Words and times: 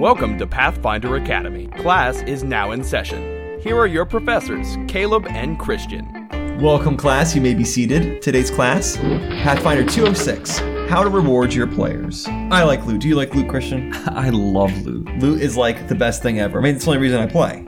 Welcome 0.00 0.38
to 0.38 0.46
Pathfinder 0.46 1.14
Academy. 1.14 1.68
Class 1.68 2.20
is 2.22 2.42
now 2.42 2.72
in 2.72 2.82
session. 2.82 3.60
Here 3.60 3.76
are 3.78 3.86
your 3.86 4.04
professors, 4.04 4.76
Caleb 4.88 5.24
and 5.28 5.56
Christian. 5.56 6.28
Welcome, 6.60 6.96
class. 6.96 7.34
You 7.34 7.40
may 7.40 7.54
be 7.54 7.64
seated. 7.64 8.20
Today's 8.20 8.50
class 8.50 8.96
Pathfinder 8.96 9.84
206 9.84 10.58
How 10.90 11.04
to 11.04 11.08
Reward 11.08 11.54
Your 11.54 11.68
Players. 11.68 12.26
I 12.26 12.64
like 12.64 12.84
loot. 12.86 13.02
Do 13.02 13.08
you 13.08 13.14
like 13.14 13.34
loot, 13.36 13.48
Christian? 13.48 13.92
I 14.08 14.30
love 14.30 14.84
loot. 14.84 15.06
Loot 15.20 15.40
is 15.40 15.56
like 15.56 15.86
the 15.86 15.94
best 15.94 16.22
thing 16.22 16.40
ever. 16.40 16.58
I 16.58 16.62
mean, 16.62 16.74
it's 16.74 16.84
the 16.84 16.90
only 16.90 17.00
reason 17.00 17.20
I 17.20 17.26
play. 17.26 17.64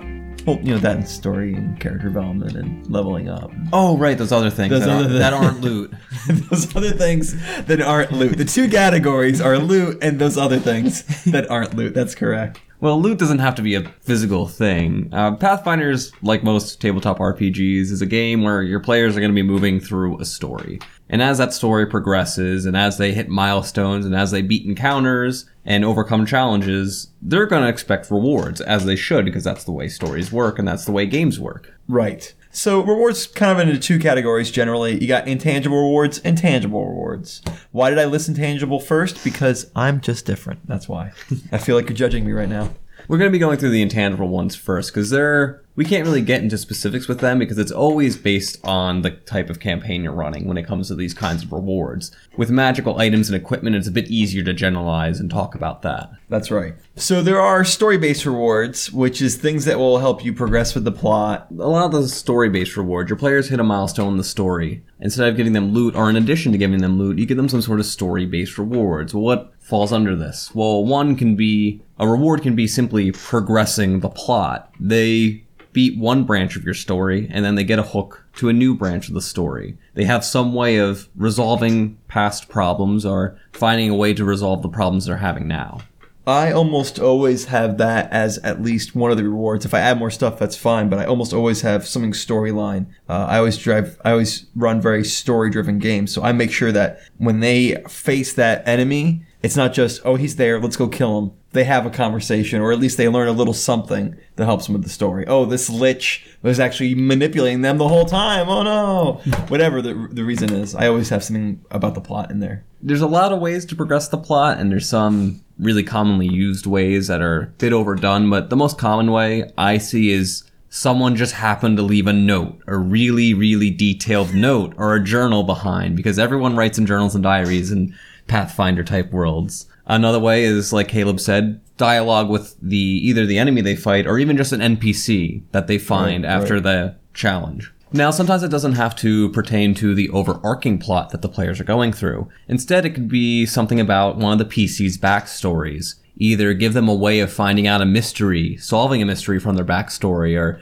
Well, 0.46 0.60
you 0.62 0.72
know, 0.72 0.78
that 0.78 1.08
story 1.08 1.54
and 1.54 1.78
character 1.80 2.06
development 2.06 2.52
and 2.56 2.88
leveling 2.88 3.28
up. 3.28 3.50
Oh, 3.72 3.98
right, 3.98 4.16
those 4.16 4.30
other 4.30 4.48
things 4.50 4.70
Those 4.70 4.84
that, 4.84 4.90
other 4.90 4.98
aren't, 4.98 5.10
things. 5.10 5.18
that 5.20 5.32
aren't 5.32 5.60
loot. 5.60 5.94
those 6.50 6.76
other 6.76 6.90
things 6.92 7.64
that 7.64 7.80
aren't 7.80 8.12
loot. 8.12 8.38
The 8.38 8.44
two 8.44 8.68
categories 8.68 9.40
are 9.40 9.58
loot 9.58 9.98
and 10.02 10.18
those 10.20 10.38
other 10.38 10.60
things 10.60 11.02
that 11.24 11.50
aren't 11.50 11.74
loot. 11.74 11.94
That's 11.94 12.14
correct. 12.14 12.60
Well, 12.80 13.00
loot 13.00 13.18
doesn't 13.18 13.38
have 13.38 13.54
to 13.54 13.62
be 13.62 13.74
a 13.74 13.88
physical 14.00 14.46
thing. 14.46 15.08
Uh, 15.12 15.34
Pathfinders, 15.36 16.12
like 16.22 16.44
most 16.44 16.80
tabletop 16.80 17.18
RPGs, 17.18 17.90
is 17.90 18.02
a 18.02 18.06
game 18.06 18.42
where 18.42 18.62
your 18.62 18.80
players 18.80 19.16
are 19.16 19.20
going 19.20 19.30
to 19.30 19.34
be 19.34 19.42
moving 19.42 19.80
through 19.80 20.20
a 20.20 20.24
story. 20.24 20.78
And 21.08 21.22
as 21.22 21.38
that 21.38 21.54
story 21.54 21.86
progresses, 21.86 22.66
and 22.66 22.76
as 22.76 22.98
they 22.98 23.12
hit 23.12 23.28
milestones, 23.28 24.04
and 24.04 24.14
as 24.14 24.30
they 24.30 24.42
beat 24.42 24.66
encounters 24.66 25.48
and 25.64 25.84
overcome 25.84 26.26
challenges, 26.26 27.08
they're 27.22 27.46
going 27.46 27.62
to 27.62 27.68
expect 27.68 28.10
rewards, 28.10 28.60
as 28.60 28.84
they 28.84 28.96
should, 28.96 29.24
because 29.24 29.44
that's 29.44 29.64
the 29.64 29.72
way 29.72 29.88
stories 29.88 30.30
work 30.32 30.58
and 30.58 30.68
that's 30.68 30.84
the 30.84 30.92
way 30.92 31.06
games 31.06 31.40
work. 31.40 31.72
Right. 31.88 32.34
So 32.56 32.80
rewards 32.80 33.26
kind 33.26 33.52
of 33.52 33.68
into 33.68 33.78
two 33.78 33.98
categories 33.98 34.50
generally. 34.50 34.98
You 34.98 35.06
got 35.06 35.28
intangible 35.28 35.76
rewards 35.76 36.20
and 36.20 36.38
tangible 36.38 36.86
rewards. 36.86 37.42
Why 37.70 37.90
did 37.90 37.98
I 37.98 38.06
list 38.06 38.28
intangible 38.28 38.80
first? 38.80 39.22
Because 39.22 39.70
I'm 39.76 40.00
just 40.00 40.24
different. 40.24 40.66
That's 40.66 40.88
why. 40.88 41.12
I 41.52 41.58
feel 41.58 41.76
like 41.76 41.90
you're 41.90 41.96
judging 41.96 42.24
me 42.24 42.32
right 42.32 42.48
now. 42.48 42.70
We're 43.08 43.18
going 43.18 43.30
to 43.30 43.32
be 43.32 43.38
going 43.38 43.58
through 43.58 43.70
the 43.70 43.82
intangible 43.82 44.28
ones 44.28 44.56
first 44.56 44.92
because 44.92 45.10
they're 45.10 45.62
we 45.76 45.84
can't 45.84 46.06
really 46.06 46.22
get 46.22 46.42
into 46.42 46.56
specifics 46.56 47.06
with 47.06 47.20
them 47.20 47.38
because 47.38 47.58
it's 47.58 47.70
always 47.70 48.16
based 48.16 48.58
on 48.64 49.02
the 49.02 49.10
type 49.10 49.50
of 49.50 49.60
campaign 49.60 50.02
you're 50.02 50.12
running 50.12 50.48
when 50.48 50.56
it 50.56 50.66
comes 50.66 50.88
to 50.88 50.94
these 50.94 51.12
kinds 51.12 51.44
of 51.44 51.52
rewards. 51.52 52.10
With 52.36 52.50
magical 52.50 52.98
items 52.98 53.28
and 53.28 53.36
equipment, 53.36 53.76
it's 53.76 53.86
a 53.86 53.92
bit 53.92 54.08
easier 54.08 54.42
to 54.44 54.54
generalize 54.54 55.20
and 55.20 55.30
talk 55.30 55.54
about 55.54 55.82
that. 55.82 56.10
That's 56.30 56.50
right. 56.50 56.74
So 56.96 57.22
there 57.22 57.40
are 57.40 57.62
story-based 57.62 58.24
rewards, 58.24 58.90
which 58.90 59.20
is 59.20 59.36
things 59.36 59.66
that 59.66 59.78
will 59.78 59.98
help 59.98 60.24
you 60.24 60.32
progress 60.32 60.74
with 60.74 60.84
the 60.84 60.92
plot. 60.92 61.48
A 61.50 61.68
lot 61.68 61.84
of 61.84 61.92
the 61.92 62.08
story-based 62.08 62.76
rewards, 62.78 63.10
your 63.10 63.18
players 63.18 63.50
hit 63.50 63.60
a 63.60 63.64
milestone 63.64 64.12
in 64.12 64.16
the 64.16 64.24
story. 64.24 64.82
Instead 64.98 65.28
of 65.28 65.36
giving 65.36 65.52
them 65.52 65.72
loot, 65.72 65.94
or 65.94 66.08
in 66.08 66.16
addition 66.16 66.52
to 66.52 66.58
giving 66.58 66.80
them 66.80 66.98
loot, 66.98 67.18
you 67.18 67.26
give 67.26 67.36
them 67.36 67.50
some 67.50 67.60
sort 67.60 67.80
of 67.80 67.86
story-based 67.86 68.56
rewards. 68.56 69.12
What 69.12 69.52
falls 69.66 69.92
under 69.92 70.14
this? 70.14 70.54
Well, 70.54 70.84
one 70.84 71.16
can 71.16 71.34
be 71.34 71.82
a 71.98 72.06
reward 72.06 72.42
can 72.42 72.54
be 72.54 72.66
simply 72.66 73.10
progressing 73.10 74.00
the 74.00 74.08
plot. 74.08 74.72
They 74.78 75.42
beat 75.72 75.98
one 75.98 76.24
branch 76.24 76.56
of 76.56 76.64
your 76.64 76.74
story 76.74 77.28
and 77.30 77.44
then 77.44 77.54
they 77.54 77.64
get 77.64 77.78
a 77.78 77.82
hook 77.82 78.24
to 78.36 78.48
a 78.48 78.52
new 78.52 78.74
branch 78.74 79.08
of 79.08 79.14
the 79.14 79.20
story. 79.20 79.76
They 79.94 80.04
have 80.04 80.24
some 80.24 80.54
way 80.54 80.78
of 80.78 81.08
resolving 81.16 81.98
past 82.08 82.48
problems 82.48 83.04
or 83.04 83.38
finding 83.52 83.90
a 83.90 83.94
way 83.94 84.14
to 84.14 84.24
resolve 84.24 84.62
the 84.62 84.68
problems 84.68 85.06
they're 85.06 85.16
having 85.16 85.48
now. 85.48 85.80
I 86.26 86.50
almost 86.50 86.98
always 86.98 87.44
have 87.46 87.78
that 87.78 88.10
as 88.12 88.38
at 88.38 88.62
least 88.62 88.96
one 88.96 89.10
of 89.10 89.16
the 89.16 89.24
rewards. 89.24 89.64
If 89.64 89.74
I 89.74 89.80
add 89.80 89.98
more 89.98 90.10
stuff, 90.10 90.38
that's 90.38 90.56
fine, 90.56 90.88
but 90.88 90.98
I 90.98 91.04
almost 91.04 91.32
always 91.32 91.60
have 91.60 91.86
something 91.86 92.12
storyline. 92.12 92.86
Uh, 93.08 93.26
I 93.28 93.38
always 93.38 93.58
drive, 93.58 94.00
I 94.04 94.12
always 94.12 94.46
run 94.56 94.80
very 94.80 95.04
story 95.04 95.50
driven 95.50 95.78
games, 95.78 96.12
so 96.12 96.22
I 96.22 96.32
make 96.32 96.50
sure 96.50 96.72
that 96.72 97.00
when 97.18 97.40
they 97.40 97.82
face 97.88 98.32
that 98.32 98.66
enemy, 98.66 99.25
it's 99.42 99.56
not 99.56 99.72
just, 99.72 100.00
oh, 100.04 100.16
he's 100.16 100.36
there, 100.36 100.60
let's 100.60 100.76
go 100.76 100.88
kill 100.88 101.18
him. 101.18 101.32
They 101.52 101.64
have 101.64 101.86
a 101.86 101.90
conversation, 101.90 102.60
or 102.60 102.72
at 102.72 102.78
least 102.78 102.96
they 102.96 103.08
learn 103.08 103.28
a 103.28 103.32
little 103.32 103.54
something 103.54 104.16
that 104.36 104.44
helps 104.44 104.66
them 104.66 104.74
with 104.74 104.82
the 104.82 104.90
story. 104.90 105.26
Oh, 105.26 105.44
this 105.44 105.70
lich 105.70 106.26
was 106.42 106.60
actually 106.60 106.94
manipulating 106.94 107.62
them 107.62 107.78
the 107.78 107.88
whole 107.88 108.04
time. 108.04 108.48
Oh 108.48 108.62
no! 108.62 109.12
Whatever 109.48 109.80
the, 109.80 110.08
the 110.10 110.24
reason 110.24 110.52
is, 110.52 110.74
I 110.74 110.88
always 110.88 111.08
have 111.08 111.24
something 111.24 111.64
about 111.70 111.94
the 111.94 112.00
plot 112.00 112.30
in 112.30 112.40
there. 112.40 112.64
there's 112.82 113.00
a 113.00 113.06
lot 113.06 113.32
of 113.32 113.40
ways 113.40 113.64
to 113.66 113.76
progress 113.76 114.08
the 114.08 114.18
plot, 114.18 114.58
and 114.58 114.70
there's 114.70 114.88
some 114.88 115.42
really 115.58 115.82
commonly 115.82 116.26
used 116.26 116.66
ways 116.66 117.06
that 117.08 117.22
are 117.22 117.40
a 117.40 117.46
bit 117.46 117.72
overdone, 117.72 118.28
but 118.28 118.50
the 118.50 118.56
most 118.56 118.78
common 118.78 119.10
way 119.10 119.50
I 119.56 119.78
see 119.78 120.10
is 120.10 120.44
someone 120.68 121.16
just 121.16 121.32
happened 121.34 121.78
to 121.78 121.82
leave 121.82 122.06
a 122.06 122.12
note, 122.12 122.60
a 122.66 122.76
really, 122.76 123.32
really 123.32 123.70
detailed 123.70 124.34
note, 124.34 124.74
or 124.76 124.94
a 124.94 125.02
journal 125.02 125.42
behind, 125.42 125.96
because 125.96 126.18
everyone 126.18 126.56
writes 126.56 126.76
in 126.76 126.84
journals 126.86 127.14
and 127.14 127.24
diaries 127.24 127.70
in 127.70 127.94
Pathfinder 128.26 128.82
type 128.84 129.12
worlds. 129.12 129.66
Another 129.86 130.18
way 130.18 130.44
is, 130.44 130.72
like 130.72 130.88
Caleb 130.88 131.20
said, 131.20 131.60
dialogue 131.76 132.28
with 132.28 132.56
the 132.60 132.76
either 132.76 133.24
the 133.26 133.38
enemy 133.38 133.60
they 133.60 133.76
fight 133.76 134.06
or 134.06 134.18
even 134.18 134.36
just 134.36 134.52
an 134.52 134.60
NPC 134.60 135.42
that 135.52 135.66
they 135.66 135.78
find 135.78 136.24
Right, 136.24 136.30
after 136.30 136.54
right. 136.54 136.62
the 136.62 136.96
challenge. 137.14 137.72
Now, 137.92 138.10
sometimes 138.10 138.42
it 138.42 138.50
doesn't 138.50 138.72
have 138.72 138.96
to 138.96 139.30
pertain 139.30 139.72
to 139.74 139.94
the 139.94 140.10
overarching 140.10 140.78
plot 140.78 141.10
that 141.10 141.22
the 141.22 141.28
players 141.28 141.60
are 141.60 141.64
going 141.64 141.92
through. 141.92 142.28
Instead, 142.48 142.84
it 142.84 142.90
could 142.90 143.08
be 143.08 143.46
something 143.46 143.78
about 143.78 144.16
one 144.16 144.32
of 144.32 144.38
the 144.38 144.44
PC's 144.44 144.98
backstories. 144.98 145.94
Either 146.18 146.52
give 146.52 146.72
them 146.74 146.88
a 146.88 146.94
way 146.94 147.20
of 147.20 147.32
finding 147.32 147.66
out 147.66 147.80
a 147.80 147.86
mystery, 147.86 148.56
solving 148.56 149.02
a 149.02 149.06
mystery 149.06 149.38
from 149.38 149.54
their 149.54 149.64
backstory, 149.64 150.36
or 150.36 150.60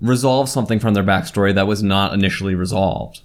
resolve 0.00 0.48
something 0.48 0.78
from 0.78 0.94
their 0.94 1.02
backstory 1.02 1.54
that 1.54 1.66
was 1.66 1.82
not 1.82 2.14
initially 2.14 2.54
resolved. 2.54 3.22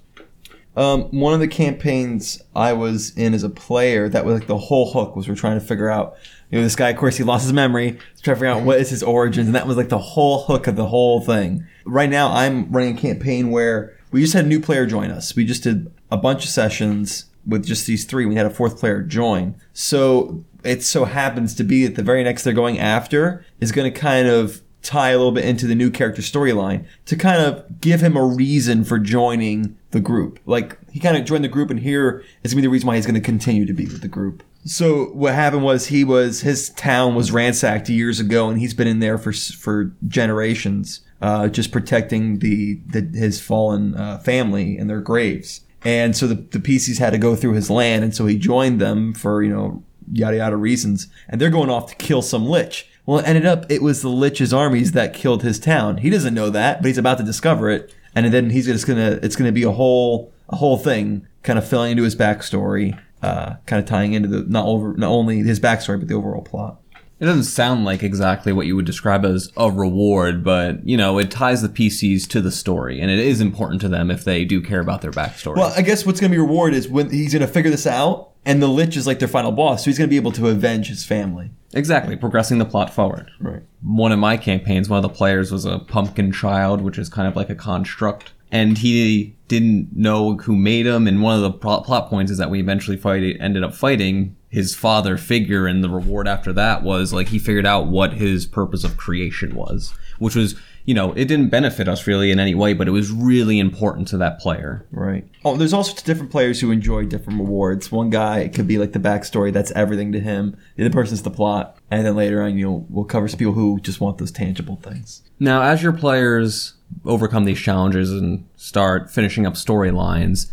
Um, 0.75 1.03
one 1.11 1.33
of 1.33 1.39
the 1.39 1.47
campaigns 1.47 2.41
I 2.55 2.73
was 2.73 3.15
in 3.17 3.33
as 3.33 3.43
a 3.43 3.49
player, 3.49 4.09
that 4.09 4.25
was 4.25 4.39
like 4.39 4.47
the 4.47 4.57
whole 4.57 4.91
hook 4.91 5.15
was 5.15 5.27
we're 5.27 5.35
trying 5.35 5.59
to 5.59 5.65
figure 5.65 5.89
out. 5.89 6.17
You 6.51 6.59
know, 6.59 6.63
this 6.63 6.75
guy, 6.75 6.89
of 6.89 6.97
course, 6.97 7.17
he 7.17 7.23
lost 7.23 7.43
his 7.43 7.53
memory. 7.53 7.97
He's 8.11 8.21
trying 8.21 8.35
to 8.35 8.39
figure 8.39 8.47
out 8.47 8.63
what 8.63 8.79
is 8.79 8.89
his 8.89 9.01
origins, 9.01 9.47
and 9.47 9.55
that 9.55 9.67
was 9.67 9.77
like 9.77 9.89
the 9.89 9.97
whole 9.97 10.43
hook 10.43 10.67
of 10.67 10.75
the 10.75 10.87
whole 10.87 11.21
thing. 11.21 11.65
Right 11.85 12.09
now, 12.09 12.31
I'm 12.31 12.71
running 12.71 12.97
a 12.97 13.01
campaign 13.01 13.49
where 13.49 13.97
we 14.11 14.21
just 14.21 14.33
had 14.33 14.45
a 14.45 14.47
new 14.47 14.59
player 14.59 14.85
join 14.85 15.11
us. 15.11 15.35
We 15.35 15.43
just 15.43 15.63
did 15.63 15.91
a 16.11 16.17
bunch 16.17 16.43
of 16.43 16.49
sessions 16.49 17.25
with 17.45 17.65
just 17.65 17.87
these 17.87 18.05
three. 18.05 18.25
We 18.25 18.35
had 18.35 18.45
a 18.45 18.51
fourth 18.51 18.79
player 18.79 19.01
join. 19.01 19.55
So 19.73 20.45
it 20.63 20.83
so 20.83 21.05
happens 21.05 21.53
to 21.55 21.63
be 21.63 21.85
that 21.85 21.95
the 21.95 22.03
very 22.03 22.23
next 22.23 22.43
they're 22.43 22.53
going 22.53 22.79
after 22.79 23.45
is 23.59 23.71
going 23.71 23.91
to 23.91 23.99
kind 23.99 24.27
of 24.27 24.61
tie 24.81 25.09
a 25.09 25.17
little 25.17 25.31
bit 25.31 25.45
into 25.45 25.67
the 25.67 25.75
new 25.75 25.89
character 25.89 26.21
storyline 26.21 26.85
to 27.05 27.15
kind 27.15 27.41
of 27.41 27.81
give 27.81 28.01
him 28.01 28.15
a 28.15 28.23
reason 28.23 28.83
for 28.83 28.99
joining 28.99 29.75
the 29.95 30.01
group. 30.01 30.39
Like 30.45 30.77
he 30.91 30.99
kind 30.99 31.15
of 31.15 31.23
joined 31.23 31.45
the 31.45 31.49
group, 31.49 31.71
and 31.71 31.79
here 31.79 32.23
is 32.43 32.53
gonna 32.53 32.61
be 32.61 32.67
the 32.67 32.69
reason 32.69 32.85
why 32.85 32.97
he's 32.97 33.05
gonna 33.05 33.21
continue 33.21 33.65
to 33.65 33.73
be 33.73 33.85
with 33.85 34.01
the 34.01 34.09
group. 34.09 34.43
So 34.65 35.05
what 35.05 35.33
happened 35.33 35.63
was 35.63 35.87
he 35.87 36.03
was 36.03 36.41
his 36.41 36.69
town 36.71 37.15
was 37.15 37.31
ransacked 37.31 37.87
years 37.87 38.19
ago, 38.19 38.49
and 38.49 38.59
he's 38.59 38.73
been 38.73 38.87
in 38.87 38.99
there 38.99 39.17
for 39.17 39.31
for 39.31 39.93
generations, 40.07 40.99
uh, 41.21 41.47
just 41.47 41.71
protecting 41.71 42.39
the, 42.39 42.75
the 42.85 43.17
his 43.17 43.39
fallen 43.39 43.95
uh, 43.95 44.17
family 44.19 44.77
and 44.77 44.89
their 44.89 45.01
graves. 45.01 45.61
And 45.85 46.17
so 46.17 46.27
the, 46.27 46.35
the 46.35 46.59
PCs 46.59 46.97
had 46.97 47.11
to 47.11 47.17
go 47.17 47.35
through 47.35 47.53
his 47.53 47.69
land, 47.69 48.03
and 48.03 48.13
so 48.13 48.25
he 48.25 48.37
joined 48.37 48.81
them 48.81 49.13
for 49.13 49.41
you 49.41 49.53
know 49.53 49.81
yada 50.11 50.37
yada 50.37 50.57
reasons, 50.57 51.07
and 51.29 51.39
they're 51.39 51.49
going 51.49 51.69
off 51.69 51.87
to 51.87 51.95
kill 51.95 52.21
some 52.21 52.45
lich. 52.45 52.89
Well, 53.05 53.19
it 53.19 53.27
ended 53.27 53.45
up 53.45 53.71
it 53.71 53.81
was 53.81 54.01
the 54.01 54.09
Lich's 54.09 54.53
armies 54.53 54.91
that 54.91 55.13
killed 55.13 55.43
his 55.43 55.57
town. 55.57 55.97
He 55.97 56.09
doesn't 56.09 56.33
know 56.33 56.49
that, 56.49 56.81
but 56.81 56.87
he's 56.87 56.97
about 56.97 57.19
to 57.19 57.23
discover 57.23 57.69
it, 57.69 57.93
and 58.15 58.33
then 58.33 58.49
he's 58.49 58.65
just 58.65 58.87
gonna 58.87 59.19
it's 59.21 59.35
gonna 59.35 59.51
be 59.51 59.63
a 59.63 59.71
whole 59.71 60.31
a 60.49 60.55
whole 60.55 60.77
thing, 60.77 61.27
kind 61.43 61.59
of 61.59 61.67
filling 61.67 61.91
into 61.91 62.03
his 62.03 62.15
backstory, 62.15 62.99
uh, 63.21 63.55
kind 63.65 63.81
of 63.81 63.87
tying 63.87 64.13
into 64.13 64.27
the 64.27 64.43
not 64.43 64.65
over 64.65 64.93
not 64.93 65.09
only 65.09 65.39
his 65.39 65.59
backstory 65.59 65.99
but 65.99 66.07
the 66.07 66.15
overall 66.15 66.41
plot. 66.41 66.79
It 67.17 67.25
doesn't 67.25 67.43
sound 67.43 67.85
like 67.85 68.03
exactly 68.03 68.51
what 68.51 68.65
you 68.65 68.75
would 68.75 68.85
describe 68.85 69.23
as 69.23 69.49
a 69.55 69.71
reward, 69.71 70.43
but 70.43 70.85
you 70.85 70.97
know, 70.97 71.17
it 71.17 71.31
ties 71.31 71.61
the 71.61 71.69
PCs 71.69 72.27
to 72.29 72.41
the 72.41 72.51
story, 72.51 72.99
and 72.99 73.09
it 73.09 73.19
is 73.19 73.39
important 73.39 73.81
to 73.81 73.89
them 73.89 74.11
if 74.11 74.25
they 74.25 74.43
do 74.43 74.61
care 74.61 74.81
about 74.81 75.01
their 75.01 75.11
backstory. 75.11 75.55
Well, 75.55 75.73
I 75.75 75.81
guess 75.81 76.05
what's 76.05 76.19
gonna 76.19 76.31
be 76.31 76.37
reward 76.37 76.73
is 76.73 76.89
when 76.89 77.09
he's 77.09 77.33
gonna 77.33 77.47
figure 77.47 77.71
this 77.71 77.87
out, 77.87 78.31
and 78.45 78.61
the 78.61 78.67
Lich 78.67 78.95
is 78.95 79.07
like 79.07 79.19
their 79.19 79.27
final 79.27 79.51
boss, 79.51 79.83
so 79.83 79.89
he's 79.89 79.97
gonna 79.97 80.07
be 80.07 80.15
able 80.15 80.31
to 80.33 80.47
avenge 80.47 80.87
his 80.87 81.03
family. 81.05 81.51
exactly, 81.73 82.15
progressing 82.15 82.57
the 82.57 82.65
plot 82.65 82.93
forward. 82.93 83.29
Right. 83.39 83.63
one 83.83 84.11
of 84.11 84.19
my 84.19 84.37
campaigns, 84.37 84.89
one 84.89 84.97
of 84.97 85.03
the 85.03 85.09
players 85.09 85.51
was 85.51 85.65
a 85.65 85.79
pumpkin 85.79 86.31
child, 86.31 86.81
which 86.81 86.97
is 86.97 87.09
kind 87.09 87.27
of 87.27 87.35
like 87.35 87.49
a 87.49 87.55
construct, 87.55 88.33
and 88.51 88.77
he 88.77 89.35
didn't 89.47 89.89
know 89.95 90.37
who 90.37 90.55
made 90.55 90.85
him. 90.85 91.07
And 91.07 91.21
one 91.21 91.35
of 91.35 91.41
the 91.41 91.51
plot 91.51 91.85
plot 91.85 92.09
points 92.09 92.31
is 92.31 92.37
that 92.37 92.49
we 92.49 92.59
eventually 92.59 92.97
fight, 92.97 93.37
ended 93.39 93.63
up 93.63 93.75
fighting 93.75 94.35
his 94.49 94.73
father 94.75 95.17
figure, 95.17 95.67
and 95.67 95.83
the 95.83 95.89
reward 95.89 96.27
after 96.27 96.53
that 96.53 96.81
was 96.83 97.11
like 97.11 97.27
he 97.27 97.39
figured 97.39 97.65
out 97.65 97.87
what 97.87 98.13
his 98.13 98.45
purpose 98.45 98.83
of 98.83 98.95
creation 98.97 99.53
was, 99.55 99.93
which 100.19 100.35
was 100.35 100.55
you 100.85 100.93
know 100.93 101.11
it 101.13 101.25
didn't 101.25 101.49
benefit 101.49 101.87
us 101.87 102.07
really 102.07 102.31
in 102.31 102.39
any 102.39 102.55
way, 102.55 102.73
but 102.73 102.87
it 102.87 102.91
was 102.91 103.11
really 103.11 103.59
important 103.59 104.07
to 104.09 104.17
that 104.17 104.39
player. 104.39 104.85
Right. 104.91 105.27
Oh, 105.43 105.57
there's 105.57 105.73
also 105.73 105.93
different 106.03 106.31
players 106.31 106.61
who 106.61 106.71
enjoy 106.71 107.05
different 107.05 107.39
rewards. 107.39 107.91
One 107.91 108.09
guy 108.09 108.39
it 108.39 108.53
could 108.53 108.67
be 108.67 108.77
like 108.77 108.93
the 108.93 108.99
backstory, 108.99 109.51
that's 109.51 109.71
everything 109.71 110.11
to 110.13 110.19
him. 110.19 110.57
The 110.75 110.85
other 110.85 110.93
person's 110.93 111.23
the 111.23 111.31
plot, 111.31 111.77
and 111.91 112.05
then 112.05 112.15
later 112.15 112.41
on, 112.41 112.57
you'll 112.57 112.85
we'll 112.89 113.05
cover 113.05 113.27
some 113.27 113.39
people 113.39 113.53
who 113.53 113.79
just 113.81 113.99
want 113.99 114.17
those 114.17 114.31
tangible 114.31 114.77
things. 114.77 115.23
Now, 115.39 115.63
as 115.63 115.83
your 115.83 115.93
players 115.93 116.73
overcome 117.03 117.45
these 117.45 117.59
challenges 117.59 118.11
and 118.11 118.47
start 118.55 119.11
finishing 119.11 119.45
up 119.45 119.55
storylines, 119.55 120.51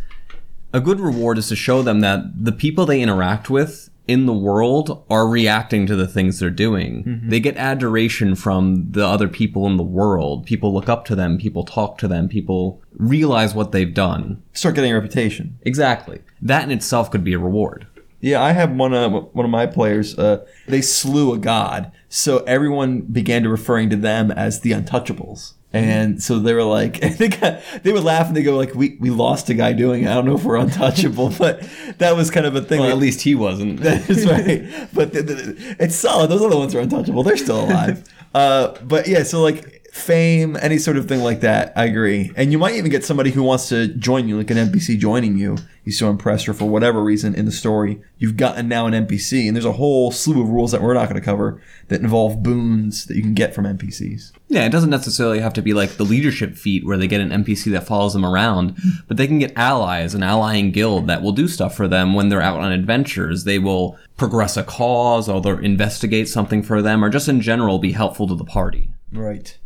a 0.72 0.80
good 0.80 1.00
reward 1.00 1.38
is 1.38 1.48
to 1.48 1.56
show 1.56 1.82
them 1.82 2.00
that 2.00 2.44
the 2.44 2.52
people 2.52 2.86
they 2.86 3.00
interact 3.00 3.50
with 3.50 3.90
in 4.08 4.26
the 4.26 4.32
world 4.32 5.04
are 5.08 5.28
reacting 5.28 5.86
to 5.86 5.96
the 5.96 6.06
things 6.06 6.38
they're 6.38 6.50
doing. 6.50 7.04
Mm-hmm. 7.04 7.28
They 7.28 7.40
get 7.40 7.56
adoration 7.56 8.34
from 8.34 8.90
the 8.90 9.06
other 9.06 9.28
people 9.28 9.66
in 9.66 9.76
the 9.76 9.82
world. 9.82 10.44
People 10.44 10.74
look 10.74 10.88
up 10.88 11.04
to 11.06 11.16
them, 11.16 11.38
people 11.38 11.64
talk 11.64 11.98
to 11.98 12.08
them, 12.08 12.28
people 12.28 12.82
realize 12.96 13.54
what 13.54 13.72
they've 13.72 13.94
done. 13.94 14.42
Start 14.52 14.74
getting 14.74 14.92
a 14.92 14.94
reputation. 14.94 15.58
Exactly. 15.62 16.20
That 16.40 16.64
in 16.64 16.70
itself 16.70 17.10
could 17.10 17.24
be 17.24 17.32
a 17.32 17.38
reward. 17.38 17.86
Yeah, 18.20 18.40
I 18.40 18.52
have 18.52 18.70
one 18.70 18.94
of 18.94 19.34
one 19.34 19.44
of 19.44 19.50
my 19.50 19.66
players. 19.66 20.16
Uh, 20.16 20.46
they 20.68 20.80
slew 20.80 21.32
a 21.32 21.38
god, 21.38 21.90
so 22.08 22.38
everyone 22.44 23.00
began 23.00 23.42
to 23.42 23.48
referring 23.48 23.90
to 23.90 23.96
them 23.96 24.30
as 24.30 24.60
the 24.60 24.70
Untouchables. 24.70 25.54
And 25.72 26.22
so 26.22 26.38
they 26.38 26.52
were 26.52 26.62
like, 26.64 27.00
they 27.18 27.28
got, 27.28 27.60
they 27.82 27.92
would 27.92 28.04
laugh 28.04 28.26
and 28.28 28.36
they 28.36 28.42
go 28.42 28.56
like, 28.56 28.74
"We 28.74 28.96
we 29.00 29.10
lost 29.10 29.48
a 29.48 29.54
guy 29.54 29.72
doing 29.72 30.04
it. 30.04 30.08
I 30.08 30.14
don't 30.14 30.26
know 30.26 30.36
if 30.36 30.44
we're 30.44 30.56
untouchable, 30.56 31.30
but 31.38 31.62
that 31.98 32.14
was 32.16 32.30
kind 32.30 32.44
of 32.46 32.54
a 32.56 32.60
thing. 32.62 32.80
Well, 32.80 32.88
that- 32.88 32.94
at 32.96 33.00
least 33.00 33.22
he 33.22 33.34
wasn't. 33.34 33.80
That's 33.80 34.26
right. 34.26 34.64
But 34.92 35.12
the, 35.14 35.22
the, 35.22 35.76
it's 35.80 35.94
solid. 35.96 36.28
Those 36.30 36.42
other 36.42 36.56
ones 36.58 36.74
are 36.74 36.80
untouchable. 36.80 37.22
They're 37.22 37.36
still 37.36 37.64
alive. 37.64 38.04
uh, 38.34 38.74
but 38.82 39.08
yeah, 39.08 39.22
so 39.22 39.40
like 39.42 39.78
fame, 39.92 40.56
any 40.62 40.78
sort 40.78 40.96
of 40.96 41.06
thing 41.06 41.20
like 41.20 41.40
that, 41.40 41.70
I 41.76 41.84
agree. 41.84 42.32
And 42.34 42.50
you 42.50 42.58
might 42.58 42.76
even 42.76 42.90
get 42.90 43.04
somebody 43.04 43.30
who 43.30 43.42
wants 43.42 43.68
to 43.68 43.88
join 43.88 44.26
you, 44.26 44.38
like 44.38 44.50
an 44.50 44.56
NPC 44.56 44.98
joining 44.98 45.36
you. 45.36 45.56
He's 45.84 45.98
so 45.98 46.08
impressed, 46.08 46.48
or 46.48 46.54
for 46.54 46.66
whatever 46.66 47.02
reason 47.02 47.34
in 47.34 47.44
the 47.44 47.52
story, 47.52 48.00
you've 48.16 48.36
gotten 48.38 48.68
now 48.68 48.86
an 48.86 48.94
NPC, 48.94 49.46
and 49.46 49.54
there's 49.56 49.64
a 49.66 49.72
whole 49.72 50.10
slew 50.12 50.40
of 50.40 50.48
rules 50.48 50.70
that 50.72 50.80
we're 50.80 50.94
not 50.94 51.08
going 51.10 51.20
to 51.20 51.24
cover 51.24 51.60
that 51.88 52.00
involve 52.00 52.42
boons 52.42 53.04
that 53.06 53.16
you 53.16 53.22
can 53.22 53.34
get 53.34 53.52
from 53.54 53.64
NPCs. 53.64 54.32
Yeah, 54.52 54.66
it 54.66 54.70
doesn't 54.70 54.90
necessarily 54.90 55.40
have 55.40 55.54
to 55.54 55.62
be 55.62 55.72
like 55.72 55.92
the 55.92 56.04
leadership 56.04 56.56
feat 56.56 56.84
where 56.84 56.98
they 56.98 57.06
get 57.06 57.22
an 57.22 57.30
NPC 57.30 57.72
that 57.72 57.86
follows 57.86 58.12
them 58.12 58.26
around, 58.26 58.76
but 59.08 59.16
they 59.16 59.26
can 59.26 59.38
get 59.38 59.56
allies, 59.56 60.14
an 60.14 60.22
allying 60.22 60.72
guild 60.72 61.06
that 61.06 61.22
will 61.22 61.32
do 61.32 61.48
stuff 61.48 61.74
for 61.74 61.88
them 61.88 62.12
when 62.12 62.28
they're 62.28 62.42
out 62.42 62.60
on 62.60 62.70
adventures. 62.70 63.44
They 63.44 63.58
will 63.58 63.98
progress 64.18 64.58
a 64.58 64.62
cause, 64.62 65.26
or 65.26 65.62
investigate 65.62 66.28
something 66.28 66.62
for 66.62 66.82
them, 66.82 67.02
or 67.02 67.08
just 67.08 67.28
in 67.28 67.40
general 67.40 67.78
be 67.78 67.92
helpful 67.92 68.28
to 68.28 68.34
the 68.34 68.44
party. 68.44 68.90
Right. 69.10 69.56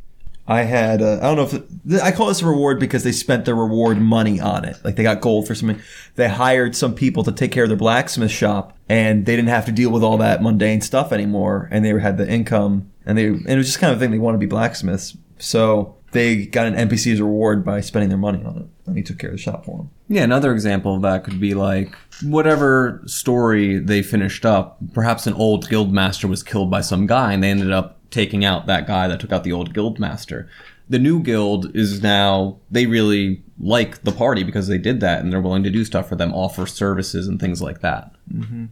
I 0.49 0.63
had 0.63 1.03
uh, 1.03 1.19
I 1.21 1.35
don't 1.35 1.37
know 1.37 1.59
if 1.89 2.03
I 2.03 2.13
call 2.13 2.29
this 2.29 2.43
a 2.43 2.47
reward 2.47 2.79
because 2.79 3.03
they 3.03 3.11
spent 3.11 3.45
their 3.45 3.57
reward 3.57 4.01
money 4.01 4.39
on 4.39 4.65
it. 4.65 4.77
Like 4.85 4.95
they 4.95 5.03
got 5.03 5.21
gold 5.21 5.49
for 5.49 5.57
something. 5.57 5.83
They 6.15 6.29
hired 6.29 6.77
some 6.77 6.95
people 6.95 7.25
to 7.25 7.33
take 7.33 7.51
care 7.51 7.65
of 7.65 7.71
their 7.71 7.77
blacksmith 7.77 8.31
shop, 8.31 8.79
and 8.89 9.27
they 9.27 9.35
didn't 9.35 9.49
have 9.49 9.67
to 9.67 9.73
deal 9.73 9.91
with 9.91 10.05
all 10.05 10.19
that 10.19 10.45
mundane 10.45 10.81
stuff 10.81 11.11
anymore. 11.11 11.69
And 11.73 11.85
they 11.85 11.89
had 11.99 12.19
the 12.19 12.31
income, 12.31 12.93
and 13.07 13.17
they 13.17 13.27
and 13.27 13.49
it 13.49 13.57
was 13.57 13.67
just 13.67 13.79
kind 13.79 13.93
of 13.93 13.99
a 13.99 14.01
thing 14.01 14.11
they 14.11 14.19
want 14.19 14.35
to 14.35 14.39
be 14.39 14.47
blacksmiths. 14.47 15.17
So 15.39 15.97
they 16.13 16.47
got 16.47 16.67
an 16.67 16.89
NPC's 16.89 17.21
reward 17.21 17.65
by 17.65 17.81
spending 17.81 18.09
their 18.09 18.19
money 18.19 18.43
on 18.45 18.57
it, 18.57 18.67
and 18.87 18.97
he 18.97 19.03
took 19.03 19.19
care 19.19 19.31
of 19.31 19.37
the 19.37 19.43
shop 19.43 19.65
for 19.65 19.79
them. 19.79 19.91
Yeah, 20.09 20.23
another 20.23 20.53
example 20.53 20.95
of 20.97 21.03
that 21.03 21.25
could 21.25 21.41
be 21.41 21.55
like 21.55 21.95
whatever 22.23 23.03
story 23.07 23.79
they 23.79 24.03
finished 24.03 24.47
up, 24.47 24.79
perhaps 24.93 25.27
an 25.27 25.35
old 25.35 25.69
guild 25.69 25.93
master 25.93 26.29
was 26.29 26.43
killed 26.43 26.71
by 26.71 26.81
some 26.81 27.07
guy 27.07 27.33
and 27.33 27.43
they 27.43 27.51
ended 27.51 27.73
up 27.73 27.99
taking 28.11 28.45
out 28.45 28.67
that 28.67 28.87
guy 28.87 29.09
that 29.09 29.21
took 29.21 29.33
out 29.33 29.45
the 29.45 29.53
old 29.53 29.75
guild 29.75 29.99
master. 29.99 30.49
The 30.89 30.99
new 31.01 31.21
guild 31.21 31.75
is 31.75 32.03
now 32.03 32.59
they 32.71 32.87
really 32.87 33.43
like 33.59 34.03
the 34.05 34.13
party 34.13 34.45
because 34.45 34.69
they 34.69 34.79
did 34.79 35.01
that 35.01 35.21
and 35.21 35.33
they're 35.33 35.41
willing 35.41 35.65
to 35.65 35.71
do 35.71 35.85
stuff 35.85 36.09
for 36.09 36.15
them, 36.15 36.33
offer 36.33 36.67
services 36.67 37.27
and 37.27 37.41
things 37.41 37.61
like 37.61 37.81
that. 37.81 38.13
Mm-hmm. 38.33 38.67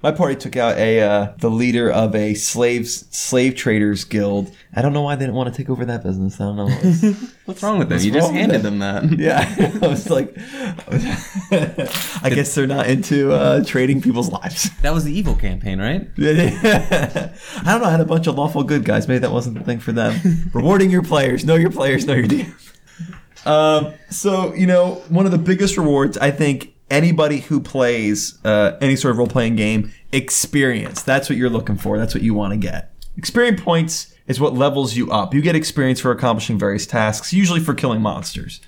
My 0.00 0.12
party 0.12 0.36
took 0.36 0.56
out 0.56 0.78
a 0.78 1.00
uh, 1.00 1.32
the 1.38 1.50
leader 1.50 1.90
of 1.90 2.14
a 2.14 2.34
slaves 2.34 3.04
slave 3.10 3.56
traders 3.56 4.04
guild. 4.04 4.54
I 4.72 4.80
don't 4.80 4.92
know 4.92 5.02
why 5.02 5.16
they 5.16 5.24
didn't 5.24 5.34
want 5.34 5.52
to 5.52 5.56
take 5.60 5.68
over 5.68 5.84
that 5.86 6.04
business. 6.04 6.40
I 6.40 6.44
don't 6.44 6.56
know. 6.56 6.68
What's 7.46 7.62
wrong 7.64 7.80
with 7.80 7.88
them? 7.88 7.96
What's 7.96 8.04
You 8.04 8.12
just 8.12 8.30
handed 8.30 8.62
them? 8.62 8.78
them 8.78 9.08
that. 9.08 9.18
Yeah, 9.18 9.78
I 9.82 9.88
was 9.88 10.08
like, 10.08 10.36
I 12.22 12.30
guess 12.30 12.54
they're 12.54 12.68
not 12.68 12.86
into 12.88 13.32
uh, 13.32 13.64
trading 13.64 14.00
people's 14.00 14.30
lives. 14.30 14.70
That 14.82 14.94
was 14.94 15.02
the 15.02 15.12
evil 15.12 15.34
campaign, 15.34 15.80
right? 15.80 16.08
I 16.16 17.32
don't 17.64 17.80
know. 17.80 17.84
I 17.88 17.90
had 17.90 18.00
a 18.00 18.04
bunch 18.04 18.28
of 18.28 18.36
lawful 18.36 18.62
good 18.62 18.84
guys. 18.84 19.08
Maybe 19.08 19.18
that 19.18 19.32
wasn't 19.32 19.58
the 19.58 19.64
thing 19.64 19.80
for 19.80 19.90
them. 19.90 20.50
Rewarding 20.54 20.90
your 20.90 21.02
players. 21.02 21.44
Know 21.44 21.56
your 21.56 21.70
players. 21.72 22.06
Know 22.06 22.14
your 22.14 22.28
DM. 22.28 22.54
Um, 23.46 23.94
so 24.10 24.54
you 24.54 24.66
know, 24.68 25.02
one 25.08 25.26
of 25.26 25.32
the 25.32 25.38
biggest 25.38 25.76
rewards 25.76 26.16
I 26.18 26.30
think 26.30 26.74
anybody 26.90 27.38
who 27.40 27.60
plays 27.60 28.38
uh, 28.44 28.76
any 28.80 28.96
sort 28.96 29.12
of 29.12 29.18
role 29.18 29.26
playing 29.26 29.56
game 29.56 29.92
experience. 30.12 31.02
That's 31.02 31.28
what 31.28 31.36
you're 31.36 31.50
looking 31.50 31.76
for. 31.76 31.98
That's 31.98 32.14
what 32.14 32.22
you 32.22 32.34
want 32.34 32.52
to 32.52 32.56
get. 32.56 32.92
Experience 33.16 33.60
points 33.60 34.14
is 34.26 34.40
what 34.40 34.54
levels 34.54 34.96
you 34.96 35.10
up. 35.10 35.34
You 35.34 35.42
get 35.42 35.56
experience 35.56 36.00
for 36.00 36.10
accomplishing 36.10 36.58
various 36.58 36.86
tasks, 36.86 37.32
usually 37.32 37.60
for 37.60 37.74
killing 37.74 38.00
monsters. 38.00 38.60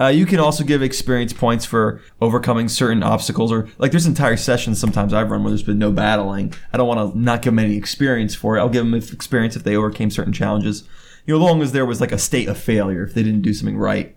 Uh, 0.00 0.06
you 0.06 0.26
can 0.26 0.38
also 0.38 0.62
give 0.62 0.80
experience 0.80 1.32
points 1.32 1.64
for 1.64 2.00
overcoming 2.20 2.68
certain 2.68 3.02
obstacles, 3.02 3.50
or 3.50 3.68
like 3.78 3.90
there's 3.90 4.06
entire 4.06 4.36
sessions 4.36 4.78
sometimes 4.78 5.12
I've 5.12 5.30
run 5.30 5.42
where 5.42 5.50
there's 5.50 5.64
been 5.64 5.78
no 5.78 5.90
battling. 5.90 6.54
I 6.72 6.76
don't 6.76 6.86
want 6.86 7.12
to 7.12 7.18
not 7.18 7.42
give 7.42 7.52
them 7.52 7.58
any 7.58 7.76
experience 7.76 8.34
for 8.34 8.56
it. 8.56 8.60
I'll 8.60 8.68
give 8.68 8.84
them 8.84 8.94
experience 8.94 9.56
if 9.56 9.64
they 9.64 9.74
overcame 9.74 10.10
certain 10.10 10.32
challenges. 10.32 10.84
You 11.26 11.34
know, 11.34 11.44
as 11.44 11.50
long 11.50 11.62
as 11.62 11.72
there 11.72 11.84
was 11.84 12.00
like 12.00 12.12
a 12.12 12.18
state 12.18 12.48
of 12.48 12.56
failure, 12.56 13.02
if 13.02 13.14
they 13.14 13.24
didn't 13.24 13.42
do 13.42 13.52
something 13.52 13.76
right, 13.76 14.16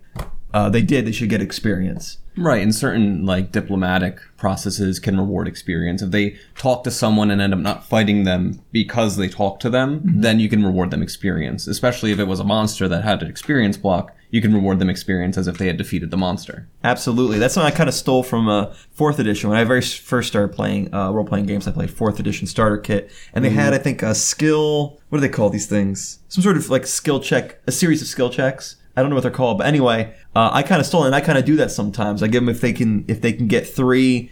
uh, 0.52 0.68
they 0.68 0.82
did. 0.82 1.06
They 1.06 1.12
should 1.12 1.30
get 1.30 1.42
experience. 1.42 2.18
Right, 2.36 2.62
and 2.62 2.74
certain 2.74 3.26
like 3.26 3.52
diplomatic 3.52 4.18
processes 4.38 4.98
can 4.98 5.18
reward 5.18 5.46
experience. 5.46 6.00
If 6.00 6.10
they 6.12 6.36
talk 6.56 6.82
to 6.84 6.90
someone 6.90 7.30
and 7.30 7.42
end 7.42 7.52
up 7.52 7.60
not 7.60 7.84
fighting 7.84 8.24
them 8.24 8.62
because 8.72 9.16
they 9.16 9.28
talk 9.28 9.60
to 9.60 9.70
them, 9.70 10.00
then 10.04 10.40
you 10.40 10.48
can 10.48 10.64
reward 10.64 10.90
them 10.90 11.02
experience. 11.02 11.66
Especially 11.66 12.10
if 12.10 12.18
it 12.18 12.24
was 12.24 12.40
a 12.40 12.44
monster 12.44 12.88
that 12.88 13.04
had 13.04 13.22
an 13.22 13.28
experience 13.28 13.76
block, 13.76 14.16
you 14.30 14.40
can 14.40 14.54
reward 14.54 14.78
them 14.78 14.88
experience 14.88 15.36
as 15.36 15.46
if 15.46 15.58
they 15.58 15.66
had 15.66 15.76
defeated 15.76 16.10
the 16.10 16.16
monster. 16.16 16.66
Absolutely. 16.82 17.38
That's 17.38 17.52
something 17.52 17.70
I 17.70 17.76
kind 17.76 17.88
of 17.88 17.94
stole 17.94 18.22
from 18.22 18.48
uh, 18.48 18.72
fourth 18.92 19.18
edition. 19.18 19.50
When 19.50 19.58
I 19.58 19.64
very 19.64 19.82
first 19.82 20.28
started 20.28 20.54
playing 20.54 20.92
uh, 20.94 21.12
role 21.12 21.26
playing 21.26 21.46
games, 21.46 21.68
I 21.68 21.72
played 21.72 21.90
fourth 21.90 22.18
edition 22.18 22.46
starter 22.46 22.78
kit, 22.78 23.12
and 23.34 23.44
they 23.44 23.50
had 23.50 23.74
I 23.74 23.78
think 23.78 24.02
a 24.02 24.14
skill. 24.14 24.98
What 25.10 25.18
do 25.18 25.20
they 25.20 25.28
call 25.28 25.50
these 25.50 25.66
things? 25.66 26.20
Some 26.28 26.42
sort 26.42 26.56
of 26.56 26.70
like 26.70 26.86
skill 26.86 27.20
check, 27.20 27.60
a 27.66 27.72
series 27.72 28.00
of 28.00 28.08
skill 28.08 28.30
checks. 28.30 28.76
I 28.96 29.00
don't 29.00 29.08
know 29.10 29.16
what 29.16 29.22
they're 29.22 29.30
called, 29.30 29.58
but 29.58 29.66
anyway, 29.66 30.14
uh, 30.36 30.50
I 30.52 30.62
kind 30.62 30.80
of 30.80 30.86
stole 30.86 31.04
it. 31.04 31.06
and 31.06 31.14
I 31.14 31.20
kind 31.20 31.38
of 31.38 31.44
do 31.44 31.56
that 31.56 31.70
sometimes. 31.70 32.22
I 32.22 32.26
give 32.26 32.42
them 32.42 32.48
if 32.48 32.60
they 32.60 32.72
can 32.72 33.04
if 33.08 33.20
they 33.20 33.32
can 33.32 33.48
get 33.48 33.66
three 33.66 34.30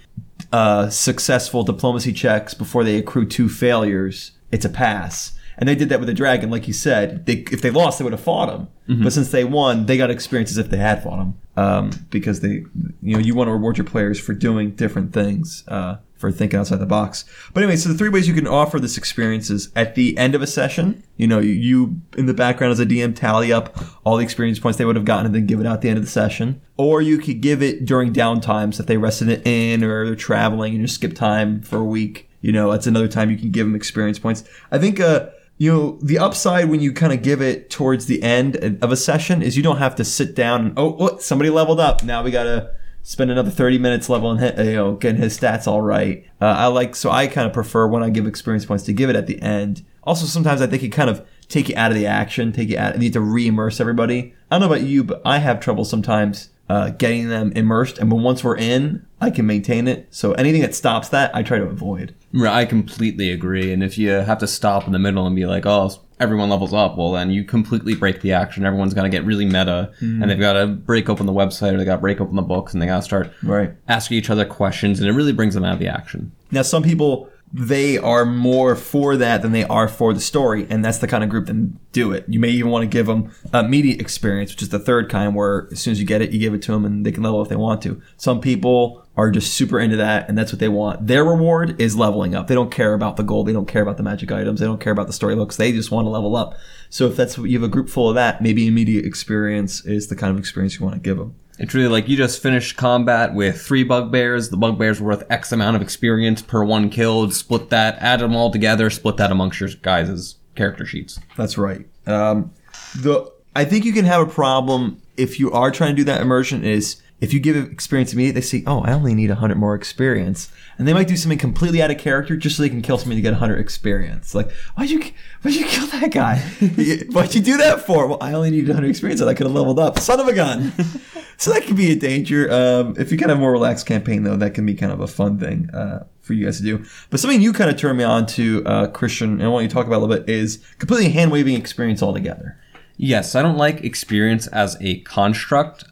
uh, 0.53 0.89
successful 0.91 1.63
diplomacy 1.63 2.13
checks 2.13 2.55
before 2.55 2.85
they 2.85 2.97
accrue 2.97 3.27
two 3.27 3.49
failures, 3.49 4.33
it's 4.51 4.65
a 4.65 4.69
pass. 4.71 5.33
And 5.59 5.69
they 5.69 5.75
did 5.75 5.91
that 5.91 5.99
with 6.01 6.07
the 6.07 6.15
dragon, 6.15 6.49
like 6.49 6.67
you 6.67 6.73
said. 6.73 7.27
They, 7.27 7.45
if 7.53 7.61
they 7.61 7.69
lost, 7.71 7.99
they 7.99 8.03
would 8.05 8.15
have 8.15 8.23
fought 8.23 8.49
him. 8.49 8.69
But 9.03 9.13
since 9.13 9.31
they 9.31 9.45
won, 9.45 9.85
they 9.85 9.99
got 9.99 10.11
experience 10.11 10.51
as 10.51 10.57
if 10.57 10.71
they 10.71 10.79
had 10.79 11.03
fought 11.03 11.19
him. 11.21 11.35
Um, 11.57 11.91
because 12.09 12.41
they, 12.41 12.65
you 13.03 13.15
know, 13.15 13.19
you 13.19 13.35
want 13.35 13.49
to 13.49 13.53
reward 13.53 13.77
your 13.77 13.85
players 13.85 14.19
for 14.19 14.33
doing 14.33 14.71
different 14.71 15.13
things, 15.13 15.63
uh, 15.69 15.97
for 16.21 16.31
thinking 16.31 16.61
outside 16.61 16.77
the 16.77 16.87
box. 16.87 17.25
But 17.55 17.63
anyway, 17.63 17.77
so 17.77 17.89
the 17.89 17.97
three 17.97 18.11
ways 18.11 18.29
you 18.29 18.35
can 18.35 18.47
offer 18.47 18.79
this 18.79 18.99
experience 18.99 19.49
is 19.49 19.73
at 19.75 19.95
the 19.95 20.17
end 20.19 20.35
of 20.35 20.43
a 20.43 20.47
session. 20.47 21.03
You 21.17 21.27
know, 21.27 21.39
you, 21.39 22.03
in 22.17 22.27
the 22.27 22.35
background 22.35 22.73
as 22.73 22.79
a 22.79 22.85
DM 22.85 23.17
tally 23.17 23.53
up 23.53 23.75
all 24.05 24.19
the 24.19 24.23
experience 24.23 24.59
points 24.59 24.77
they 24.77 24.85
would 24.85 24.97
have 24.97 25.07
gotten 25.07 25.27
and 25.27 25.35
then 25.35 25.47
give 25.47 25.61
it 25.61 25.67
out 25.67 25.77
at 25.77 25.81
the 25.81 25.89
end 25.89 25.99
of 25.99 26.05
the 26.05 26.11
session. 26.11 26.61
Or 26.77 27.01
you 27.01 27.17
could 27.17 27.41
give 27.41 27.63
it 27.63 27.87
during 27.87 28.13
downtimes 28.13 28.79
if 28.79 28.87
they 28.87 28.99
rested 28.99 29.31
it 29.31 29.47
in 29.47 29.83
or 29.83 30.05
they're 30.05 30.15
traveling 30.15 30.75
and 30.75 30.83
you 30.83 30.87
skip 30.87 31.15
time 31.15 31.63
for 31.63 31.79
a 31.79 31.85
week. 31.85 32.29
You 32.43 32.53
know, 32.53 32.71
that's 32.71 32.87
another 32.87 33.09
time 33.09 33.31
you 33.31 33.39
can 33.39 33.51
give 33.51 33.67
them 33.67 33.75
experience 33.75 34.19
points. 34.19 34.45
I 34.71 34.79
think, 34.79 35.01
uh, 35.01 35.31
you 35.57 35.73
know, 35.73 35.99
the 36.03 36.19
upside 36.19 36.69
when 36.69 36.81
you 36.81 36.93
kind 36.93 37.13
of 37.13 37.23
give 37.23 37.41
it 37.41 37.71
towards 37.71 38.07
the 38.07 38.23
end 38.23 38.57
of 38.83 38.93
a 38.93 38.97
session 38.97 39.43
is 39.43 39.57
you 39.57 39.63
don't 39.63 39.79
have 39.79 39.97
to 39.97 40.05
sit 40.05 40.35
down 40.35 40.67
and, 40.67 40.79
oh, 40.79 40.97
look, 40.99 41.23
somebody 41.23 41.51
leveled 41.51 41.81
up. 41.81 42.03
Now 42.03 42.23
we 42.23 42.31
got 42.31 42.45
to 42.45 42.71
spend 43.03 43.31
another 43.31 43.51
30 43.51 43.79
minutes 43.79 44.09
leveling, 44.09 44.39
hit, 44.39 44.59
you 44.59 44.75
know, 44.75 44.95
getting 44.95 45.21
his 45.21 45.39
stats 45.39 45.67
all 45.67 45.83
right. 45.83 46.25
Uh, 46.41 46.47
I 46.47 46.67
like, 46.67 46.95
so 46.95 47.11
I 47.11 47.27
kind 47.27 47.47
of 47.47 47.53
prefer 47.53 47.87
when 47.87 48.03
I 48.03 48.11
give 48.11 48.27
experience 48.27 48.65
points 48.65 48.85
to 48.85 48.93
give 48.93 49.11
it 49.11 49.17
at 49.17 49.27
the 49.27 49.41
end. 49.41 49.85
Also, 50.05 50.27
sometimes 50.27 50.63
I 50.63 50.67
think 50.67 50.83
it 50.83 50.89
kind 50.89 51.11
of 51.11 51.27
take 51.49 51.69
you 51.69 51.77
out 51.77 51.91
of 51.91 51.97
the 51.97 52.07
action, 52.07 52.53
take 52.53 52.69
you 52.69 52.79
out, 52.79 52.97
need 52.99 53.13
to 53.13 53.21
re-immerse 53.21 53.81
everybody. 53.81 54.35
I 54.51 54.55
don't 54.55 54.69
know 54.69 54.75
about 54.75 54.87
you, 54.87 55.05
but 55.05 55.21
I 55.25 55.39
have 55.39 55.61
trouble 55.61 55.85
sometimes 55.85 56.51
uh, 56.69 56.91
getting 56.91 57.29
them 57.29 57.53
immersed. 57.53 57.99
And 57.99 58.11
when 58.13 58.23
once 58.23 58.45
we're 58.45 58.57
in, 58.57 59.05
I 59.21 59.31
can 59.31 59.45
maintain 59.45 59.89
it. 59.89 60.07
So 60.11 60.33
anything 60.33 60.63
that 60.63 60.75
stops 60.75 61.09
that, 61.09 61.35
I 61.35 61.43
try 61.43 61.59
to 61.59 61.65
avoid. 61.65 62.15
Right, 62.33 62.55
I 62.55 62.65
completely 62.65 63.31
agree. 63.31 63.73
And 63.73 63.83
if 63.83 63.99
you 63.99 64.11
have 64.11 64.39
to 64.39 64.47
stop 64.47 64.87
in 64.87 64.93
the 64.93 65.01
middle 65.01 65.27
and 65.27 65.35
be 65.35 65.47
like, 65.47 65.67
oh, 65.67 65.91
everyone 66.21 66.49
levels 66.51 66.73
up, 66.75 66.97
well, 66.97 67.13
then 67.13 67.31
you 67.31 67.43
completely 67.45 67.95
break 67.95 68.21
the 68.21 68.33
action. 68.33 68.65
Everyone's 68.65 68.95
got 68.95 69.03
to 69.03 69.09
get 69.09 69.25
really 69.25 69.45
meta, 69.47 69.91
and 70.01 70.31
they've 70.31 70.39
got 70.39 70.53
to 70.53 70.67
break 70.67 71.09
open 71.09 71.27
the 71.27 71.33
website 71.33 71.73
or 71.73 71.79
they 71.79 71.85
got 71.85 71.97
to 71.97 72.01
break 72.01 72.21
open 72.21 72.37
the 72.37 72.43
books, 72.43 72.73
and 72.73 72.81
they 72.83 72.87
got 72.87 72.97
to 72.99 73.03
start 73.03 73.33
Right. 73.43 73.73
asking 73.89 74.19
each 74.19 74.31
other 74.31 74.45
questions, 74.45 75.01
and 75.01 75.09
it 75.09 75.13
really 75.13 75.33
brings 75.33 75.55
them 75.55 75.65
out 75.65 75.73
of 75.75 75.79
the 75.81 75.89
action. 75.89 76.33
Now, 76.51 76.63
some 76.63 76.83
people 76.83 77.29
they 77.53 77.99
are 77.99 78.25
more 78.25 78.77
for 78.77 79.17
that 79.17 79.43
than 79.43 79.51
they 79.51 79.65
are 79.65 79.89
for 79.89 80.15
the 80.15 80.21
story, 80.21 80.69
and 80.71 80.85
that's 80.85 80.99
the 80.99 81.09
kind 81.09 81.25
of 81.25 81.31
group 81.31 81.47
that 81.47 81.91
do 81.91 82.13
it. 82.13 82.25
You 82.29 82.39
may 82.39 82.51
even 82.51 82.71
want 82.71 82.85
to 82.85 82.87
give 82.87 83.07
them 83.07 83.33
immediate 83.53 84.01
experience, 84.01 84.53
which 84.53 84.63
is 84.63 84.69
the 84.69 84.79
third 84.79 85.09
kind, 85.11 85.35
where 85.35 85.67
as 85.73 85.81
soon 85.81 85.91
as 85.91 86.01
you 86.01 86.07
get 86.07 86.23
it, 86.23 86.31
you 86.31 86.39
give 86.39 86.55
it 86.55 86.63
to 86.63 86.71
them, 86.73 86.85
and 86.85 87.05
they 87.05 87.11
can 87.11 87.25
level 87.25 87.43
if 87.43 87.49
they 87.49 87.57
want 87.57 87.83
to. 87.83 88.01
Some 88.17 88.41
people 88.41 89.05
are 89.21 89.31
just 89.31 89.53
super 89.53 89.79
into 89.79 89.97
that, 89.97 90.29
and 90.29 90.39
that's 90.39 90.51
what 90.51 90.61
they 90.61 90.69
want. 90.69 91.07
Their 91.07 91.25
reward 91.25 91.79
is 91.81 91.95
leveling 91.95 92.35
up. 92.35 92.47
They 92.47 92.55
don't 92.55 92.71
care 92.71 92.95
about 92.95 93.17
the 93.17 93.23
gold. 93.23 93.47
They 93.47 93.53
don't 93.53 93.69
care 93.69 93.83
about 93.83 93.99
the 93.99 94.03
magic 94.03 94.33
items. 94.33 94.61
They 94.61 94.67
don't 94.67 94.81
care 94.81 94.93
about 94.93 95.09
the 95.09 95.13
story 95.13 95.35
looks. 95.35 95.57
They 95.57 95.73
just 95.73 95.91
want 95.91 96.07
to 96.07 96.11
level 96.11 96.37
up. 96.37 96.57
So 96.89 97.07
if 97.07 97.17
that's 97.17 97.37
what 97.37 97.51
you 97.51 97.59
have 97.59 97.69
a 97.69 97.71
group 97.71 97.91
full 97.91 98.09
of 98.09 98.15
that, 98.15 98.41
maybe 98.41 98.67
immediate 98.67 99.05
experience 99.05 99.85
is 99.85 100.09
the 100.09 100.17
kind 100.17 100.33
of 100.33 100.39
experience 100.39 100.79
you 100.79 100.87
want 100.87 100.97
to 100.97 101.01
give 101.01 101.19
them. 101.19 101.35
It's 101.59 101.75
really 101.75 101.89
like 101.89 102.09
you 102.09 102.17
just 102.17 102.43
finished 102.43 102.79
combat 102.79 103.35
with 103.35 103.61
three 103.61 103.85
bugbears. 103.85 104.49
The 104.49 104.57
bugbears 104.57 105.03
worth 105.03 105.31
X 105.31 105.53
amount 105.53 105.77
of 105.77 105.83
experience 105.83 106.41
per 106.41 106.65
one 106.65 106.89
killed. 106.89 107.35
Split 107.35 107.69
that, 107.69 107.99
add 107.99 108.21
them 108.21 108.35
all 108.35 108.51
together, 108.51 108.89
split 108.89 109.19
that 109.19 109.31
amongst 109.31 109.61
your 109.61 109.69
guys' 109.83 110.37
character 110.55 110.87
sheets. 110.87 111.21
That's 111.37 111.59
right. 111.59 111.87
Um, 112.07 112.53
the 112.97 113.31
I 113.55 113.67
think 113.67 113.85
you 113.85 113.93
can 113.93 114.07
have 114.07 114.27
a 114.27 114.31
problem 114.31 115.03
if 115.19 115.39
you 115.39 115.53
are 115.53 115.71
trying 115.71 115.91
to 115.91 115.97
do 115.97 116.05
that 116.05 116.23
immersion 116.23 116.65
is 116.65 117.03
if 117.21 117.35
you 117.35 117.41
give 117.41 117.57
experience 117.57 118.13
immediately, 118.13 118.41
they 118.41 118.47
say, 118.47 118.63
"Oh, 118.67 118.81
I 118.81 118.93
only 118.93 119.15
need 119.15 119.31
100 119.31 119.57
more 119.57 119.75
experience," 119.75 120.49
and 120.79 120.89
they 120.89 120.95
might 120.95 121.09
do 121.09 121.17
something 121.17 121.39
completely 121.39 121.83
out 121.83 121.91
of 121.91 121.99
character 121.99 122.37
just 122.37 122.57
so 122.57 122.63
they 122.63 122.69
can 122.69 122.81
kill 122.83 122.97
somebody 122.97 123.17
to 123.17 123.23
get 123.23 123.33
100 123.33 123.59
experience. 123.59 124.35
Like, 124.35 124.51
why'd 124.77 124.91
you 124.91 125.03
why'd 125.43 125.55
you 125.55 125.67
kill 125.67 125.87
that 125.89 126.13
guy? 126.13 126.39
why'd 127.11 127.35
you 127.35 127.43
do 127.43 127.59
that 127.59 127.83
for? 127.87 128.07
Well, 128.07 128.19
I 128.21 128.33
only 128.33 128.51
needed 128.51 128.69
100 128.69 128.89
experience, 128.89 129.21
and 129.21 129.29
I 129.29 129.35
could 129.35 129.47
have 129.47 129.55
leveled 129.55 129.79
up. 129.79 129.99
Son 129.99 130.19
of 130.19 130.29
a 130.29 130.33
gun. 130.33 130.73
so 131.37 131.53
that 131.53 131.65
can 131.65 131.77
be 131.77 131.93
a 131.93 131.97
danger. 131.97 132.51
Um, 132.51 132.95
if 132.99 133.13
you 133.13 133.19
kind 133.19 133.31
of 133.31 133.37
have 133.37 133.39
a 133.39 133.41
more 133.41 133.53
relaxed 133.53 133.87
campaign, 133.87 134.23
though, 134.23 134.37
that 134.37 134.55
can 134.55 134.65
be 134.65 134.75
kind 134.75 134.93
of 134.93 135.01
a 135.01 135.07
fun 135.07 135.39
thing 135.39 135.69
uh, 135.71 136.05
for 136.23 136.33
you 136.33 136.47
guys 136.47 136.57
to 136.59 136.63
do. 136.63 136.85
But 137.11 137.21
something 137.21 137.43
you 137.43 137.53
kind 137.53 137.71
of 137.71 137.77
turned 137.77 137.99
me 137.99 138.05
on 138.05 138.27
to, 138.27 138.65
uh, 138.65 138.87
Christian, 138.89 139.33
and 139.33 139.43
I 139.43 139.49
want 139.49 139.65
you 139.65 139.69
to 139.69 139.75
talk 139.75 139.87
about 139.87 139.99
a 139.99 140.05
little 140.05 140.17
bit 140.17 140.29
is 140.29 140.65
completely 140.79 141.11
hand 141.11 141.33
waving 141.33 141.55
experience 141.55 142.03
altogether. 142.03 142.59
Yes, 142.97 143.35
I 143.35 143.43
don't 143.43 143.57
like 143.57 143.83
experience 143.83 144.47
as 144.49 144.77
a 144.81 145.01
construct. 145.01 145.85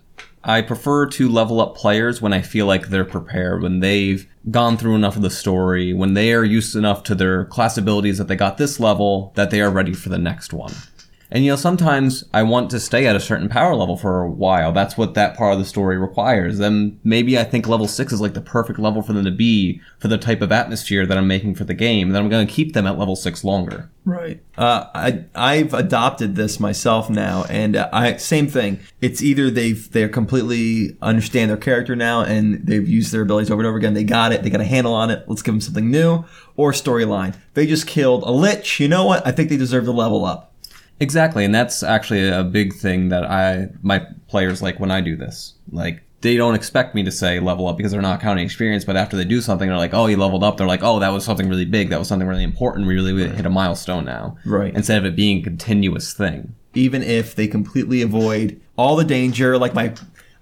I 0.45 0.62
prefer 0.62 1.07
to 1.07 1.28
level 1.28 1.61
up 1.61 1.76
players 1.76 2.23
when 2.23 2.33
I 2.33 2.42
feel 2.42 2.66
like 2.66 2.88
they're 2.88 3.04
prepared, 3.04 3.62
when 3.62 3.80
they've 3.80 4.26
gone 4.50 4.76
through 4.76 4.95
enough 4.95 5.16
of 5.16 5.23
the 5.23 5.30
story, 5.30 5.92
when 5.92 6.14
they 6.14 6.33
are 6.33 6.45
used 6.45 6.76
enough 6.76 7.02
to 7.04 7.14
their 7.14 7.45
class 7.47 7.76
abilities 7.76 8.18
that 8.18 8.28
they 8.28 8.37
got 8.37 8.57
this 8.57 8.78
level, 8.78 9.33
that 9.35 9.50
they 9.50 9.61
are 9.61 9.71
ready 9.71 9.92
for 9.92 10.09
the 10.09 10.18
next 10.18 10.52
one. 10.52 10.73
And 11.30 11.44
you 11.44 11.50
know, 11.50 11.56
sometimes 11.56 12.25
I 12.32 12.42
want 12.42 12.70
to 12.70 12.80
stay 12.80 13.06
at 13.06 13.14
a 13.14 13.20
certain 13.20 13.49
power 13.49 13.75
level 13.75 13.97
for 13.97 14.23
a 14.23 14.30
while. 14.30 14.73
That's 14.73 14.97
what 14.97 15.14
that 15.14 15.37
part 15.37 15.52
of 15.52 15.58
the 15.58 15.64
story 15.64 15.99
requires. 15.99 16.58
Then 16.58 16.99
maybe 17.04 17.38
I 17.38 17.44
think 17.44 17.68
level 17.68 17.87
six 17.87 18.12
is 18.12 18.20
like 18.20 18.35
the 18.35 18.40
perfect 18.40 18.78
level 18.78 19.02
for 19.02 19.12
them 19.12 19.25
to 19.25 19.30
be 19.30 19.80
for 19.99 20.08
the 20.08 20.16
type 20.16 20.40
of 20.40 20.52
atmosphere 20.52 21.04
that 21.04 21.18
I'm 21.18 21.28
making 21.28 21.54
for 21.54 21.64
the 21.64 21.75
game. 21.75 22.11
Then 22.11 22.23
I'm 22.23 22.30
going 22.30 22.47
to 22.47 22.52
keep 22.52 22.73
them 22.73 22.87
at 22.87 22.99
level 22.99 23.14
six 23.14 23.44
longer. 23.44 23.90
Right. 24.06 24.42
Uh, 24.56 24.87
I 24.94 25.25
I've 25.35 25.75
adopted 25.75 26.35
this 26.35 26.58
myself 26.58 27.11
now, 27.11 27.44
and 27.50 27.76
uh, 27.76 27.90
I 27.92 28.16
same 28.16 28.47
thing. 28.47 28.80
It's 29.02 29.23
either 29.23 29.50
they've 29.50 29.90
they're 29.92 30.08
completely 30.08 30.97
understand 31.02 31.50
their 31.50 31.58
character 31.58 31.94
now, 31.94 32.23
and 32.23 32.66
they've 32.66 32.88
used 32.88 33.12
their 33.12 33.20
abilities 33.20 33.50
over 33.50 33.61
and 33.61 33.68
over 33.68 33.76
again. 33.76 33.92
They 33.92 34.04
got 34.04 34.32
it. 34.32 34.42
They 34.42 34.49
got 34.49 34.62
a 34.62 34.64
handle 34.64 34.94
on 34.94 35.11
it. 35.11 35.25
Let's 35.26 35.42
give 35.42 35.52
them 35.52 35.61
something 35.61 35.90
new. 35.90 36.25
Or 36.56 36.73
storyline. 36.73 37.37
They 37.52 37.66
just 37.66 37.87
killed 37.87 38.23
a 38.23 38.30
lich. 38.30 38.80
You 38.80 38.88
know 38.88 39.04
what? 39.04 39.26
I 39.26 39.30
think 39.30 39.50
they 39.50 39.58
deserve 39.58 39.85
to 39.85 39.92
level 39.92 40.25
up. 40.25 40.48
Exactly, 41.00 41.45
and 41.45 41.55
that's 41.55 41.83
actually 41.83 42.28
a 42.28 42.43
big 42.43 42.75
thing 42.75 43.09
that 43.09 43.25
I 43.25 43.69
my 43.83 44.05
players 44.28 44.62
like 44.62 44.81
when 44.81 44.90
I 44.90 45.00
do 45.00 45.17
this. 45.17 45.55
Like 45.71 46.02
they 46.21 46.37
don't 46.37 46.55
expect 46.55 46.95
me 46.95 47.05
to 47.05 47.12
say 47.12 47.38
level 47.38 47.69
up 47.69 47.76
because 47.76 47.93
they're 47.93 48.02
not 48.02 48.21
counting 48.21 48.45
experience, 48.45 48.85
but 48.85 48.97
after 48.97 49.17
they 49.17 49.25
do 49.25 49.40
something, 49.40 49.69
they're 49.69 49.78
like, 49.78 49.95
"Oh, 49.95 50.07
you 50.07 50.17
leveled 50.17 50.43
up." 50.43 50.57
They're 50.57 50.67
like, 50.67 50.83
"Oh, 50.83 50.99
that 50.99 51.11
was 51.11 51.25
something 51.25 51.49
really 51.49 51.64
big. 51.64 51.90
That 51.90 51.99
was 51.99 52.09
something 52.09 52.26
really 52.26 52.43
important. 52.43 52.88
We 52.88 52.95
really 52.95 53.28
hit 53.28 53.47
a 53.47 53.50
milestone 53.50 54.05
now." 54.05 54.37
Right. 54.45 54.75
Instead 54.75 54.99
of 54.99 55.05
it 55.05 55.14
being 55.14 55.40
a 55.40 55.43
continuous 55.43 56.12
thing. 56.12 56.55
Even 56.75 57.02
if 57.02 57.35
they 57.35 57.47
completely 57.47 58.02
avoid 58.02 58.61
all 58.76 58.97
the 58.97 59.05
danger, 59.05 59.57
like 59.57 59.75
my, 59.75 59.95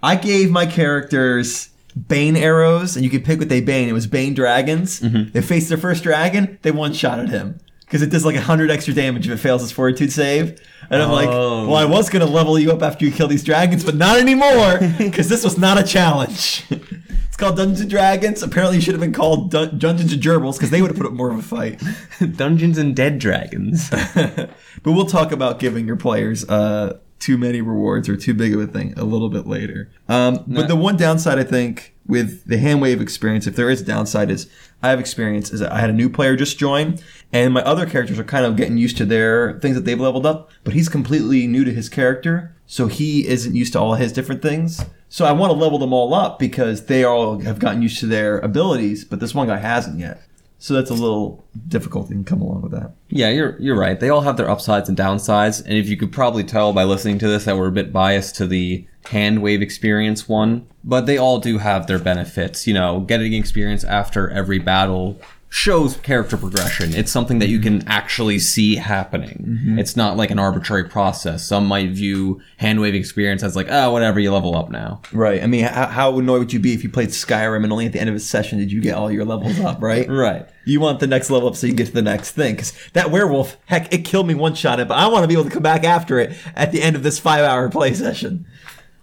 I 0.02 0.16
gave 0.16 0.50
my 0.50 0.66
characters 0.66 1.70
Bane 2.08 2.36
arrows, 2.36 2.96
and 2.96 3.04
you 3.04 3.10
could 3.10 3.24
pick 3.24 3.38
what 3.38 3.48
they 3.48 3.60
Bane. 3.60 3.88
It 3.88 3.92
was 3.92 4.06
Bane 4.06 4.34
dragons. 4.34 5.00
Mm-hmm. 5.00 5.32
They 5.32 5.42
faced 5.42 5.68
their 5.68 5.78
first 5.78 6.02
dragon, 6.02 6.58
they 6.62 6.70
one 6.70 6.94
shot 6.94 7.18
at 7.18 7.28
him 7.28 7.58
because 7.86 8.02
it 8.02 8.10
does 8.10 8.24
like 8.24 8.36
hundred 8.36 8.70
extra 8.70 8.92
damage 8.92 9.26
if 9.26 9.32
it 9.32 9.38
fails 9.38 9.62
its 9.62 9.72
fortitude 9.72 10.12
save. 10.12 10.60
And 10.90 11.02
I'm 11.02 11.10
like, 11.10 11.28
Oh. 11.28 11.66
well, 11.66 11.76
I 11.76 11.84
was 11.84 12.10
gonna 12.10 12.26
level 12.26 12.58
you 12.58 12.70
up 12.70 12.82
after 12.82 13.04
you 13.04 13.10
kill 13.10 13.26
these 13.28 13.42
dragons, 13.42 13.84
but 13.84 13.94
not 13.96 14.18
anymore 14.20 14.78
because 14.98 15.28
this 15.28 15.42
was 15.44 15.58
not 15.58 15.78
a 15.78 15.82
challenge. 15.82 16.64
it's 16.70 17.36
called 17.36 17.56
Dungeons 17.56 17.80
and 17.80 17.90
Dragons. 17.90 18.42
Apparently, 18.42 18.78
it 18.78 18.82
should 18.82 18.94
have 18.94 19.00
been 19.00 19.12
called 19.12 19.50
Dun- 19.50 19.78
Dungeons 19.78 20.12
and 20.12 20.22
Gerbils 20.22 20.54
because 20.56 20.70
they 20.70 20.80
would 20.82 20.90
have 20.90 20.96
put 20.96 21.06
up 21.06 21.12
more 21.12 21.30
of 21.32 21.38
a 21.38 21.42
fight. 21.42 21.82
Dungeons 22.36 22.78
and 22.78 22.94
Dead 22.94 23.18
Dragons. 23.18 23.90
but 23.90 24.48
we'll 24.84 25.06
talk 25.06 25.32
about 25.32 25.58
giving 25.58 25.86
your 25.86 25.96
players 25.96 26.48
uh, 26.48 26.98
too 27.18 27.38
many 27.38 27.60
rewards 27.60 28.08
or 28.08 28.16
too 28.16 28.34
big 28.34 28.54
of 28.54 28.60
a 28.60 28.66
thing 28.66 28.92
a 28.96 29.04
little 29.04 29.28
bit 29.28 29.46
later. 29.46 29.90
Um, 30.08 30.44
but 30.46 30.68
the 30.68 30.76
one 30.76 30.96
downside 30.96 31.38
I 31.38 31.44
think 31.44 31.94
with 32.06 32.44
the 32.44 32.58
hand 32.58 32.80
wave 32.80 33.00
experience, 33.00 33.46
if 33.46 33.56
there 33.56 33.70
is 33.70 33.80
a 33.80 33.84
downside, 33.84 34.30
is 34.30 34.48
I 34.82 34.90
have 34.90 35.00
experience 35.00 35.52
is 35.52 35.62
I 35.62 35.80
had 35.80 35.90
a 35.90 35.94
new 35.94 36.08
player 36.08 36.36
just 36.36 36.58
join, 36.58 36.98
and 37.32 37.54
my 37.54 37.62
other 37.62 37.86
characters 37.86 38.18
are 38.18 38.24
kind 38.24 38.44
of 38.44 38.56
getting 38.56 38.78
used 38.78 38.96
to 38.98 39.04
their 39.04 39.58
things 39.60 39.74
that 39.74 39.84
they've 39.84 39.98
leveled 40.00 40.26
up, 40.26 40.50
but 40.62 40.74
he's 40.74 40.88
completely 40.88 41.46
new 41.46 41.64
to 41.64 41.72
his 41.72 41.88
character, 41.88 42.54
so 42.66 42.86
he 42.86 43.26
isn't 43.26 43.54
used 43.54 43.72
to 43.72 43.80
all 43.80 43.94
his 43.94 44.12
different 44.12 44.42
things. 44.42 44.84
So 45.08 45.24
I 45.24 45.32
want 45.32 45.52
to 45.52 45.58
level 45.58 45.78
them 45.78 45.92
all 45.92 46.14
up 46.14 46.38
because 46.38 46.86
they 46.86 47.04
all 47.04 47.38
have 47.40 47.58
gotten 47.58 47.82
used 47.82 47.98
to 48.00 48.06
their 48.06 48.38
abilities, 48.38 49.04
but 49.04 49.20
this 49.20 49.34
one 49.34 49.48
guy 49.48 49.58
hasn't 49.58 49.98
yet. 49.98 50.20
So 50.58 50.74
that's 50.74 50.90
a 50.90 50.94
little 50.94 51.44
difficulty 51.68 52.14
can 52.14 52.24
come 52.24 52.40
along 52.40 52.62
with 52.62 52.72
that. 52.72 52.92
Yeah, 53.08 53.28
you're 53.28 53.60
you're 53.60 53.78
right. 53.78 54.00
They 54.00 54.08
all 54.08 54.22
have 54.22 54.36
their 54.36 54.50
upsides 54.50 54.88
and 54.88 54.96
downsides, 54.96 55.62
and 55.62 55.74
if 55.74 55.88
you 55.88 55.96
could 55.96 56.12
probably 56.12 56.44
tell 56.44 56.72
by 56.72 56.84
listening 56.84 57.18
to 57.18 57.28
this 57.28 57.44
that 57.44 57.56
we're 57.56 57.68
a 57.68 57.72
bit 57.72 57.92
biased 57.92 58.36
to 58.36 58.46
the 58.46 58.86
hand 59.10 59.42
wave 59.42 59.62
experience 59.62 60.28
one, 60.28 60.66
but 60.82 61.06
they 61.06 61.18
all 61.18 61.38
do 61.38 61.58
have 61.58 61.86
their 61.86 61.98
benefits. 61.98 62.66
You 62.66 62.74
know, 62.74 63.00
getting 63.00 63.34
experience 63.34 63.84
after 63.84 64.30
every 64.30 64.58
battle 64.58 65.20
shows 65.56 65.96
character 65.96 66.36
progression. 66.36 66.94
It's 66.94 67.10
something 67.10 67.38
that 67.38 67.48
you 67.48 67.60
can 67.60 67.78
mm-hmm. 67.78 67.88
actually 67.88 68.38
see 68.38 68.76
happening. 68.76 69.42
Mm-hmm. 69.48 69.78
It's 69.78 69.96
not 69.96 70.18
like 70.18 70.30
an 70.30 70.38
arbitrary 70.38 70.84
process. 70.84 71.46
Some 71.46 71.66
might 71.66 71.90
view 71.90 72.42
hand 72.58 72.78
wave 72.78 72.94
experience 72.94 73.42
as 73.42 73.56
like, 73.56 73.68
oh, 73.70 73.90
whatever, 73.90 74.20
you 74.20 74.30
level 74.30 74.54
up 74.54 74.68
now. 74.68 75.00
Right. 75.12 75.42
I 75.42 75.46
mean, 75.46 75.64
how, 75.64 75.86
how 75.86 76.18
annoyed 76.18 76.40
would 76.40 76.52
you 76.52 76.60
be 76.60 76.74
if 76.74 76.84
you 76.84 76.90
played 76.90 77.08
Skyrim 77.08 77.64
and 77.64 77.72
only 77.72 77.86
at 77.86 77.94
the 77.94 78.00
end 78.00 78.10
of 78.10 78.14
a 78.14 78.20
session 78.20 78.58
did 78.58 78.70
you 78.70 78.82
get 78.82 78.96
all 78.96 79.10
your 79.10 79.24
levels 79.24 79.58
up, 79.60 79.80
right? 79.82 80.06
Right. 80.06 80.46
You 80.66 80.80
want 80.80 81.00
the 81.00 81.06
next 81.06 81.30
level 81.30 81.48
up 81.48 81.56
so 81.56 81.66
you 81.66 81.72
can 81.72 81.78
get 81.78 81.86
to 81.86 81.92
the 81.94 82.02
next 82.02 82.32
thing. 82.32 82.56
Because 82.56 82.74
that 82.92 83.10
werewolf, 83.10 83.56
heck, 83.64 83.90
it 83.94 84.04
killed 84.04 84.26
me 84.26 84.34
one 84.34 84.54
shot 84.54 84.78
it, 84.78 84.88
but 84.88 84.98
I 84.98 85.06
want 85.06 85.24
to 85.24 85.28
be 85.28 85.34
able 85.34 85.44
to 85.44 85.50
come 85.50 85.62
back 85.62 85.84
after 85.84 86.18
it 86.18 86.36
at 86.54 86.70
the 86.70 86.82
end 86.82 86.96
of 86.96 87.02
this 87.02 87.18
five 87.18 87.44
hour 87.44 87.70
play 87.70 87.94
session. 87.94 88.46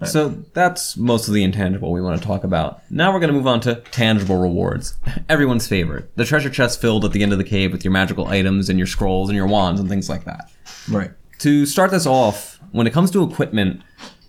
So 0.06 0.30
that's 0.54 0.98
most 0.98 1.28
of 1.28 1.34
the 1.34 1.44
intangible 1.44 1.92
we 1.92 2.02
want 2.02 2.20
to 2.20 2.26
talk 2.26 2.44
about. 2.44 2.82
Now 2.90 3.12
we're 3.14 3.20
going 3.20 3.32
to 3.32 3.38
move 3.38 3.48
on 3.48 3.60
to 3.62 3.76
tangible 3.92 4.38
rewards. 4.38 4.96
Everyone's 5.30 5.68
favorite. 5.68 6.16
The 6.16 6.26
treasure 6.26 6.50
chest 6.50 6.82
filled 6.82 7.06
at 7.06 7.12
the 7.12 7.24
end 7.24 7.32
of 7.32 7.38
the 7.38 7.44
cave 7.44 7.72
with 7.72 7.84
your 7.84 7.94
magical 7.94 8.28
items 8.28 8.70
and 8.70 8.80
your 8.80 8.88
scrolls 8.88 9.30
and 9.30 9.36
your 9.36 9.48
wands 9.48 9.80
and 9.80 9.90
things 9.90 10.10
like 10.10 10.26
that. 10.26 10.52
Right. 10.90 11.12
To 11.40 11.66
start 11.66 11.92
this 11.92 12.06
off, 12.06 12.60
when 12.72 12.88
it 12.88 12.94
comes 12.94 13.12
to 13.12 13.24
equipment, 13.24 13.82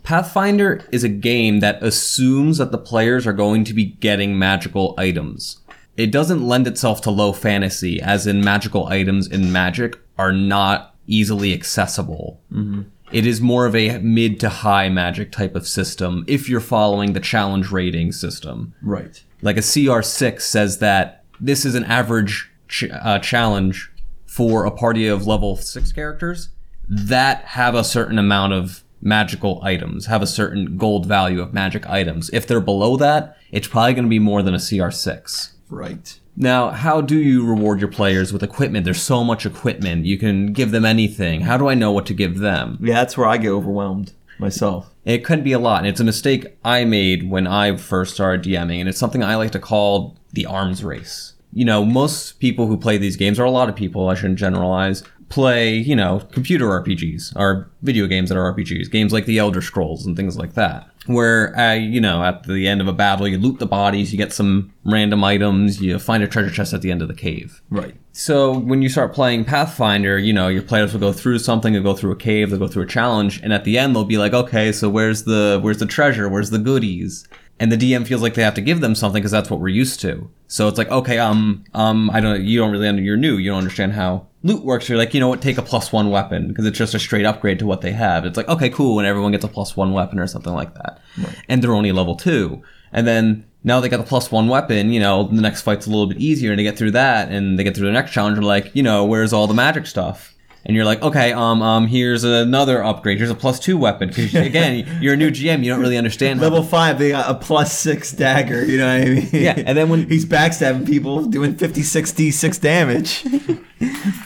Pathfinder 0.02 0.86
is 0.92 1.02
a 1.02 1.08
game 1.08 1.60
that 1.60 1.82
assumes 1.82 2.58
that 2.58 2.72
the 2.72 2.78
players 2.78 3.26
are 3.26 3.32
going 3.32 3.64
to 3.64 3.72
be 3.72 3.84
getting 3.86 4.38
magical 4.38 4.94
items. 4.98 5.60
It 5.96 6.10
doesn't 6.10 6.46
lend 6.46 6.66
itself 6.66 7.00
to 7.02 7.10
low 7.10 7.32
fantasy, 7.32 8.00
as 8.00 8.26
in 8.26 8.44
magical 8.44 8.86
items 8.86 9.28
in 9.28 9.52
Magic 9.52 9.98
are 10.18 10.32
not 10.32 10.94
easily 11.06 11.52
accessible. 11.52 12.40
Mm-hmm. 12.52 12.82
It 13.14 13.26
is 13.26 13.40
more 13.40 13.64
of 13.64 13.76
a 13.76 13.98
mid 13.98 14.40
to 14.40 14.48
high 14.48 14.88
magic 14.88 15.30
type 15.30 15.54
of 15.54 15.68
system 15.68 16.24
if 16.26 16.48
you're 16.48 16.58
following 16.58 17.12
the 17.12 17.20
challenge 17.20 17.70
rating 17.70 18.10
system. 18.10 18.74
Right. 18.82 19.22
Like 19.40 19.56
a 19.56 19.60
CR6 19.60 20.40
says 20.40 20.78
that 20.78 21.24
this 21.38 21.64
is 21.64 21.76
an 21.76 21.84
average 21.84 22.50
ch- 22.66 22.90
uh, 22.90 23.20
challenge 23.20 23.88
for 24.26 24.64
a 24.64 24.72
party 24.72 25.06
of 25.06 25.28
level 25.28 25.56
6 25.56 25.92
characters 25.92 26.48
that 26.88 27.44
have 27.44 27.76
a 27.76 27.84
certain 27.84 28.18
amount 28.18 28.52
of 28.52 28.82
magical 29.00 29.60
items, 29.62 30.06
have 30.06 30.22
a 30.22 30.26
certain 30.26 30.76
gold 30.76 31.06
value 31.06 31.40
of 31.40 31.54
magic 31.54 31.88
items. 31.88 32.30
If 32.32 32.48
they're 32.48 32.60
below 32.60 32.96
that, 32.96 33.36
it's 33.52 33.68
probably 33.68 33.94
going 33.94 34.06
to 34.06 34.10
be 34.10 34.18
more 34.18 34.42
than 34.42 34.54
a 34.54 34.58
CR6. 34.58 35.52
Right. 35.74 36.18
Now, 36.36 36.70
how 36.70 37.00
do 37.00 37.16
you 37.16 37.46
reward 37.46 37.80
your 37.80 37.90
players 37.90 38.32
with 38.32 38.42
equipment? 38.42 38.84
There's 38.84 39.02
so 39.02 39.22
much 39.22 39.46
equipment. 39.46 40.04
You 40.04 40.18
can 40.18 40.52
give 40.52 40.70
them 40.70 40.84
anything. 40.84 41.42
How 41.42 41.56
do 41.56 41.68
I 41.68 41.74
know 41.74 41.92
what 41.92 42.06
to 42.06 42.14
give 42.14 42.38
them? 42.38 42.78
Yeah, 42.80 42.94
that's 42.94 43.16
where 43.16 43.28
I 43.28 43.36
get 43.36 43.50
overwhelmed 43.50 44.12
myself. 44.38 44.92
It 45.04 45.24
could 45.24 45.44
be 45.44 45.52
a 45.52 45.58
lot, 45.58 45.80
and 45.80 45.86
it's 45.86 46.00
a 46.00 46.04
mistake 46.04 46.56
I 46.64 46.84
made 46.84 47.28
when 47.28 47.46
I 47.46 47.76
first 47.76 48.14
started 48.14 48.44
DMing, 48.44 48.80
and 48.80 48.88
it's 48.88 48.98
something 48.98 49.22
I 49.22 49.36
like 49.36 49.52
to 49.52 49.58
call 49.58 50.16
the 50.32 50.46
arms 50.46 50.82
race. 50.82 51.34
You 51.52 51.64
know, 51.64 51.84
most 51.84 52.40
people 52.40 52.66
who 52.66 52.76
play 52.76 52.98
these 52.98 53.16
games, 53.16 53.38
or 53.38 53.44
a 53.44 53.50
lot 53.50 53.68
of 53.68 53.76
people, 53.76 54.08
I 54.08 54.14
shouldn't 54.14 54.40
generalize, 54.40 55.04
play, 55.28 55.74
you 55.74 55.96
know, 55.96 56.20
computer 56.32 56.66
RPGs, 56.66 57.36
or 57.36 57.70
video 57.82 58.06
games 58.06 58.28
that 58.28 58.38
are 58.38 58.52
RPGs, 58.52 58.90
games 58.90 59.12
like 59.12 59.26
the 59.26 59.38
Elder 59.38 59.60
Scrolls 59.60 60.06
and 60.06 60.16
things 60.16 60.36
like 60.36 60.54
that. 60.54 60.88
Where, 61.06 61.54
uh, 61.58 61.74
you 61.74 62.00
know, 62.00 62.24
at 62.24 62.44
the 62.44 62.66
end 62.66 62.80
of 62.80 62.88
a 62.88 62.92
battle, 62.92 63.28
you 63.28 63.36
loot 63.36 63.58
the 63.58 63.66
bodies, 63.66 64.10
you 64.10 64.16
get 64.16 64.32
some 64.32 64.72
random 64.84 65.22
items, 65.22 65.82
you 65.82 65.98
find 65.98 66.22
a 66.22 66.28
treasure 66.28 66.50
chest 66.50 66.72
at 66.72 66.80
the 66.80 66.90
end 66.90 67.02
of 67.02 67.08
the 67.08 67.14
cave. 67.14 67.60
Right. 67.68 67.94
So 68.12 68.58
when 68.58 68.80
you 68.80 68.88
start 68.88 69.12
playing 69.12 69.44
Pathfinder, 69.44 70.18
you 70.18 70.32
know, 70.32 70.48
your 70.48 70.62
players 70.62 70.92
will 70.92 71.00
go 71.00 71.12
through 71.12 71.40
something, 71.40 71.74
they'll 71.74 71.82
go 71.82 71.94
through 71.94 72.12
a 72.12 72.16
cave, 72.16 72.48
they'll 72.48 72.58
go 72.58 72.68
through 72.68 72.84
a 72.84 72.88
challenge, 72.88 73.42
and 73.42 73.52
at 73.52 73.64
the 73.64 73.76
end 73.76 73.94
they'll 73.94 74.04
be 74.04 74.16
like, 74.16 74.32
okay, 74.32 74.72
so 74.72 74.88
where's 74.88 75.24
the 75.24 75.58
where's 75.62 75.78
the 75.78 75.86
treasure? 75.86 76.28
Where's 76.28 76.50
the 76.50 76.58
goodies? 76.58 77.28
And 77.60 77.70
the 77.70 77.76
DM 77.76 78.06
feels 78.06 78.22
like 78.22 78.34
they 78.34 78.42
have 78.42 78.54
to 78.54 78.60
give 78.60 78.80
them 78.80 78.94
something 78.94 79.20
because 79.20 79.30
that's 79.30 79.50
what 79.50 79.60
we're 79.60 79.68
used 79.68 80.00
to. 80.00 80.28
So 80.48 80.68
it's 80.68 80.78
like, 80.78 80.90
okay, 80.90 81.18
um, 81.18 81.64
um, 81.72 82.10
I 82.10 82.20
don't, 82.20 82.42
you 82.42 82.58
don't 82.58 82.72
really, 82.72 82.88
under, 82.88 83.02
you're 83.02 83.16
new, 83.16 83.36
you 83.36 83.50
don't 83.50 83.58
understand 83.58 83.92
how 83.92 84.26
loot 84.44 84.62
works, 84.62 84.88
you're 84.88 84.98
like, 84.98 85.14
you 85.14 85.20
know 85.20 85.28
what, 85.28 85.42
take 85.42 85.58
a 85.58 85.62
plus 85.62 85.90
one 85.90 86.10
weapon 86.10 86.48
because 86.48 86.66
it's 86.66 86.78
just 86.78 86.94
a 86.94 86.98
straight 86.98 87.24
upgrade 87.24 87.58
to 87.58 87.66
what 87.66 87.80
they 87.80 87.92
have. 87.92 88.24
It's 88.24 88.36
like, 88.36 88.48
okay, 88.48 88.68
cool, 88.70 88.98
and 88.98 89.08
everyone 89.08 89.32
gets 89.32 89.44
a 89.44 89.48
plus 89.48 89.76
one 89.76 89.92
weapon 89.92 90.18
or 90.18 90.26
something 90.26 90.52
like 90.52 90.74
that. 90.74 91.00
And 91.48 91.62
they're 91.62 91.74
only 91.74 91.90
level 91.92 92.14
two. 92.14 92.62
And 92.92 93.06
then 93.06 93.46
now 93.64 93.80
they 93.80 93.88
got 93.88 93.96
the 93.96 94.04
plus 94.04 94.30
one 94.30 94.46
weapon, 94.48 94.92
you 94.92 95.00
know, 95.00 95.24
the 95.24 95.40
next 95.40 95.62
fight's 95.62 95.86
a 95.86 95.90
little 95.90 96.06
bit 96.06 96.18
easier 96.18 96.52
and 96.52 96.58
they 96.58 96.62
get 96.62 96.76
through 96.76 96.92
that 96.92 97.30
and 97.30 97.58
they 97.58 97.64
get 97.64 97.74
through 97.74 97.86
the 97.86 97.92
next 97.92 98.12
challenge 98.12 98.36
and 98.36 98.46
like, 98.46 98.70
you 98.76 98.82
know, 98.82 99.04
where's 99.06 99.32
all 99.32 99.46
the 99.46 99.54
magic 99.54 99.86
stuff? 99.86 100.34
And 100.66 100.74
you're 100.74 100.86
like, 100.86 101.02
okay, 101.02 101.32
um, 101.32 101.60
um, 101.60 101.86
here's 101.86 102.24
another 102.24 102.82
upgrade. 102.82 103.18
Here's 103.18 103.30
a 103.30 103.34
plus 103.34 103.60
two 103.60 103.76
weapon. 103.76 104.08
Because 104.08 104.34
again, 104.34 104.98
you're 105.02 105.14
a 105.14 105.16
new 105.16 105.30
GM, 105.30 105.62
you 105.62 105.70
don't 105.70 105.80
really 105.80 105.98
understand. 105.98 106.40
Level 106.40 106.62
five, 106.62 106.98
they 106.98 107.10
got 107.10 107.30
a 107.30 107.34
plus 107.34 107.76
six 107.78 108.12
dagger. 108.12 108.64
You 108.64 108.78
know 108.78 108.98
what 108.98 109.06
I 109.06 109.10
mean? 109.10 109.28
Yeah, 109.32 109.54
and 109.56 109.76
then 109.76 109.88
when- 109.90 110.08
he's 110.08 110.24
backstabbing 110.24 110.86
people, 110.86 111.24
doing 111.26 111.54
50, 111.56 111.82
66 111.82 112.58
damage. 112.58 113.24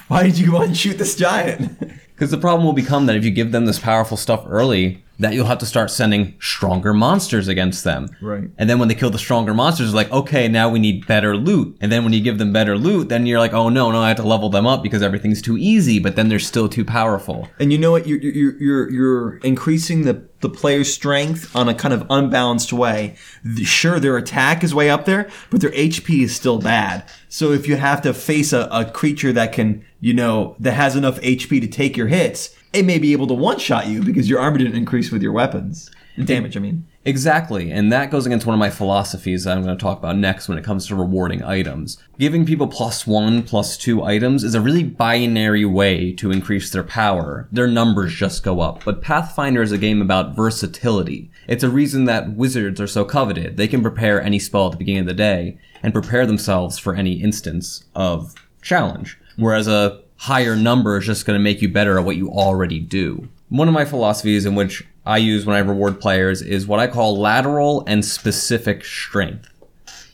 Why 0.08 0.24
did 0.24 0.38
you 0.38 0.50
go 0.50 0.62
and 0.62 0.76
shoot 0.76 0.98
this 0.98 1.16
giant? 1.16 1.78
Because 2.18 2.32
the 2.32 2.38
problem 2.38 2.66
will 2.66 2.72
become 2.72 3.06
that 3.06 3.14
if 3.14 3.24
you 3.24 3.30
give 3.30 3.52
them 3.52 3.66
this 3.66 3.78
powerful 3.78 4.16
stuff 4.16 4.42
early, 4.48 5.04
that 5.20 5.34
you'll 5.34 5.46
have 5.46 5.58
to 5.58 5.66
start 5.66 5.88
sending 5.88 6.34
stronger 6.40 6.92
monsters 6.92 7.46
against 7.46 7.84
them. 7.84 8.08
Right. 8.20 8.50
And 8.58 8.68
then 8.68 8.80
when 8.80 8.88
they 8.88 8.96
kill 8.96 9.10
the 9.10 9.18
stronger 9.18 9.54
monsters, 9.54 9.86
it's 9.86 9.94
like, 9.94 10.10
okay, 10.10 10.48
now 10.48 10.68
we 10.68 10.80
need 10.80 11.06
better 11.06 11.36
loot. 11.36 11.76
And 11.80 11.92
then 11.92 12.02
when 12.02 12.12
you 12.12 12.20
give 12.20 12.38
them 12.38 12.52
better 12.52 12.76
loot, 12.76 13.08
then 13.08 13.24
you're 13.26 13.38
like, 13.38 13.52
oh 13.52 13.68
no, 13.68 13.92
no, 13.92 14.00
I 14.00 14.08
have 14.08 14.16
to 14.16 14.24
level 14.24 14.48
them 14.48 14.66
up 14.66 14.82
because 14.82 15.00
everything's 15.00 15.40
too 15.40 15.56
easy, 15.56 16.00
but 16.00 16.16
then 16.16 16.28
they're 16.28 16.40
still 16.40 16.68
too 16.68 16.84
powerful. 16.84 17.48
And 17.60 17.72
you 17.72 17.78
know 17.78 17.92
what? 17.92 18.08
You're 18.08 18.18
you're 18.18 18.56
you're, 18.58 18.90
you're 18.90 19.36
increasing 19.38 20.02
the 20.02 20.28
the 20.40 20.48
player's 20.48 20.92
strength 20.92 21.54
on 21.56 21.68
a 21.68 21.74
kind 21.74 21.92
of 21.92 22.06
unbalanced 22.10 22.72
way. 22.72 23.16
Sure, 23.62 23.98
their 23.98 24.16
attack 24.16 24.62
is 24.62 24.74
way 24.74 24.88
up 24.88 25.04
there, 25.04 25.28
but 25.50 25.60
their 25.60 25.70
HP 25.70 26.22
is 26.22 26.34
still 26.34 26.58
bad. 26.58 27.04
So 27.28 27.52
if 27.52 27.66
you 27.66 27.76
have 27.76 28.02
to 28.02 28.14
face 28.14 28.52
a, 28.52 28.68
a 28.70 28.84
creature 28.84 29.32
that 29.32 29.52
can, 29.52 29.84
you 30.00 30.14
know, 30.14 30.56
that 30.58 30.72
has 30.72 30.96
enough 30.96 31.20
HP 31.20 31.60
to 31.60 31.66
take 31.66 31.96
your 31.96 32.08
hits, 32.08 32.54
it 32.72 32.84
may 32.84 32.98
be 32.98 33.12
able 33.12 33.26
to 33.26 33.34
one 33.34 33.58
shot 33.58 33.86
you 33.86 34.02
because 34.02 34.28
your 34.28 34.40
armor 34.40 34.58
didn't 34.58 34.76
increase 34.76 35.10
with 35.10 35.22
your 35.22 35.32
weapons. 35.32 35.90
Damage, 36.24 36.56
I 36.56 36.60
mean. 36.60 36.86
Exactly, 37.04 37.70
and 37.70 37.92
that 37.92 38.10
goes 38.10 38.26
against 38.26 38.44
one 38.44 38.54
of 38.54 38.58
my 38.58 38.70
philosophies 38.70 39.44
that 39.44 39.56
I'm 39.56 39.62
going 39.62 39.76
to 39.76 39.82
talk 39.82 39.98
about 39.98 40.16
next 40.16 40.48
when 40.48 40.58
it 40.58 40.64
comes 40.64 40.86
to 40.86 40.96
rewarding 40.96 41.44
items. 41.44 41.96
Giving 42.18 42.44
people 42.44 42.66
plus 42.66 43.06
one, 43.06 43.44
plus 43.44 43.76
two 43.76 44.02
items 44.02 44.42
is 44.42 44.54
a 44.54 44.60
really 44.60 44.82
binary 44.82 45.64
way 45.64 46.12
to 46.14 46.32
increase 46.32 46.70
their 46.70 46.82
power. 46.82 47.48
Their 47.52 47.68
numbers 47.68 48.14
just 48.14 48.42
go 48.42 48.60
up. 48.60 48.84
But 48.84 49.00
Pathfinder 49.00 49.62
is 49.62 49.72
a 49.72 49.78
game 49.78 50.02
about 50.02 50.34
versatility. 50.34 51.30
It's 51.46 51.64
a 51.64 51.70
reason 51.70 52.04
that 52.06 52.34
wizards 52.34 52.80
are 52.80 52.88
so 52.88 53.04
coveted. 53.04 53.56
They 53.56 53.68
can 53.68 53.80
prepare 53.80 54.20
any 54.20 54.40
spell 54.40 54.66
at 54.66 54.72
the 54.72 54.78
beginning 54.78 55.02
of 55.02 55.06
the 55.06 55.14
day 55.14 55.58
and 55.82 55.94
prepare 55.94 56.26
themselves 56.26 56.78
for 56.78 56.94
any 56.94 57.22
instance 57.22 57.84
of 57.94 58.34
challenge. 58.60 59.18
Whereas 59.38 59.68
a 59.68 60.02
higher 60.16 60.56
number 60.56 60.98
is 60.98 61.06
just 61.06 61.24
going 61.24 61.38
to 61.38 61.42
make 61.42 61.62
you 61.62 61.68
better 61.68 61.98
at 61.98 62.04
what 62.04 62.16
you 62.16 62.28
already 62.30 62.80
do. 62.80 63.28
One 63.48 63.68
of 63.68 63.74
my 63.74 63.84
philosophies 63.84 64.44
in 64.44 64.56
which 64.56 64.84
I 65.06 65.16
use 65.18 65.46
when 65.46 65.56
I 65.56 65.60
reward 65.60 66.00
players 66.00 66.42
is 66.42 66.66
what 66.66 66.80
I 66.80 66.86
call 66.88 67.18
lateral 67.18 67.84
and 67.86 68.04
specific 68.04 68.84
strength. 68.84 69.48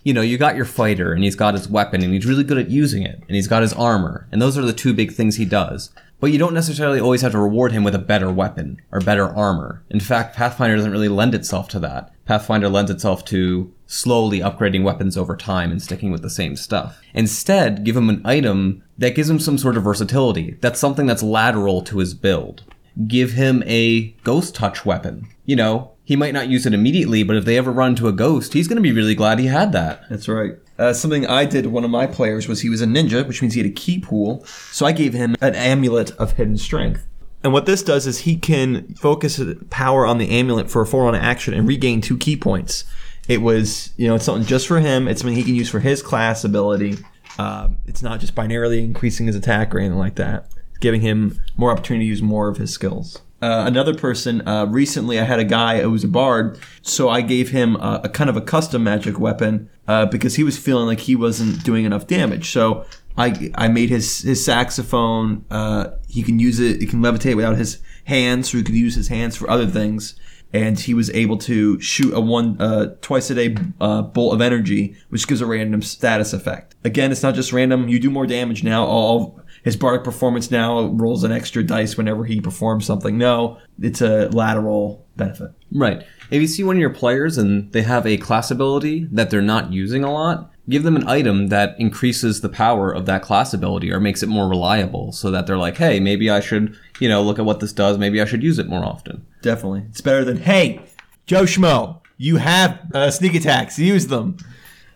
You 0.05 0.13
know, 0.13 0.21
you 0.21 0.37
got 0.37 0.57
your 0.57 0.67
fighter 0.67 1.13
and 1.13 1.25
he's 1.25 1.35
got 1.35 1.55
his 1.55 1.69
weapon 1.69 2.03
and 2.03 2.13
he's 2.13 2.27
really 2.27 2.45
good 2.45 2.59
at 2.59 2.71
using 2.71 3.03
it 3.03 3.17
and 3.27 3.35
he's 3.35 3.49
got 3.49 3.63
his 3.63 3.73
armor 3.73 4.29
and 4.31 4.41
those 4.41 4.59
are 4.59 4.63
the 4.63 4.75
two 4.75 4.93
big 4.93 5.13
things 5.13 5.37
he 5.37 5.47
does. 5.47 5.91
But 6.21 6.31
you 6.31 6.39
don't 6.39 6.55
necessarily 6.55 7.01
always 7.01 7.23
have 7.23 7.33
to 7.33 7.39
reward 7.39 7.73
him 7.73 7.83
with 7.83 7.95
a 7.95 7.99
better 7.99 8.31
weapon 8.31 8.81
or 8.93 9.01
better 9.01 9.27
armor. 9.27 9.83
In 9.91 10.01
fact, 10.01 10.37
Pathfinder 10.37 10.77
doesn't 10.77 10.93
really 10.93 11.09
lend 11.09 11.35
itself 11.35 11.69
to 11.71 11.81
that. 11.81 12.13
Pathfinder 12.25 12.69
lends 12.69 12.91
itself 12.91 13.25
to 13.27 13.74
slowly 13.87 14.41
upgrading 14.41 14.83
weapons 14.83 15.17
over 15.17 15.37
time 15.37 15.71
and 15.71 15.83
sticking 15.83 16.11
with 16.11 16.23
the 16.23 16.31
same 16.31 16.57
stuff. 16.57 17.01
Instead, 17.13 17.85
give 17.85 17.97
him 17.97 18.09
an 18.09 18.23
item 18.25 18.83
that 18.99 19.15
gives 19.15 19.29
him 19.29 19.39
some 19.39 19.59
sort 19.59 19.77
of 19.77 19.85
versatility. 19.85 20.57
That's 20.61 20.81
something 20.81 21.07
that's 21.07 21.23
lateral 21.23 21.83
to 21.83 21.99
his 21.99 22.15
build. 22.15 22.63
Give 23.07 23.33
him 23.33 23.63
a 23.67 24.09
ghost 24.23 24.55
touch 24.55 24.87
weapon. 24.87 25.29
You 25.45 25.57
know, 25.57 25.93
he 26.05 26.17
might 26.17 26.35
not 26.35 26.49
use 26.49 26.67
it 26.67 26.75
immediately, 26.75 27.23
but 27.23 27.37
if 27.37 27.45
they 27.45 27.59
ever 27.59 27.73
run 27.73 27.91
into 27.91 28.09
a 28.09 28.13
ghost, 28.13 28.53
he's 28.53 28.69
going 28.69 28.77
to 28.77 28.83
be 28.83 28.93
really 28.93 29.15
glad 29.15 29.39
he 29.39 29.47
had 29.47 29.73
that. 29.73 30.03
That's 30.09 30.29
right. 30.29 30.55
Uh, 30.79 30.93
something 30.93 31.27
I 31.27 31.45
did 31.45 31.65
to 31.65 31.71
one 31.71 31.85
of 31.85 31.91
my 31.91 32.07
players 32.07 32.49
was 32.49 32.61
he 32.61 32.69
was 32.69 32.83
a 32.83 32.87
ninja, 32.87 33.27
which 33.27 33.41
means 33.41 33.55
he 33.55 33.61
had 33.61 33.71
a 33.71 33.75
ki 33.75 34.01
pool. 34.01 34.45
So 34.47 34.87
I 34.87 34.93
gave 34.93 35.13
him 35.13 35.37
an 35.41 35.55
amulet 35.55 36.11
of 36.13 36.33
hidden 36.33 36.59
strength. 36.59 37.07
And 37.43 37.53
what 37.53 37.67
this 37.67 37.83
does 37.83 38.07
is 38.07 38.21
he 38.21 38.37
can 38.37 38.95
focus 38.95 39.41
power 39.71 40.07
on 40.07 40.19
the 40.19 40.31
amulet 40.31 40.71
for 40.71 40.83
a 40.83 40.87
four 40.87 41.07
on 41.07 41.15
action 41.15 41.53
and 41.53 41.69
regain 41.69 42.01
two 42.01 42.17
ki 42.17 42.37
points. 42.37 42.85
It 43.29 43.41
was, 43.41 43.93
you 43.97 44.07
know, 44.07 44.17
it's 44.17 44.25
something 44.25 44.47
just 44.47 44.67
for 44.67 44.81
him. 44.81 45.09
It's 45.09 45.21
something 45.21 45.37
he 45.37 45.45
can 45.45 45.55
use 45.55 45.71
for 45.71 45.81
his 45.81 46.03
class 46.03 46.45
ability. 46.45 46.99
Uh, 47.39 47.69
it's 47.87 48.03
not 48.03 48.21
just 48.21 48.35
binarily 48.35 48.85
increasing 48.85 49.27
his 49.27 49.37
attack 49.37 49.75
or 49.75 49.79
anything 49.79 49.99
like 49.99 50.17
that. 50.17 50.47
It's 50.71 50.79
giving 50.79 51.01
him 51.01 51.41
more 51.57 51.71
opportunity 51.71 52.05
to 52.05 52.09
use 52.11 52.23
more 52.23 52.49
of 52.49 52.59
his 52.59 52.73
skills. 52.73 53.23
Uh, 53.43 53.65
another 53.67 53.95
person 53.95 54.47
uh, 54.49 54.65
recently, 54.67 55.19
I 55.19 55.25
had 55.25 55.39
a 55.39 55.45
guy 55.45 55.83
who 55.83 55.91
was 55.91 56.05
a 56.05 56.09
bard, 56.09 56.59
so 56.81 57.11
I 57.11 57.21
gave 57.21 57.51
him 57.51 57.77
a, 57.77 58.03
a 58.05 58.09
kind 58.09 58.31
of 58.31 58.37
a 58.37 58.41
custom 58.41 58.85
magic 58.85 59.19
weapon 59.19 59.69
uh, 59.87 60.07
because 60.07 60.37
he 60.37 60.45
was 60.45 60.57
feeling 60.57 60.87
like 60.87 61.01
he 61.01 61.15
wasn't 61.15 61.63
doing 61.63 61.85
enough 61.85 62.07
damage. 62.07 62.51
So 62.51 62.87
I 63.19 63.51
I 63.55 63.69
made 63.69 63.91
his 63.91 64.23
his 64.23 64.43
saxophone. 64.45 65.45
Uh, 65.51 65.91
he 66.09 66.23
can 66.23 66.39
use 66.39 66.59
it. 66.59 66.81
He 66.81 66.87
can 66.87 67.01
levitate 67.01 67.37
without 67.37 67.57
his 67.57 67.81
hands, 68.05 68.51
so 68.51 68.59
he 68.59 68.65
could 68.65 68.75
use 68.75 68.95
his 68.95 69.09
hands 69.09 69.37
for 69.37 69.51
other 69.51 69.67
things. 69.67 70.19
And 70.55 70.79
he 70.79 70.95
was 70.95 71.11
able 71.11 71.37
to 71.39 71.81
shoot 71.81 72.15
a 72.15 72.21
one 72.21 72.61
uh, 72.61 72.95
twice 73.03 73.29
a 73.29 73.35
day 73.35 73.57
uh, 73.81 74.03
bolt 74.03 74.35
of 74.35 74.41
energy, 74.41 74.97
which 75.09 75.27
gives 75.27 75.41
a 75.41 75.47
random 75.47 75.83
status 75.83 76.33
effect. 76.33 76.77
Again, 76.85 77.11
it's 77.11 77.23
not 77.25 77.35
just 77.35 77.53
random. 77.53 77.89
You 77.89 77.99
do 77.99 78.09
more 78.09 78.27
damage 78.27 78.63
now. 78.63 78.85
All 78.87 79.41
his 79.65 79.77
bardic 79.77 80.05
performance 80.05 80.51
now 80.51 80.87
rolls 80.87 81.25
an 81.25 81.33
extra 81.33 81.65
dice 81.65 81.97
whenever 81.97 82.25
he 82.25 82.41
performs 82.41 82.87
something. 82.87 83.19
No, 83.19 83.59
it's 83.81 84.01
a 84.01 84.29
lateral 84.29 85.05
benefit. 85.17 85.51
Right. 85.73 86.05
If 86.31 86.41
you 86.41 86.47
see 86.47 86.63
one 86.63 86.77
of 86.77 86.81
your 86.81 86.91
players 86.91 87.37
and 87.37 87.73
they 87.73 87.83
have 87.83 88.07
a 88.07 88.17
class 88.17 88.51
ability 88.51 89.09
that 89.11 89.31
they're 89.31 89.43
not 89.43 89.73
using 89.73 90.05
a 90.05 90.13
lot, 90.13 90.53
give 90.69 90.83
them 90.83 90.97
an 90.97 91.07
item 91.09 91.49
that 91.49 91.75
increases 91.79 92.41
the 92.41 92.49
power 92.49 92.91
of 92.93 93.07
that 93.07 93.23
class 93.23 93.53
ability 93.53 93.93
or 93.93 94.01
makes 94.01 94.23
it 94.23 94.29
more 94.29 94.49
reliable 94.49 95.13
so 95.13 95.31
that 95.31 95.47
they're 95.47 95.59
like, 95.59 95.77
hey, 95.77 96.01
maybe 96.01 96.31
I 96.31 96.41
should, 96.41 96.77
you 97.01 97.09
know, 97.09 97.23
look 97.23 97.39
at 97.39 97.45
what 97.45 97.61
this 97.61 97.73
does. 97.73 97.99
Maybe 97.99 98.21
I 98.21 98.25
should 98.25 98.43
use 98.43 98.59
it 98.59 98.67
more 98.69 98.85
often. 98.85 99.27
Definitely, 99.43 99.85
it's 99.91 100.01
better 100.01 100.25
than 100.25 100.39
hey, 100.39 100.81
Joe 101.27 101.43
Schmo, 101.43 102.01
you 102.17 102.37
have 102.37 102.79
uh, 102.95 103.11
sneak 103.11 103.35
attacks, 103.35 103.79
use 103.79 104.07
them. 104.07 104.37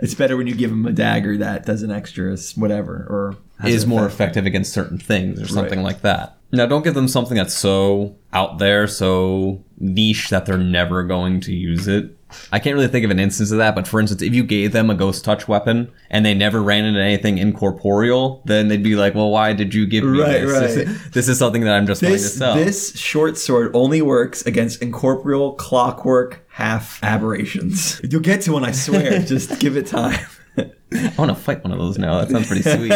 It's 0.00 0.14
better 0.14 0.36
when 0.36 0.46
you 0.46 0.54
give 0.54 0.70
them 0.70 0.86
a 0.86 0.92
dagger 0.92 1.36
that 1.38 1.66
does 1.66 1.82
an 1.82 1.90
extra 1.90 2.36
whatever 2.54 3.06
or 3.10 3.36
has 3.60 3.74
Is 3.74 3.86
more 3.86 4.06
effective 4.06 4.46
against 4.46 4.72
certain 4.72 4.98
things 4.98 5.42
or 5.42 5.48
something 5.48 5.80
Right. 5.80 5.84
like 5.84 6.02
that. 6.02 6.36
Now, 6.52 6.66
don't 6.66 6.82
give 6.84 6.94
them 6.94 7.08
something 7.08 7.36
that's 7.36 7.52
so 7.54 8.16
out 8.32 8.58
there, 8.58 8.86
so 8.86 9.62
niche 9.78 10.30
that 10.30 10.46
they're 10.46 10.56
never 10.56 11.02
going 11.02 11.40
to 11.40 11.52
use 11.52 11.88
it. 11.88 12.16
I 12.52 12.58
can't 12.58 12.74
really 12.74 12.88
think 12.88 13.04
of 13.04 13.10
an 13.10 13.18
instance 13.18 13.50
of 13.50 13.58
that, 13.58 13.74
but 13.74 13.86
for 13.88 14.00
instance, 14.00 14.20
if 14.22 14.34
you 14.34 14.44
gave 14.44 14.72
them 14.72 14.90
a 14.90 14.94
ghost 14.94 15.24
touch 15.24 15.48
weapon 15.48 15.90
and 16.10 16.24
they 16.26 16.34
never 16.34 16.62
ran 16.62 16.84
into 16.84 17.00
anything 17.00 17.38
incorporeal, 17.38 18.42
then 18.44 18.68
they'd 18.68 18.82
be 18.82 18.96
like, 18.96 19.14
"Well, 19.14 19.30
why 19.30 19.52
did 19.54 19.74
you 19.74 19.86
give 19.86 20.04
me 20.04 20.20
Right, 20.20 20.40
this? 20.42 20.52
right. 20.52 20.60
This, 20.60 20.76
is, 20.76 21.10
this 21.10 21.28
is 21.28 21.38
something 21.38 21.62
that 21.62 21.74
I'm 21.74 21.86
just 21.86 22.02
going 22.02 22.12
to 22.14 22.18
This 22.18 22.34
sell." 22.36 22.54
this 22.54 22.96
short 22.98 23.38
sword 23.38 23.70
only 23.74 24.02
works 24.02 24.44
against 24.46 24.82
incorporeal 24.82 25.52
clockwork 25.54 26.44
half 26.48 27.02
aberrations. 27.02 28.00
You'll 28.02 28.20
get 28.20 28.42
to 28.42 28.52
one, 28.52 28.64
I 28.64 28.72
swear. 28.72 29.18
Just 29.20 29.58
give 29.60 29.76
it 29.76 29.86
time. 29.86 30.18
I 30.58 31.14
want 31.16 31.30
to 31.30 31.34
fight 31.36 31.62
one 31.62 31.72
of 31.72 31.78
those 31.78 31.98
now. 31.98 32.20
That 32.24 32.30
sounds 32.30 32.48
pretty 32.48 32.62
sweet. 32.62 32.92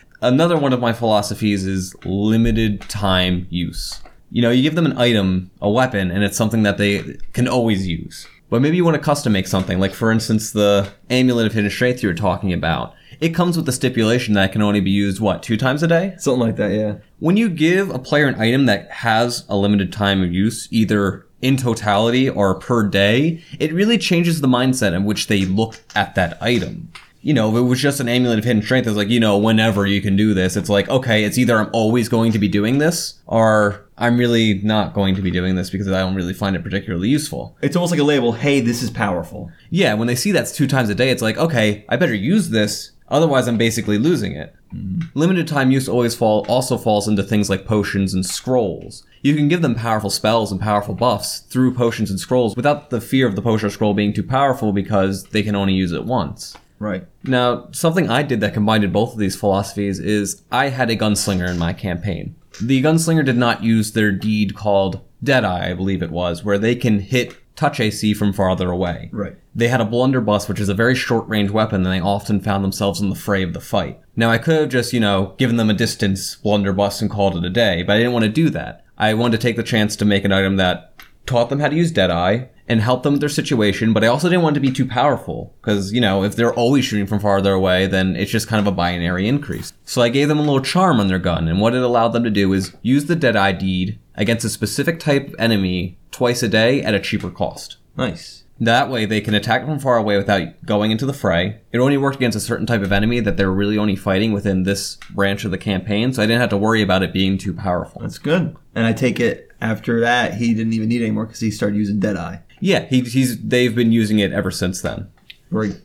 Another 0.22 0.56
one 0.56 0.72
of 0.72 0.80
my 0.80 0.92
philosophies 0.92 1.66
is 1.66 1.94
limited 2.04 2.80
time 2.82 3.46
use. 3.50 4.00
You 4.30 4.42
know, 4.42 4.50
you 4.50 4.62
give 4.62 4.74
them 4.74 4.86
an 4.86 4.98
item, 4.98 5.50
a 5.60 5.70
weapon, 5.70 6.10
and 6.10 6.24
it's 6.24 6.36
something 6.36 6.62
that 6.64 6.78
they 6.78 7.16
can 7.32 7.46
always 7.46 7.86
use. 7.86 8.26
But 8.48 8.62
maybe 8.62 8.76
you 8.76 8.84
want 8.84 8.94
to 8.96 9.02
custom 9.02 9.32
make 9.32 9.46
something, 9.46 9.80
like 9.80 9.92
for 9.92 10.12
instance, 10.12 10.52
the 10.52 10.92
amulet 11.10 11.46
of 11.46 11.52
hidden 11.52 11.70
strength 11.70 12.02
you 12.02 12.08
were 12.08 12.14
talking 12.14 12.52
about. 12.52 12.94
It 13.18 13.34
comes 13.34 13.56
with 13.56 13.66
the 13.66 13.72
stipulation 13.72 14.34
that 14.34 14.50
it 14.50 14.52
can 14.52 14.62
only 14.62 14.80
be 14.80 14.90
used, 14.90 15.20
what, 15.20 15.42
two 15.42 15.56
times 15.56 15.82
a 15.82 15.88
day? 15.88 16.14
Something 16.18 16.40
like 16.40 16.56
that, 16.56 16.72
yeah. 16.72 16.96
When 17.18 17.36
you 17.36 17.48
give 17.48 17.90
a 17.90 17.98
player 17.98 18.26
an 18.26 18.40
item 18.40 18.66
that 18.66 18.90
has 18.90 19.44
a 19.48 19.56
limited 19.56 19.92
time 19.92 20.22
of 20.22 20.32
use, 20.32 20.68
either 20.70 21.26
in 21.40 21.56
totality 21.56 22.28
or 22.28 22.54
per 22.58 22.86
day, 22.86 23.42
it 23.58 23.72
really 23.72 23.98
changes 23.98 24.40
the 24.40 24.48
mindset 24.48 24.94
in 24.94 25.04
which 25.04 25.28
they 25.28 25.44
look 25.44 25.80
at 25.94 26.14
that 26.14 26.40
item. 26.42 26.92
You 27.22 27.34
know, 27.34 27.50
if 27.50 27.56
it 27.56 27.62
was 27.62 27.80
just 27.80 28.00
an 28.00 28.08
amulet 28.08 28.38
of 28.38 28.44
hidden 28.44 28.62
strength, 28.62 28.86
it's 28.86 28.96
like, 28.96 29.08
you 29.08 29.18
know, 29.18 29.38
whenever 29.38 29.86
you 29.86 30.00
can 30.00 30.14
do 30.14 30.34
this, 30.34 30.56
it's 30.56 30.68
like, 30.68 30.88
okay, 30.88 31.24
it's 31.24 31.38
either 31.38 31.58
I'm 31.58 31.70
always 31.72 32.08
going 32.08 32.32
to 32.32 32.38
be 32.38 32.48
doing 32.48 32.78
this, 32.78 33.20
or 33.26 33.85
I'm 33.98 34.18
really 34.18 34.60
not 34.62 34.92
going 34.92 35.14
to 35.14 35.22
be 35.22 35.30
doing 35.30 35.54
this 35.54 35.70
because 35.70 35.88
I 35.88 36.00
don't 36.00 36.14
really 36.14 36.34
find 36.34 36.54
it 36.54 36.62
particularly 36.62 37.08
useful. 37.08 37.56
It's 37.62 37.76
almost 37.76 37.90
like 37.90 38.00
a 38.00 38.04
label, 38.04 38.32
hey, 38.32 38.60
this 38.60 38.82
is 38.82 38.90
powerful. 38.90 39.50
Yeah, 39.70 39.94
when 39.94 40.06
they 40.06 40.14
see 40.14 40.32
that's 40.32 40.52
two 40.52 40.66
times 40.66 40.90
a 40.90 40.94
day, 40.94 41.10
it's 41.10 41.22
like, 41.22 41.38
okay, 41.38 41.84
I 41.88 41.96
better 41.96 42.14
use 42.14 42.50
this, 42.50 42.92
otherwise 43.08 43.48
I'm 43.48 43.56
basically 43.56 43.96
losing 43.96 44.32
it. 44.32 44.54
Mm-hmm. 44.74 45.18
Limited 45.18 45.48
time 45.48 45.70
use 45.70 45.88
always 45.88 46.14
fall 46.14 46.44
also 46.48 46.76
falls 46.76 47.08
into 47.08 47.22
things 47.22 47.48
like 47.48 47.64
potions 47.64 48.12
and 48.12 48.26
scrolls. 48.26 49.04
You 49.22 49.34
can 49.34 49.48
give 49.48 49.62
them 49.62 49.74
powerful 49.74 50.10
spells 50.10 50.52
and 50.52 50.60
powerful 50.60 50.94
buffs 50.94 51.40
through 51.40 51.74
potions 51.74 52.10
and 52.10 52.20
scrolls 52.20 52.54
without 52.54 52.90
the 52.90 53.00
fear 53.00 53.26
of 53.26 53.34
the 53.34 53.42
potion 53.42 53.66
or 53.66 53.70
scroll 53.70 53.94
being 53.94 54.12
too 54.12 54.22
powerful 54.22 54.72
because 54.72 55.24
they 55.24 55.42
can 55.42 55.54
only 55.54 55.72
use 55.72 55.92
it 55.92 56.04
once. 56.04 56.56
Right. 56.78 57.06
Now, 57.24 57.68
something 57.72 58.10
I 58.10 58.22
did 58.22 58.40
that 58.40 58.52
combined 58.52 58.92
both 58.92 59.12
of 59.12 59.18
these 59.18 59.36
philosophies 59.36 59.98
is 59.98 60.42
I 60.52 60.68
had 60.68 60.90
a 60.90 60.96
gunslinger 60.96 61.48
in 61.48 61.58
my 61.58 61.72
campaign. 61.72 62.34
The 62.60 62.82
gunslinger 62.82 63.24
did 63.24 63.36
not 63.36 63.62
use 63.62 63.92
their 63.92 64.12
deed 64.12 64.54
called 64.54 65.00
Deadeye, 65.22 65.70
I 65.70 65.74
believe 65.74 66.02
it 66.02 66.10
was, 66.10 66.44
where 66.44 66.58
they 66.58 66.74
can 66.74 67.00
hit 67.00 67.36
touch 67.56 67.80
AC 67.80 68.14
from 68.14 68.32
farther 68.32 68.70
away. 68.70 69.08
Right. 69.12 69.36
They 69.54 69.68
had 69.68 69.80
a 69.80 69.86
blunderbuss, 69.86 70.48
which 70.48 70.60
is 70.60 70.68
a 70.68 70.74
very 70.74 70.94
short 70.94 71.26
range 71.26 71.50
weapon, 71.50 71.84
and 71.84 71.92
they 71.92 72.00
often 72.00 72.40
found 72.40 72.62
themselves 72.62 73.00
in 73.00 73.08
the 73.08 73.16
fray 73.16 73.42
of 73.42 73.54
the 73.54 73.60
fight. 73.60 73.98
Now, 74.14 74.30
I 74.30 74.38
could 74.38 74.60
have 74.60 74.68
just, 74.68 74.92
you 74.92 75.00
know, 75.00 75.34
given 75.38 75.56
them 75.56 75.70
a 75.70 75.74
distance 75.74 76.36
blunderbuss 76.36 77.00
and 77.00 77.10
called 77.10 77.36
it 77.36 77.44
a 77.44 77.50
day, 77.50 77.82
but 77.82 77.94
I 77.94 77.98
didn't 77.98 78.12
want 78.12 78.24
to 78.24 78.30
do 78.30 78.50
that. 78.50 78.84
I 78.98 79.14
wanted 79.14 79.40
to 79.40 79.42
take 79.42 79.56
the 79.56 79.62
chance 79.62 79.96
to 79.96 80.04
make 80.04 80.24
an 80.24 80.32
item 80.32 80.56
that 80.56 80.92
taught 81.24 81.48
them 81.48 81.60
how 81.60 81.68
to 81.68 81.76
use 81.76 81.90
Deadeye 81.90 82.46
and 82.68 82.80
help 82.80 83.02
them 83.02 83.12
with 83.14 83.20
their 83.20 83.28
situation, 83.28 83.92
but 83.92 84.02
I 84.02 84.08
also 84.08 84.28
didn't 84.28 84.42
want 84.42 84.54
to 84.54 84.60
be 84.60 84.72
too 84.72 84.86
powerful 84.86 85.54
because, 85.60 85.92
you 85.92 86.00
know, 86.00 86.24
if 86.24 86.34
they're 86.34 86.54
always 86.54 86.84
shooting 86.84 87.06
from 87.06 87.20
farther 87.20 87.52
away, 87.52 87.86
then 87.86 88.16
it's 88.16 88.30
just 88.30 88.48
kind 88.48 88.60
of 88.60 88.66
a 88.66 88.76
binary 88.76 89.28
increase. 89.28 89.72
So 89.84 90.02
I 90.02 90.08
gave 90.08 90.28
them 90.28 90.38
a 90.38 90.42
little 90.42 90.60
charm 90.60 90.98
on 90.98 91.08
their 91.08 91.18
gun, 91.18 91.48
and 91.48 91.60
what 91.60 91.74
it 91.74 91.82
allowed 91.82 92.08
them 92.08 92.24
to 92.24 92.30
do 92.30 92.52
is 92.52 92.74
use 92.82 93.06
the 93.06 93.16
Deadeye 93.16 93.52
deed 93.52 93.98
against 94.14 94.44
a 94.44 94.48
specific 94.48 94.98
type 94.98 95.28
of 95.28 95.36
enemy 95.38 95.98
twice 96.10 96.42
a 96.42 96.48
day 96.48 96.82
at 96.82 96.94
a 96.94 97.00
cheaper 97.00 97.30
cost. 97.30 97.76
Nice. 97.96 98.44
That 98.58 98.88
way 98.88 99.04
they 99.04 99.20
can 99.20 99.34
attack 99.34 99.66
from 99.66 99.78
far 99.78 99.98
away 99.98 100.16
without 100.16 100.64
going 100.64 100.90
into 100.90 101.04
the 101.04 101.12
fray. 101.12 101.60
It 101.72 101.78
only 101.78 101.98
worked 101.98 102.16
against 102.16 102.38
a 102.38 102.40
certain 102.40 102.64
type 102.64 102.80
of 102.80 102.90
enemy 102.90 103.20
that 103.20 103.36
they're 103.36 103.50
really 103.50 103.76
only 103.76 103.96
fighting 103.96 104.32
within 104.32 104.62
this 104.62 104.96
branch 105.10 105.44
of 105.44 105.50
the 105.50 105.58
campaign, 105.58 106.12
so 106.12 106.22
I 106.22 106.26
didn't 106.26 106.40
have 106.40 106.50
to 106.50 106.56
worry 106.56 106.80
about 106.80 107.02
it 107.02 107.12
being 107.12 107.36
too 107.36 107.52
powerful. 107.52 108.00
That's 108.00 108.18
good. 108.18 108.56
And 108.74 108.86
I 108.86 108.94
take 108.94 109.20
it 109.20 109.52
after 109.60 110.00
that 110.00 110.34
he 110.34 110.54
didn't 110.54 110.72
even 110.72 110.88
need 110.88 111.02
anymore 111.02 111.26
because 111.26 111.40
he 111.40 111.50
started 111.50 111.76
using 111.76 112.00
Deadeye. 112.00 112.38
Yeah, 112.60 112.84
he, 112.86 113.02
he's 113.02 113.40
they've 113.40 113.74
been 113.74 113.92
using 113.92 114.18
it 114.18 114.32
ever 114.32 114.50
since 114.50 114.82
then. 114.82 115.10
Right. 115.50 115.76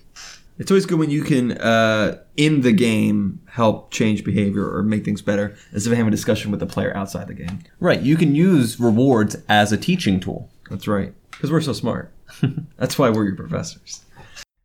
It's 0.58 0.70
always 0.70 0.86
good 0.86 1.00
when 1.00 1.10
you 1.10 1.24
can, 1.24 1.54
uh, 1.54 2.20
in 2.38 2.62
the 2.62 2.72
game, 2.72 3.42
help 3.48 3.92
change 3.92 4.24
behavior 4.24 4.70
or 4.72 4.84
make 4.84 5.04
things 5.04 5.22
better, 5.22 5.56
instead 5.74 5.92
of 5.92 5.98
having 5.98 6.10
a 6.10 6.16
discussion 6.16 6.52
with 6.52 6.60
the 6.60 6.68
player 6.68 6.96
outside 6.96 7.28
the 7.28 7.34
game. 7.34 7.60
Right, 7.80 8.00
you 8.00 8.16
can 8.16 8.36
use 8.36 8.80
rewards 8.80 9.38
as 9.50 9.72
a 9.72 9.78
teaching 9.78 10.20
tool. 10.20 10.52
That's 10.70 10.88
right. 10.88 11.14
Because 11.32 11.52
we're 11.52 11.62
so 11.62 11.74
smart. 11.74 12.14
That's 12.78 13.00
why 13.00 13.10
we're 13.10 13.26
your 13.26 13.36
professors. 13.36 14.04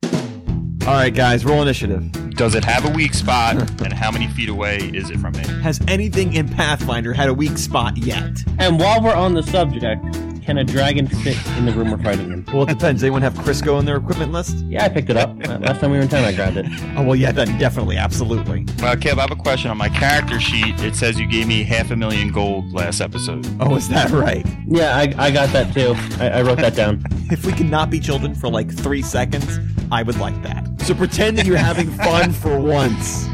All 0.03 0.93
right, 0.93 1.15
guys, 1.15 1.45
roll 1.45 1.63
initiative. 1.63 2.13
Does 2.35 2.55
it 2.55 2.65
have 2.65 2.85
a 2.85 2.91
weak 2.91 3.15
spot, 3.15 3.57
and 3.81 3.93
how 3.93 4.11
many 4.13 4.29
feet 4.29 4.51
away 4.51 4.77
is 4.93 5.09
it 5.09 5.19
from 5.19 5.33
me? 5.33 5.45
Has 5.63 5.81
anything 5.89 6.35
in 6.35 6.47
Pathfinder 6.47 7.15
had 7.15 7.31
a 7.31 7.35
weak 7.35 7.57
spot 7.57 7.97
yet? 7.97 8.39
And 8.59 8.79
while 8.79 9.03
we're 9.03 9.15
on 9.15 9.33
the 9.33 9.43
subject, 9.43 10.05
can 10.47 10.59
a 10.59 10.65
dragon 10.65 11.09
fit 11.09 11.37
in 11.59 11.67
the 11.67 11.73
room 11.73 11.91
we're 11.91 11.99
fighting 11.99 12.31
in? 12.33 12.45
Well, 12.53 12.63
it 12.63 12.69
depends. 12.69 13.03
Anyone 13.03 13.21
have 13.23 13.35
Crisco 13.35 13.79
in 13.81 13.85
their 13.85 13.97
equipment 13.97 14.31
list? 14.31 14.59
Yeah, 14.69 14.85
I 14.85 14.89
picked 14.89 15.11
it 15.11 15.17
up. 15.17 15.31
Uh, 15.45 15.59
Last 15.59 15.81
time 15.81 15.91
we 15.91 15.97
were 15.97 16.05
in 16.05 16.09
town, 16.09 16.23
I 16.25 16.33
grabbed 16.33 16.57
it. 16.57 16.67
Oh, 16.97 17.03
well, 17.03 17.17
yeah, 17.17 17.33
then 17.33 17.59
definitely, 17.59 17.97
absolutely. 17.97 18.65
Well, 18.81 18.95
Kev, 18.95 19.19
I 19.19 19.23
have 19.23 19.33
a 19.33 19.37
question. 19.37 19.73
On 19.73 19.77
my 19.77 19.89
character 19.89 20.39
sheet, 20.39 20.81
it 20.81 20.95
says 20.95 21.19
you 21.19 21.27
gave 21.27 21.49
me 21.49 21.65
half 21.65 21.91
a 21.91 21.97
million 21.97 22.31
gold 22.31 22.73
last 22.73 23.01
episode. 23.01 23.45
Oh, 23.61 23.75
is 23.75 23.89
that 23.89 24.11
right? 24.11 24.47
Yeah, 24.69 24.97
I, 24.97 25.13
I 25.19 25.31
got 25.33 25.49
that 25.51 25.75
too. 25.75 25.95
I, 26.23 26.39
I 26.39 26.43
wrote 26.43 26.59
that 26.59 26.75
down. 26.77 27.05
If 27.29 27.45
we 27.45 27.51
can 27.53 27.69
not 27.69 27.91
be 27.91 27.99
children 27.99 28.37
for 28.37 28.49
like 28.49 28.71
three 28.73 29.03
seconds, 29.03 29.59
I 29.91 30.05
would 30.05 30.17
like 30.19 30.41
that. 30.45 30.65
So 30.83 30.95
pretend 30.95 31.37
that 31.39 31.45
you're 31.45 31.57
having 31.57 31.91
fun 31.91 32.31
for 32.31 32.61
once. 32.61 33.27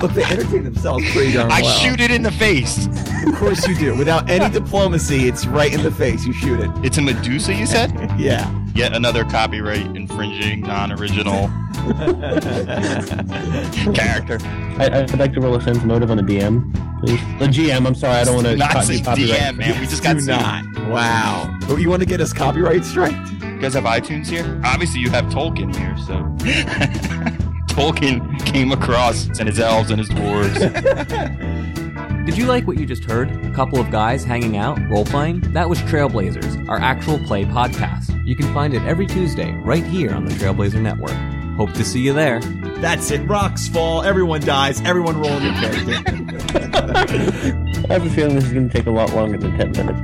Look, 0.00 0.12
they 0.12 0.24
entertain 0.24 0.64
themselves 0.64 1.04
pretty 1.12 1.32
darn 1.34 1.52
I 1.52 1.60
well. 1.60 1.78
shoot 1.80 2.00
it 2.00 2.10
in 2.10 2.22
the 2.22 2.30
face. 2.32 2.86
Of 3.28 3.34
course 3.36 3.66
you 3.68 3.74
do. 3.76 3.94
Without 3.96 4.28
any 4.28 4.52
diplomacy, 4.52 5.28
it's 5.28 5.46
right 5.46 5.72
in 5.72 5.82
the 5.82 5.90
face. 5.90 6.24
You 6.26 6.32
shoot 6.32 6.60
it. 6.60 6.70
It's 6.84 6.98
a 6.98 7.02
Medusa, 7.02 7.54
you 7.54 7.66
said? 7.66 7.92
Yeah. 8.18 8.52
Yet 8.74 8.94
another 8.94 9.24
copyright 9.24 9.96
infringing, 9.96 10.60
non-original 10.62 11.48
character. 13.94 14.38
I, 14.78 14.90
I'd 15.02 15.18
like 15.18 15.32
to 15.34 15.40
roll 15.40 15.54
a 15.56 15.60
sense 15.62 15.82
motive 15.84 16.10
on 16.10 16.16
the 16.16 16.22
DM, 16.22 16.72
please. 17.00 17.20
The 17.38 17.46
GM, 17.46 17.86
I'm 17.86 17.94
sorry, 17.94 18.16
I 18.18 18.24
don't 18.24 18.34
want 18.36 18.46
to 18.48 18.56
Not 18.56 18.70
copy 18.72 18.98
say. 18.98 19.02
DM, 19.02 19.56
man. 19.56 19.80
We 19.80 19.86
just 19.86 20.02
got 20.02 20.16
Do 20.18 20.24
not. 20.26 20.64
Wow. 20.88 21.58
Oh, 21.68 21.76
you 21.76 21.88
want 21.90 22.00
to 22.02 22.06
get 22.06 22.20
us 22.20 22.32
copyright 22.32 22.84
strike? 22.84 23.16
You 23.42 23.58
guys 23.58 23.74
have 23.74 23.84
iTunes 23.84 24.28
here? 24.28 24.60
Obviously, 24.64 25.00
you 25.00 25.10
have 25.10 25.24
Tolkien 25.26 25.74
here, 25.74 25.96
so. 25.98 26.14
Tolkien 27.74 28.44
came 28.46 28.72
across 28.72 29.26
and 29.38 29.48
his 29.48 29.58
elves 29.60 29.90
and 29.90 29.98
his 29.98 30.08
dwarves. 30.08 31.77
Did 32.28 32.36
you 32.36 32.44
like 32.44 32.66
what 32.66 32.78
you 32.78 32.84
just 32.84 33.04
heard? 33.04 33.30
A 33.46 33.50
couple 33.52 33.80
of 33.80 33.90
guys 33.90 34.22
hanging 34.22 34.58
out, 34.58 34.78
role 34.90 35.06
playing? 35.06 35.40
That 35.54 35.66
was 35.66 35.78
Trailblazers, 35.78 36.68
our 36.68 36.78
actual 36.78 37.18
play 37.20 37.46
podcast. 37.46 38.22
You 38.26 38.36
can 38.36 38.52
find 38.52 38.74
it 38.74 38.82
every 38.82 39.06
Tuesday 39.06 39.54
right 39.64 39.82
here 39.82 40.12
on 40.12 40.26
the 40.26 40.34
Trailblazer 40.34 40.82
Network. 40.82 41.16
Hope 41.56 41.72
to 41.72 41.82
see 41.82 42.00
you 42.00 42.12
there. 42.12 42.40
That's 42.82 43.10
it. 43.10 43.26
Rocks 43.26 43.66
fall. 43.68 44.02
Everyone 44.02 44.42
dies. 44.42 44.82
Everyone 44.82 45.18
roll 45.18 45.40
your 45.40 45.54
character. 45.54 45.94
I 47.88 47.94
have 47.94 48.04
a 48.04 48.10
feeling 48.10 48.34
this 48.34 48.44
is 48.44 48.52
going 48.52 48.68
to 48.68 48.76
take 48.76 48.86
a 48.86 48.90
lot 48.90 49.14
longer 49.14 49.38
than 49.38 49.56
10 49.56 49.72
minutes. 49.72 50.00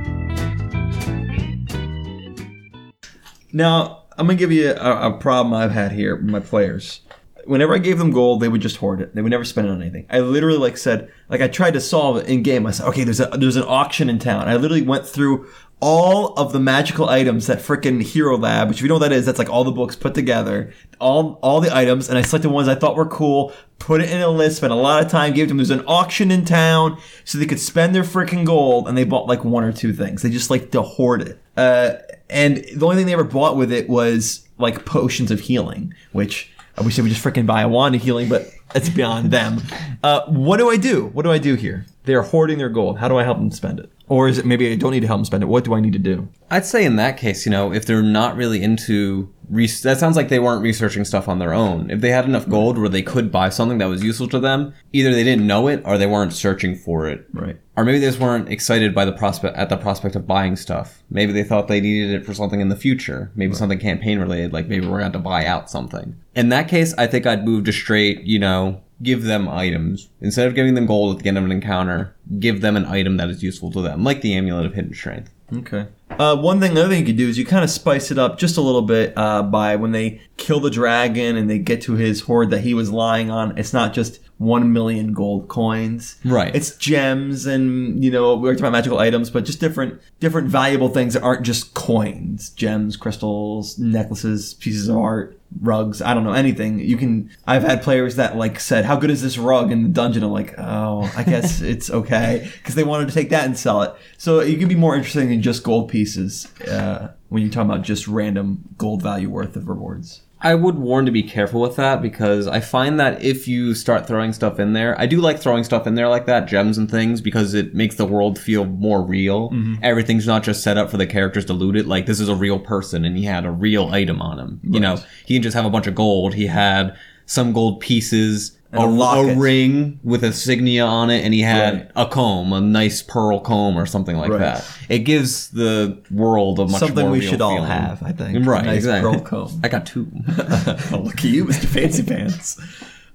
Now, 3.53 4.05
I'm 4.17 4.25
gonna 4.25 4.39
give 4.39 4.51
you 4.51 4.71
a, 4.71 5.11
a 5.11 5.17
problem 5.19 5.53
I've 5.53 5.71
had 5.71 5.91
here 5.91 6.15
with 6.15 6.25
my 6.25 6.39
players. 6.39 7.01
Whenever 7.45 7.75
I 7.75 7.79
gave 7.79 7.97
them 7.97 8.11
gold, 8.11 8.41
they 8.41 8.47
would 8.47 8.61
just 8.61 8.77
hoard 8.77 9.01
it. 9.01 9.13
They 9.13 9.21
would 9.21 9.31
never 9.31 9.45
spend 9.45 9.67
it 9.67 9.71
on 9.71 9.81
anything. 9.81 10.05
I 10.09 10.19
literally 10.19 10.57
like 10.57 10.77
said, 10.77 11.11
like 11.29 11.41
I 11.41 11.47
tried 11.47 11.73
to 11.73 11.81
solve 11.81 12.17
it 12.17 12.27
in 12.27 12.43
game. 12.43 12.65
I 12.65 12.71
said, 12.71 12.87
okay, 12.87 13.03
there's 13.03 13.19
a 13.19 13.27
there's 13.27 13.55
an 13.55 13.65
auction 13.67 14.09
in 14.09 14.19
town. 14.19 14.47
I 14.47 14.55
literally 14.55 14.81
went 14.81 15.05
through 15.05 15.47
all 15.79 16.33
of 16.33 16.53
the 16.53 16.59
magical 16.59 17.09
items 17.09 17.47
that 17.47 17.59
frickin' 17.59 18.01
Hero 18.01 18.37
Lab, 18.37 18.69
which 18.69 18.77
if 18.77 18.83
you 18.83 18.87
know 18.87 18.95
what 18.95 19.01
that 19.01 19.11
is, 19.11 19.25
that's 19.25 19.37
like 19.37 19.49
all 19.49 19.63
the 19.63 19.71
books 19.71 19.95
put 19.95 20.13
together, 20.13 20.73
all 20.99 21.37
all 21.41 21.61
the 21.61 21.75
items, 21.75 22.09
and 22.09 22.17
I 22.17 22.21
selected 22.21 22.49
ones 22.49 22.67
I 22.67 22.75
thought 22.75 22.95
were 22.95 23.05
cool, 23.05 23.53
put 23.77 24.01
it 24.01 24.09
in 24.09 24.21
a 24.21 24.29
list, 24.29 24.57
spent 24.57 24.73
a 24.73 24.75
lot 24.75 25.03
of 25.03 25.11
time, 25.11 25.33
gave 25.33 25.47
them. 25.47 25.57
There's 25.57 25.69
an 25.69 25.83
auction 25.85 26.31
in 26.31 26.45
town, 26.45 26.99
so 27.23 27.37
they 27.37 27.45
could 27.45 27.59
spend 27.59 27.93
their 27.93 28.03
frickin' 28.03 28.45
gold, 28.45 28.87
and 28.87 28.97
they 28.97 29.03
bought 29.03 29.27
like 29.27 29.43
one 29.43 29.63
or 29.63 29.71
two 29.71 29.93
things. 29.93 30.21
They 30.21 30.29
just 30.29 30.49
like 30.49 30.71
to 30.71 30.81
hoard 30.81 31.21
it. 31.21 31.39
Uh, 31.57 31.95
and 32.29 32.57
the 32.73 32.85
only 32.85 32.95
thing 32.95 33.05
they 33.05 33.13
ever 33.13 33.23
bought 33.23 33.55
with 33.55 33.71
it 33.71 33.87
was 33.87 34.47
like 34.57 34.85
potions 34.85 35.29
of 35.29 35.41
healing, 35.41 35.93
which 36.13 36.51
Wish 36.83 36.97
they 36.97 37.01
would 37.01 37.11
just 37.11 37.23
freaking 37.23 37.45
buy 37.45 37.61
a 37.61 37.67
wand 37.69 37.95
of 37.95 38.01
healing, 38.01 38.29
but 38.29 38.51
it's 38.75 38.89
beyond 38.89 39.31
them. 39.31 39.61
Uh, 40.03 40.25
what 40.27 40.57
do 40.57 40.69
I 40.69 40.77
do? 40.77 41.07
What 41.07 41.23
do 41.23 41.31
I 41.31 41.37
do 41.37 41.55
here? 41.55 41.85
They're 42.03 42.21
hoarding 42.21 42.57
their 42.57 42.69
gold. 42.69 42.99
How 42.99 43.07
do 43.07 43.17
I 43.17 43.23
help 43.23 43.37
them 43.37 43.49
spend 43.51 43.79
it? 43.79 43.89
Or 44.07 44.27
is 44.27 44.37
it 44.37 44.45
maybe 44.45 44.71
I 44.71 44.75
don't 44.75 44.91
need 44.91 45.01
to 45.01 45.07
help 45.07 45.19
them 45.19 45.25
spend 45.25 45.43
it? 45.43 45.47
What 45.47 45.63
do 45.63 45.73
I 45.73 45.79
need 45.79 45.93
to 45.93 45.99
do? 45.99 46.27
I'd 46.51 46.65
say 46.65 46.85
in 46.85 46.95
that 46.97 47.17
case, 47.17 47.45
you 47.45 47.51
know, 47.51 47.73
if 47.73 47.85
they're 47.85 48.03
not 48.03 48.35
really 48.35 48.61
into 48.61 49.33
re- 49.49 49.67
that 49.67 49.97
sounds 49.97 50.15
like 50.15 50.29
they 50.29 50.39
weren't 50.39 50.61
researching 50.61 51.05
stuff 51.05 51.27
on 51.27 51.39
their 51.39 51.53
own. 51.53 51.89
If 51.89 52.01
they 52.01 52.11
had 52.11 52.25
enough 52.25 52.47
gold 52.47 52.77
where 52.77 52.89
they 52.89 53.01
could 53.01 53.31
buy 53.31 53.49
something 53.49 53.77
that 53.79 53.87
was 53.87 54.03
useful 54.03 54.27
to 54.29 54.39
them, 54.39 54.73
either 54.93 55.13
they 55.13 55.23
didn't 55.23 55.47
know 55.47 55.67
it 55.67 55.81
or 55.85 55.97
they 55.97 56.07
weren't 56.07 56.33
searching 56.33 56.75
for 56.75 57.07
it. 57.07 57.25
Right. 57.33 57.59
Or 57.75 57.83
maybe 57.83 57.99
they 57.99 58.07
just 58.07 58.19
weren't 58.19 58.49
excited 58.49 58.95
by 58.95 59.05
the 59.05 59.11
prospect 59.11 59.57
at 59.57 59.69
the 59.69 59.77
prospect 59.77 60.15
of 60.15 60.27
buying 60.27 60.55
stuff. 60.55 61.03
Maybe 61.09 61.33
they 61.33 61.43
thought 61.43 61.67
they 61.67 61.81
needed 61.81 62.21
it 62.21 62.25
for 62.25 62.33
something 62.33 62.61
in 62.61 62.69
the 62.69 62.75
future. 62.75 63.31
Maybe 63.35 63.53
something 63.53 63.79
campaign 63.79 64.19
related, 64.19 64.53
like 64.53 64.67
maybe 64.67 64.87
we're 64.87 64.99
going 64.99 65.11
to 65.11 65.19
buy 65.19 65.45
out 65.45 65.69
something. 65.69 66.15
In 66.35 66.49
that 66.49 66.67
case, 66.67 66.93
I 66.97 67.07
think 67.07 67.25
I'd 67.25 67.45
move 67.45 67.65
to 67.65 67.73
straight, 67.73 68.21
you 68.21 68.39
know, 68.39 68.81
give 69.01 69.23
them 69.23 69.47
items. 69.47 70.09
Instead 70.21 70.47
of 70.47 70.55
giving 70.55 70.73
them 70.73 70.85
gold 70.85 71.15
at 71.17 71.23
the 71.23 71.27
end 71.27 71.37
of 71.37 71.43
an 71.43 71.51
encounter, 71.51 72.15
give 72.39 72.61
them 72.61 72.75
an 72.75 72.85
item 72.85 73.17
that 73.17 73.29
is 73.29 73.43
useful 73.43 73.71
to 73.71 73.81
them, 73.81 74.03
like 74.03 74.21
the 74.21 74.35
amulet 74.35 74.65
of 74.65 74.73
hidden 74.73 74.93
strength. 74.93 75.31
Okay. 75.53 75.87
Uh, 76.11 76.35
one 76.35 76.59
thing, 76.59 76.71
another 76.71 76.89
thing 76.89 76.99
you 77.01 77.05
could 77.05 77.17
do 77.17 77.27
is 77.27 77.37
you 77.37 77.45
kind 77.45 77.63
of 77.63 77.69
spice 77.69 78.09
it 78.09 78.17
up 78.17 78.39
just 78.39 78.57
a 78.57 78.61
little 78.61 78.81
bit 78.81 79.13
uh, 79.15 79.43
by 79.43 79.75
when 79.75 79.91
they 79.91 80.21
kill 80.37 80.59
the 80.59 80.69
dragon 80.69 81.35
and 81.35 81.49
they 81.49 81.59
get 81.59 81.81
to 81.81 81.93
his 81.93 82.21
hoard 82.21 82.49
that 82.49 82.61
he 82.61 82.73
was 82.73 82.91
lying 82.91 83.29
on. 83.29 83.57
It's 83.57 83.73
not 83.73 83.93
just 83.93 84.19
one 84.37 84.73
million 84.73 85.13
gold 85.13 85.47
coins. 85.47 86.17
Right. 86.25 86.53
It's 86.55 86.75
gems 86.75 87.45
and 87.45 88.03
you 88.03 88.11
know 88.11 88.35
we 88.35 88.49
talked 88.49 88.59
about 88.59 88.73
magical 88.73 88.99
items, 88.99 89.29
but 89.29 89.45
just 89.45 89.59
different 89.59 90.01
different 90.19 90.47
valuable 90.49 90.89
things 90.89 91.13
that 91.13 91.23
aren't 91.23 91.43
just 91.43 91.73
coins, 91.73 92.49
gems, 92.49 92.97
crystals, 92.97 93.79
necklaces, 93.79 94.53
pieces 94.55 94.89
of 94.89 94.97
art, 94.97 95.39
rugs. 95.61 96.01
I 96.01 96.13
don't 96.13 96.23
know 96.23 96.33
anything. 96.33 96.79
You 96.79 96.97
can. 96.97 97.29
I've 97.47 97.63
had 97.63 97.81
players 97.81 98.17
that 98.17 98.35
like 98.35 98.59
said, 98.59 98.85
"How 98.85 98.97
good 98.97 99.09
is 99.09 99.21
this 99.21 99.37
rug?" 99.37 99.71
in 99.71 99.83
the 99.83 99.89
dungeon. 99.89 100.23
I'm 100.23 100.31
like, 100.31 100.53
"Oh, 100.57 101.11
I 101.15 101.23
guess 101.23 101.61
it's 101.61 101.89
okay," 101.89 102.49
because 102.57 102.75
they 102.75 102.83
wanted 102.83 103.07
to 103.07 103.13
take 103.13 103.29
that 103.29 103.45
and 103.45 103.57
sell 103.57 103.81
it. 103.83 103.93
So 104.17 104.39
it 104.39 104.59
can 104.59 104.67
be 104.67 104.75
more 104.75 104.95
interesting 104.95 105.29
than 105.29 105.41
just 105.41 105.63
gold 105.63 105.89
pieces 105.89 106.47
uh, 106.67 107.13
when 107.29 107.41
you're 107.41 107.51
talking 107.51 107.69
about 107.69 107.83
just 107.83 108.07
random 108.07 108.63
gold 108.77 109.01
value 109.01 109.29
worth 109.29 109.55
of 109.55 109.69
rewards. 109.69 110.21
I 110.41 110.53
would 110.53 110.77
warn 110.77 111.05
to 111.05 111.11
be 111.11 111.23
careful 111.23 111.61
with 111.61 111.77
that 111.77 112.01
because 112.01 112.45
I 112.45 112.59
find 112.59 112.99
that 112.99 113.23
if 113.23 113.47
you 113.47 113.73
start 113.73 114.05
throwing 114.05 114.33
stuff 114.33 114.59
in 114.59 114.73
there, 114.73 114.99
I 114.99 115.05
do 115.05 115.21
like 115.21 115.39
throwing 115.39 115.63
stuff 115.63 115.87
in 115.87 115.95
there 115.95 116.09
like 116.09 116.25
that, 116.25 116.47
gems 116.47 116.77
and 116.77 116.91
things, 116.91 117.21
because 117.21 117.53
it 117.53 117.73
makes 117.73 117.95
the 117.95 118.05
world 118.05 118.37
feel 118.37 118.65
more 118.65 119.01
real. 119.01 119.49
Mm-hmm. 119.49 119.75
Everything's 119.81 120.27
not 120.27 120.43
just 120.43 120.61
set 120.61 120.77
up 120.77 120.91
for 120.91 120.97
the 120.97 121.07
characters 121.07 121.45
to 121.45 121.53
loot 121.53 121.77
it. 121.77 121.87
Like 121.87 122.05
this 122.05 122.19
is 122.19 122.29
a 122.29 122.35
real 122.35 122.59
person 122.59 123.05
and 123.05 123.17
he 123.17 123.23
had 123.23 123.45
a 123.45 123.51
real 123.51 123.89
item 123.89 124.21
on 124.21 124.37
him. 124.37 124.59
You 124.63 124.79
know, 124.79 124.97
he 125.25 125.35
didn't 125.35 125.43
just 125.43 125.55
have 125.55 125.65
a 125.65 125.69
bunch 125.69 125.87
of 125.87 125.95
gold. 125.95 126.33
He 126.33 126.47
had 126.47 126.95
some 127.25 127.53
gold 127.53 127.79
pieces, 127.79 128.54
a, 128.73 128.79
a 128.79 129.27
a 129.29 129.35
ring 129.35 129.99
with 130.03 130.23
a 130.23 130.29
signia 130.29 130.85
on 130.87 131.09
it, 131.09 131.23
and 131.23 131.33
he 131.33 131.41
had 131.41 131.73
Right. 131.73 131.91
a 131.95 132.05
comb, 132.07 132.51
a 132.53 132.59
nice 132.61 133.01
pearl 133.01 133.39
comb 133.39 133.77
or 133.77 133.85
something 133.85 134.17
like 134.17 134.31
Right. 134.31 134.39
that. 134.39 134.65
It 134.89 134.99
gives 134.99 135.49
the 135.51 135.97
world 136.11 136.59
a 136.59 136.65
much 136.67 136.79
Something 136.79 137.05
more 137.05 137.11
we 137.11 137.21
should 137.21 137.41
all 137.41 137.61
have, 137.63 138.03
I 138.03 138.11
think. 138.11 138.45
Right, 138.45 138.63
A 138.63 138.67
nice 138.67 138.75
exactly. 138.77 139.11
pearl 139.11 139.21
comb. 139.21 139.61
I 139.63 139.67
got 139.69 139.85
two. 139.85 140.07
oh, 140.27 141.01
look 141.03 141.17
at 141.19 141.23
you, 141.25 141.45
Mr. 141.45 141.65
Fancy 141.67 142.03
Pants. 142.03 142.59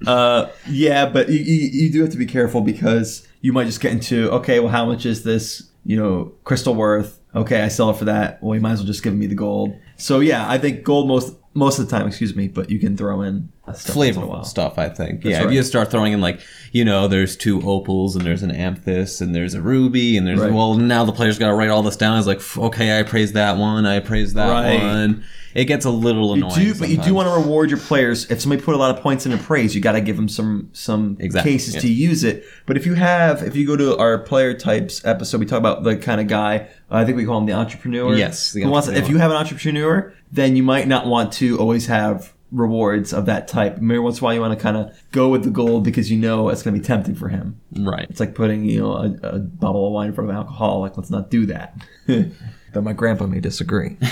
Uh, 0.06 0.46
yeah, 0.68 1.06
but 1.06 1.28
you, 1.28 1.38
you, 1.38 1.68
you 1.84 1.92
do 1.92 2.00
have 2.00 2.10
to 2.10 2.16
be 2.16 2.26
careful 2.26 2.62
because 2.62 3.26
you 3.42 3.52
might 3.52 3.66
just 3.66 3.80
get 3.80 3.92
into 3.92 4.30
okay, 4.32 4.58
well, 4.60 4.70
how 4.70 4.86
much 4.86 5.04
is 5.04 5.24
this, 5.24 5.68
you 5.84 5.96
know, 5.96 6.32
crystal 6.44 6.74
worth? 6.74 7.18
Okay, 7.34 7.60
I 7.62 7.68
sell 7.68 7.90
it 7.90 7.96
for 7.96 8.06
that. 8.06 8.42
Well, 8.42 8.54
you 8.54 8.60
might 8.62 8.72
as 8.72 8.78
well 8.80 8.86
just 8.86 9.02
give 9.02 9.14
me 9.14 9.26
the 9.26 9.34
gold. 9.34 9.74
So 9.96 10.20
yeah, 10.20 10.48
I 10.50 10.56
think 10.58 10.84
gold 10.84 11.06
most 11.06 11.34
most 11.52 11.78
of 11.78 11.88
the 11.88 11.96
time, 11.96 12.06
excuse 12.06 12.34
me, 12.34 12.48
but 12.48 12.70
you 12.70 12.78
can 12.78 12.96
throw 12.96 13.20
in 13.22 13.50
in 13.66 13.72
a 13.74 13.76
flavorful 13.76 14.44
stuff, 14.44 14.78
I 14.78 14.88
think. 14.88 15.22
That's 15.22 15.32
yeah, 15.38 15.44
if 15.46 15.52
you 15.52 15.62
start 15.62 15.90
throwing 15.90 16.12
in 16.12 16.20
like, 16.20 16.40
you 16.72 16.84
know, 16.84 17.06
there's 17.08 17.36
two 17.36 17.62
opals 17.68 18.16
and 18.16 18.24
there's 18.24 18.42
an 18.42 18.50
amethyst 18.50 19.20
and 19.20 19.34
there's 19.34 19.54
a 19.54 19.60
ruby 19.62 20.16
and 20.16 20.26
there's 20.26 20.40
Right. 20.40 20.52
well 20.52 20.74
now 20.76 21.04
the 21.04 21.12
player's 21.12 21.38
got 21.38 21.48
to 21.48 21.54
write 21.54 21.68
all 21.70 21.82
this 21.82 21.96
down. 21.96 22.18
It's 22.18 22.26
like 22.26 22.40
okay, 22.58 22.98
I 22.98 23.02
praise 23.02 23.32
that 23.32 23.56
one, 23.58 23.86
I 23.86 24.00
praise 24.00 24.34
that 24.34 24.50
Right. 24.50 24.80
one. 24.82 25.24
It 25.52 25.64
gets 25.64 25.84
a 25.84 25.90
little 25.90 26.28
You 26.36 26.44
annoying. 26.46 26.54
do, 26.54 26.74
but 26.76 26.88
you 26.90 26.96
do 26.98 27.12
want 27.12 27.26
to 27.28 27.34
reward 27.34 27.70
your 27.70 27.80
players. 27.80 28.30
If 28.30 28.40
somebody 28.40 28.62
put 28.62 28.76
a 28.76 28.78
lot 28.78 28.96
of 28.96 29.02
points 29.02 29.26
into 29.26 29.36
praise, 29.36 29.74
you 29.74 29.80
got 29.80 29.92
to 29.92 30.00
give 30.00 30.14
them 30.14 30.28
some 30.28 30.68
some 30.72 31.16
Exactly, 31.18 31.50
cases 31.52 31.74
yeah. 31.74 31.80
to 31.80 31.88
use 31.92 32.22
it. 32.22 32.44
But 32.66 32.76
if 32.76 32.86
you 32.86 32.94
have, 32.94 33.42
if 33.42 33.56
you 33.56 33.66
go 33.66 33.76
to 33.76 33.96
our 33.98 34.18
player 34.18 34.54
types 34.54 35.04
episode, 35.04 35.40
we 35.40 35.46
talk 35.46 35.58
about 35.58 35.82
the 35.82 35.96
kind 35.96 36.20
of 36.20 36.28
guy. 36.28 36.68
Uh, 36.88 36.98
I 36.98 37.04
think 37.04 37.16
we 37.16 37.24
call 37.24 37.38
him 37.38 37.46
the 37.46 37.52
entrepreneur. 37.54 38.14
Yes, 38.16 38.52
the 38.52 38.62
Who 38.62 38.70
wants- 38.70 38.86
if 38.88 39.08
you 39.08 39.18
have 39.18 39.32
an 39.32 39.36
entrepreneur, 39.38 40.12
then 40.30 40.54
you 40.54 40.62
might 40.62 40.86
not 40.86 41.06
want 41.08 41.32
to 41.34 41.58
always 41.58 41.86
have 41.86 42.32
rewards 42.52 43.12
of 43.12 43.26
that 43.26 43.48
type. 43.48 43.78
Maybe 43.78 43.98
once 43.98 44.18
in 44.18 44.22
a 44.22 44.24
while 44.24 44.34
you 44.34 44.40
want 44.40 44.58
to 44.58 44.62
kind 44.62 44.76
of 44.76 44.96
go 45.12 45.28
with 45.28 45.44
the 45.44 45.50
gold 45.50 45.84
because 45.84 46.10
you 46.10 46.18
know 46.18 46.48
it's 46.48 46.62
going 46.62 46.74
to 46.74 46.80
be 46.80 46.86
tempting 46.86 47.14
for 47.14 47.28
him. 47.28 47.60
right. 47.76 48.06
It's 48.10 48.20
like 48.20 48.34
putting 48.34 48.64
you 48.64 48.80
know 48.80 48.92
a, 48.92 49.12
a 49.22 49.38
bottle 49.38 49.86
of 49.86 49.92
wine 49.92 50.08
in 50.08 50.14
front 50.14 50.30
of 50.30 50.36
alcohol. 50.36 50.80
Like 50.80 50.96
let's 50.96 51.10
not 51.10 51.30
do 51.30 51.46
that. 51.46 51.76
Though 52.06 52.82
my 52.82 52.92
grandpa 52.92 53.26
may 53.26 53.40
disagree. 53.40 53.96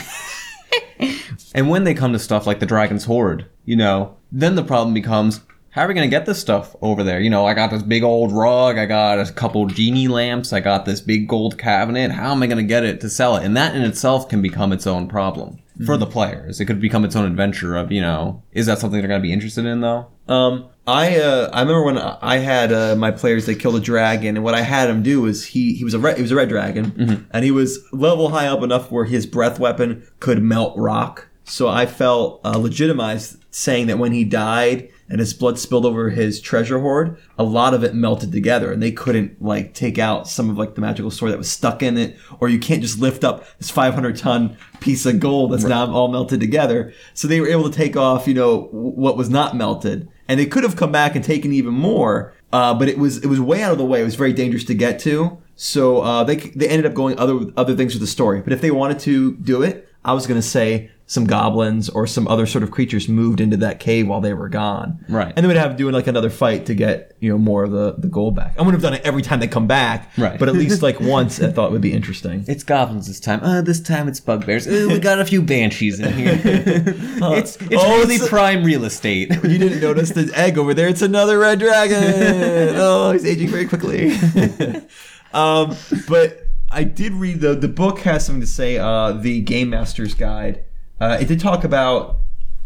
And 1.55 1.71
when 1.71 1.85
they 1.85 1.95
come 1.95 2.13
to 2.13 2.19
stuff 2.19 2.47
like 2.47 2.61
the 2.61 2.67
Dragon's 2.67 3.05
Hoard, 3.05 3.47
you 3.65 3.77
know, 3.77 4.17
then 4.31 4.55
the 4.55 4.63
problem 4.63 4.95
becomes 4.95 5.41
how 5.71 5.85
are 5.85 5.89
we 5.89 5.95
going 5.95 6.09
to 6.09 6.17
get 6.17 6.27
this 6.27 6.41
stuff 6.41 6.75
over 6.83 7.05
there? 7.05 7.21
You 7.21 7.31
know, 7.31 7.47
I 7.47 7.55
got 7.55 7.71
this 7.71 7.83
big 7.83 8.03
old 8.03 8.33
rug, 8.33 8.79
I 8.79 8.87
got 8.87 9.19
a 9.19 9.33
couple 9.33 9.67
genie 9.67 10.09
lamps, 10.09 10.53
I 10.53 10.61
got 10.61 10.85
this 10.85 11.01
big 11.01 11.29
gold 11.29 11.59
cabinet. 11.59 12.11
How 12.11 12.33
am 12.33 12.43
I 12.43 12.47
going 12.47 12.59
to 12.59 12.65
get 12.65 12.85
it 12.85 13.01
to 13.03 13.09
sell 13.09 13.37
it? 13.37 13.45
And 13.45 13.57
that 13.57 13.77
in 13.77 13.83
itself 13.83 14.29
can 14.29 14.43
become 14.43 14.73
its 14.73 14.87
own 14.87 15.09
problem 15.09 15.61
for 15.87 15.97
the 15.97 16.07
players. 16.07 16.61
It 16.61 16.67
could 16.67 16.81
become 16.81 17.05
its 17.05 17.15
own 17.17 17.25
adventure 17.25 17.77
of, 17.77 17.93
you 17.93 18.01
know, 18.01 18.43
is 18.53 18.67
that 18.67 18.79
something 18.79 19.01
they're 19.01 19.09
going 19.09 19.21
to 19.21 19.27
be 19.27 19.33
interested 19.33 19.65
in 19.65 19.81
though? 19.81 20.09
Um, 20.27 20.69
I 20.87 21.19
uh, 21.19 21.51
I 21.53 21.61
remember 21.61 21.83
when 21.85 21.99
I 21.99 22.39
had 22.39 22.73
uh, 22.73 22.97
my 22.97 23.11
players 23.11 23.47
they 23.47 23.55
killed 23.55 23.77
a 23.77 23.81
dragon, 23.81 24.37
and 24.37 24.45
what 24.45 24.55
I 24.55 24.63
had 24.63 24.89
him 24.89 25.03
do 25.03 25.21
was 25.21 25.47
he 25.47 25.75
he 25.75 25.85
was 25.85 25.95
a 25.95 25.99
red, 25.99 26.17
he 26.17 26.23
was 26.23 26.31
a 26.31 26.37
red 26.37 26.49
dragon, 26.49 27.27
and 27.31 27.45
he 27.45 27.51
was 27.51 27.79
level 27.93 28.31
high 28.31 28.47
up 28.47 28.63
enough 28.63 28.91
where 28.91 29.05
his 29.05 29.27
breath 29.27 29.59
weapon 29.59 30.07
could 30.21 30.43
melt 30.43 30.77
rock. 30.77 31.29
So 31.45 31.69
I 31.69 31.87
felt 31.87 32.41
uh, 32.45 32.59
legitimized 32.59 33.45
saying 33.51 33.87
that 33.87 33.99
when 33.99 34.13
he 34.13 34.25
died 34.25 34.91
and 35.09 35.21
his 35.21 35.35
blood 35.35 35.59
spilled 35.59 35.87
over 35.87 36.11
his 36.11 36.41
treasure 36.41 36.79
hoard, 36.81 37.17
a 37.39 37.43
lot 37.43 37.75
of 37.75 37.83
it 37.83 37.95
melted 37.95 38.33
together, 38.33 38.73
and 38.73 38.83
they 38.83 38.93
couldn't 38.93 39.41
like 39.41 39.75
take 39.75 39.99
out 39.99 40.29
some 40.29 40.51
of 40.51 40.59
like 40.59 40.75
the 40.75 40.81
magical 40.81 41.11
sword 41.11 41.33
that 41.33 41.39
was 41.39 41.51
stuck 41.51 41.83
in 41.83 41.97
it, 41.97 42.17
or 42.41 42.49
you 42.49 42.59
can't 42.59 42.83
just 42.83 42.99
lift 42.99 43.25
up 43.25 43.45
this 43.59 43.71
500 43.71 44.17
ton 44.17 44.57
piece 44.81 45.07
of 45.07 45.21
gold 45.21 45.53
that's 45.53 45.65
now 45.65 45.91
all 45.91 46.09
melted 46.09 46.41
together. 46.41 46.93
So 47.15 47.27
they 47.27 47.41
were 47.41 47.49
able 47.49 47.71
to 47.71 47.77
take 47.77 47.97
off, 47.97 48.29
you 48.29 48.35
know, 48.35 48.69
what 48.71 49.17
was 49.17 49.31
not 49.31 49.57
melted, 49.57 50.09
and 50.29 50.39
they 50.39 50.47
could 50.47 50.65
have 50.65 50.77
come 50.77 50.93
back 50.93 51.15
and 51.15 51.25
taken 51.25 51.53
even 51.53 51.75
more, 51.75 52.35
uh, 52.53 52.75
but 52.75 52.89
it 52.89 52.99
was 52.99 53.19
it 53.19 53.27
was 53.27 53.41
way 53.41 53.63
out 53.63 53.73
of 53.73 53.79
the 53.79 53.85
way. 53.85 54.01
It 54.01 54.05
was 54.05 54.15
very 54.15 54.33
dangerous 54.33 54.65
to 54.65 54.75
get 54.75 54.99
to. 55.01 55.43
So 55.61 56.03
uh, 56.03 56.23
they 56.23 56.37
they 56.37 56.69
ended 56.69 56.87
up 56.87 56.95
going 56.95 57.19
other 57.19 57.41
other 57.57 57.75
things 57.75 57.93
with 57.93 58.01
the 58.01 58.07
story. 58.07 58.41
But 58.41 58.53
if 58.53 58.61
they 58.61 58.71
wanted 58.71 59.01
to 59.01 59.35
do 59.39 59.63
it, 59.63 59.89
I 60.05 60.13
was 60.13 60.25
going 60.29 60.41
to 60.41 60.47
say 60.47 60.91
some 61.11 61.25
goblins 61.27 61.89
or 61.89 62.07
some 62.07 62.29
other 62.29 62.45
sort 62.45 62.63
of 62.63 62.71
creatures 62.71 63.09
moved 63.09 63.41
into 63.41 63.57
that 63.57 63.81
cave 63.81 64.07
while 64.07 64.21
they 64.21 64.35
were 64.35 64.49
gone. 64.51 65.03
Right. 65.09 65.33
And 65.35 65.43
they 65.43 65.47
would 65.49 65.57
have 65.57 65.71
to 65.71 65.77
do 65.77 65.91
like 65.91 66.07
another 66.07 66.29
fight 66.29 66.67
to 66.67 66.75
get 66.75 67.17
you 67.19 67.29
know 67.31 67.39
more 67.39 67.65
of 67.65 67.73
the 67.73 67.95
the 67.99 68.07
gold 68.07 68.37
back. 68.37 68.55
I 68.57 68.63
wouldn't 68.63 68.75
have 68.81 68.83
done 68.83 68.95
it 69.01 69.05
every 69.05 69.23
time 69.23 69.41
they 69.41 69.49
come 69.49 69.67
back. 69.67 70.13
Right. 70.17 70.39
But 70.39 70.49
at 70.49 70.55
least 70.63 70.81
like 70.81 71.01
once, 71.01 71.41
I 71.43 71.51
thought 71.51 71.71
it 71.71 71.73
would 71.73 71.81
be 71.81 71.93
interesting. 71.93 72.45
It's 72.47 72.63
goblins 72.63 73.09
this 73.09 73.19
time. 73.19 73.41
Uh, 73.43 73.61
this 73.61 73.81
time 73.81 74.07
it's 74.07 74.21
bugbears. 74.21 74.69
Uh, 74.69 74.87
we 74.89 75.01
got 75.01 75.19
a 75.19 75.25
few 75.25 75.43
banshees 75.43 75.99
in 75.99 76.13
here. 76.13 76.41
it's 76.45 77.57
it's 77.57 77.83
Oh, 77.83 77.99
really 77.99 78.15
it's- 78.15 78.29
prime 78.29 78.63
real 78.63 78.85
estate. 78.85 79.31
You 79.43 79.59
didn't 79.59 79.81
notice 79.81 80.11
the 80.11 80.31
egg 80.37 80.57
over 80.57 80.73
there. 80.73 80.87
It's 80.89 81.03
another 81.03 81.37
red 81.41 81.59
dragon. 81.59 82.77
oh, 82.77 83.11
he's 83.11 83.25
aging 83.27 83.49
very 83.49 83.67
quickly. 83.67 84.11
Um, 85.33 85.77
but 86.09 86.49
I 86.71 86.85
did 86.85 87.13
read 87.13 87.41
the 87.41 87.55
the 87.55 87.69
book 87.69 88.01
has 88.01 88.27
something 88.27 88.41
to 88.41 88.47
say. 88.47 88.79
Uh, 88.79 89.13
the 89.13 89.41
Game 89.41 89.71
Master's 89.71 90.15
Guide. 90.15 90.65
Uh, 91.01 91.19
it 91.21 91.29
did 91.29 91.41
talk 91.41 91.65
about 91.65 92.19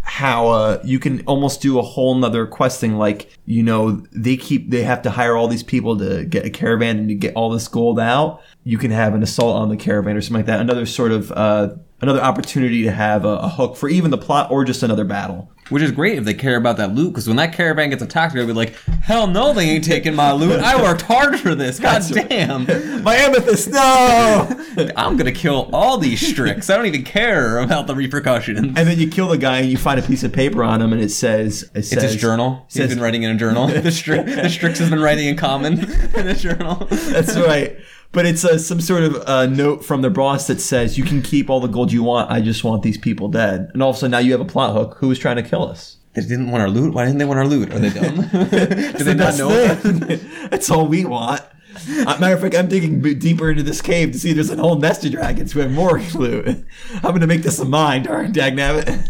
how 0.04 0.48
uh, 0.48 0.80
you 0.84 0.98
can 0.98 1.24
almost 1.26 1.62
do 1.62 1.78
a 1.78 1.82
whole 1.82 2.14
nother 2.14 2.44
questing 2.46 2.96
like 2.96 3.30
you 3.46 3.62
know 3.62 4.02
they 4.12 4.36
keep 4.36 4.68
they 4.68 4.82
have 4.82 5.00
to 5.02 5.10
hire 5.10 5.36
all 5.36 5.46
these 5.46 5.62
people 5.62 5.96
to 5.96 6.24
get 6.24 6.44
a 6.44 6.50
caravan 6.50 6.98
and 6.98 7.08
to 7.08 7.14
get 7.14 7.34
all 7.36 7.50
this 7.50 7.68
gold 7.68 8.00
out 8.00 8.42
you 8.64 8.78
can 8.78 8.90
have 8.90 9.14
an 9.14 9.22
assault 9.22 9.56
on 9.56 9.68
the 9.68 9.76
caravan 9.76 10.16
or 10.16 10.20
something 10.20 10.38
like 10.38 10.46
that 10.46 10.60
another 10.60 10.86
sort 10.86 11.12
of 11.12 11.30
uh, 11.32 11.72
another 12.00 12.20
opportunity 12.20 12.82
to 12.82 12.90
have 12.90 13.24
a, 13.24 13.28
a 13.28 13.48
hook 13.48 13.76
for 13.76 13.88
even 13.88 14.10
the 14.10 14.18
plot 14.18 14.50
or 14.50 14.64
just 14.64 14.82
another 14.82 15.04
battle 15.04 15.51
Which 15.68 15.82
is 15.82 15.90
great 15.92 16.18
if 16.18 16.24
they 16.24 16.34
care 16.34 16.56
about 16.56 16.76
that 16.78 16.92
loot, 16.94 17.12
because 17.12 17.26
when 17.28 17.36
that 17.38 17.54
caravan 17.54 17.88
gets 17.90 18.02
attacked, 18.02 18.34
they'll 18.34 18.46
be 18.46 18.52
like, 18.52 18.74
"Hell 19.02 19.26
no, 19.26 19.54
they 19.54 19.70
ain't 19.70 19.84
taking 19.84 20.14
my 20.14 20.32
loot. 20.32 20.60
I 20.60 20.80
worked 20.82 21.02
hard 21.02 21.38
for 21.40 21.54
this. 21.54 21.78
God 21.78 22.02
damn, 22.12 22.66
My 23.02 23.14
amethyst, 23.14 23.70
no! 23.70 24.48
I'm 24.96 25.16
gonna 25.16 25.32
kill 25.32 25.70
all 25.72 25.96
these 25.98 26.20
Strix. 26.26 26.68
I 26.68 26.76
don't 26.76 26.86
even 26.86 27.04
care 27.04 27.58
about 27.58 27.86
the 27.86 27.94
repercussions." 27.94 28.58
and 28.58 28.76
then 28.76 28.98
you 28.98 29.08
kill 29.08 29.28
the 29.28 29.38
guy 29.38 29.60
and 29.60 29.70
you 29.70 29.76
find 29.78 29.98
a 29.98 30.02
piece 30.02 30.22
of 30.24 30.32
paper 30.32 30.62
on 30.62 30.82
him 30.82 30.92
and 30.92 31.00
it 31.00 31.10
says, 31.10 31.62
it 31.74 31.84
says 31.84 31.92
It's 31.92 32.12
his 32.12 32.16
journal. 32.16 32.66
He's 32.70 32.88
been 32.88 33.00
writing 33.00 33.22
in 33.22 33.30
a 33.30 33.36
journal. 33.38 33.68
The, 33.82 33.88
Stri- 33.88 34.24
the 34.24 34.48
Strix 34.50 34.78
has 34.80 34.90
been 34.90 35.00
writing 35.00 35.26
in 35.26 35.36
common 35.36 35.78
in 36.14 36.28
a 36.28 36.34
journal. 36.34 36.86
That's 36.90 37.36
right. 37.36 37.76
But 38.12 38.26
it's 38.26 38.44
uh, 38.44 38.58
some 38.58 38.80
sort 38.80 39.04
of 39.04 39.16
uh, 39.26 39.46
note 39.46 39.84
from 39.84 40.02
their 40.02 40.10
boss 40.10 40.46
that 40.46 40.60
says, 40.60 40.98
you 40.98 41.04
can 41.04 41.22
keep 41.22 41.48
all 41.48 41.60
the 41.60 41.66
gold 41.66 41.92
you 41.92 42.02
want. 42.02 42.30
I 42.30 42.42
just 42.42 42.62
want 42.62 42.82
these 42.82 42.98
people 42.98 43.28
dead. 43.28 43.70
And 43.72 43.82
all 43.82 43.90
of 43.90 43.96
a 43.96 43.98
sudden 44.00 44.10
now 44.10 44.18
you 44.18 44.32
have 44.32 44.40
a 44.40 44.44
plot 44.44 44.74
hook. 44.74 44.96
Who 44.98 45.08
was 45.08 45.18
trying 45.18 45.36
to 45.36 45.42
kill 45.42 45.66
us? 45.66 45.96
They 46.12 46.20
didn't 46.20 46.50
want 46.50 46.60
our 46.60 46.68
loot. 46.68 46.92
Why 46.92 47.06
didn't 47.06 47.18
they 47.18 47.24
want 47.24 47.38
our 47.38 47.46
loot? 47.46 47.72
Are 47.72 47.78
they 47.78 47.88
dumb? 48.00 48.16
Do 48.30 49.04
they 49.04 49.14
not 49.14 49.38
know? 49.38 49.48
That's 50.50 50.70
all 50.70 50.86
we 50.86 51.06
want. 51.06 51.40
Uh, 51.88 52.18
matter 52.20 52.34
of 52.34 52.42
fact, 52.42 52.54
I'm 52.54 52.68
digging 52.68 53.00
deeper 53.18 53.50
into 53.50 53.62
this 53.62 53.80
cave 53.80 54.12
to 54.12 54.18
see 54.18 54.28
if 54.28 54.34
there's 54.34 54.50
a 54.50 54.56
whole 54.56 54.76
nest 54.76 55.06
of 55.06 55.12
dragons 55.12 55.52
who 55.52 55.60
have 55.60 55.70
more 55.70 55.98
loot. 56.14 56.66
I'm 56.96 57.00
going 57.00 57.22
to 57.22 57.26
make 57.26 57.42
this 57.42 57.58
a 57.60 57.64
mine, 57.64 58.02
darn 58.02 58.30
dagnabbit. 58.30 59.08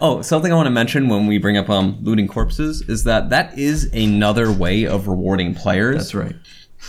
Oh, 0.00 0.20
something 0.20 0.52
I 0.52 0.56
want 0.56 0.66
to 0.66 0.70
mention 0.72 1.08
when 1.08 1.28
we 1.28 1.38
bring 1.38 1.56
up 1.56 1.70
um, 1.70 1.96
looting 2.02 2.26
corpses 2.26 2.82
is 2.88 3.04
that 3.04 3.30
that 3.30 3.56
is 3.56 3.84
another 3.94 4.52
way 4.52 4.84
of 4.84 5.06
rewarding 5.06 5.54
players. 5.54 5.96
That's 5.96 6.14
right. 6.14 6.36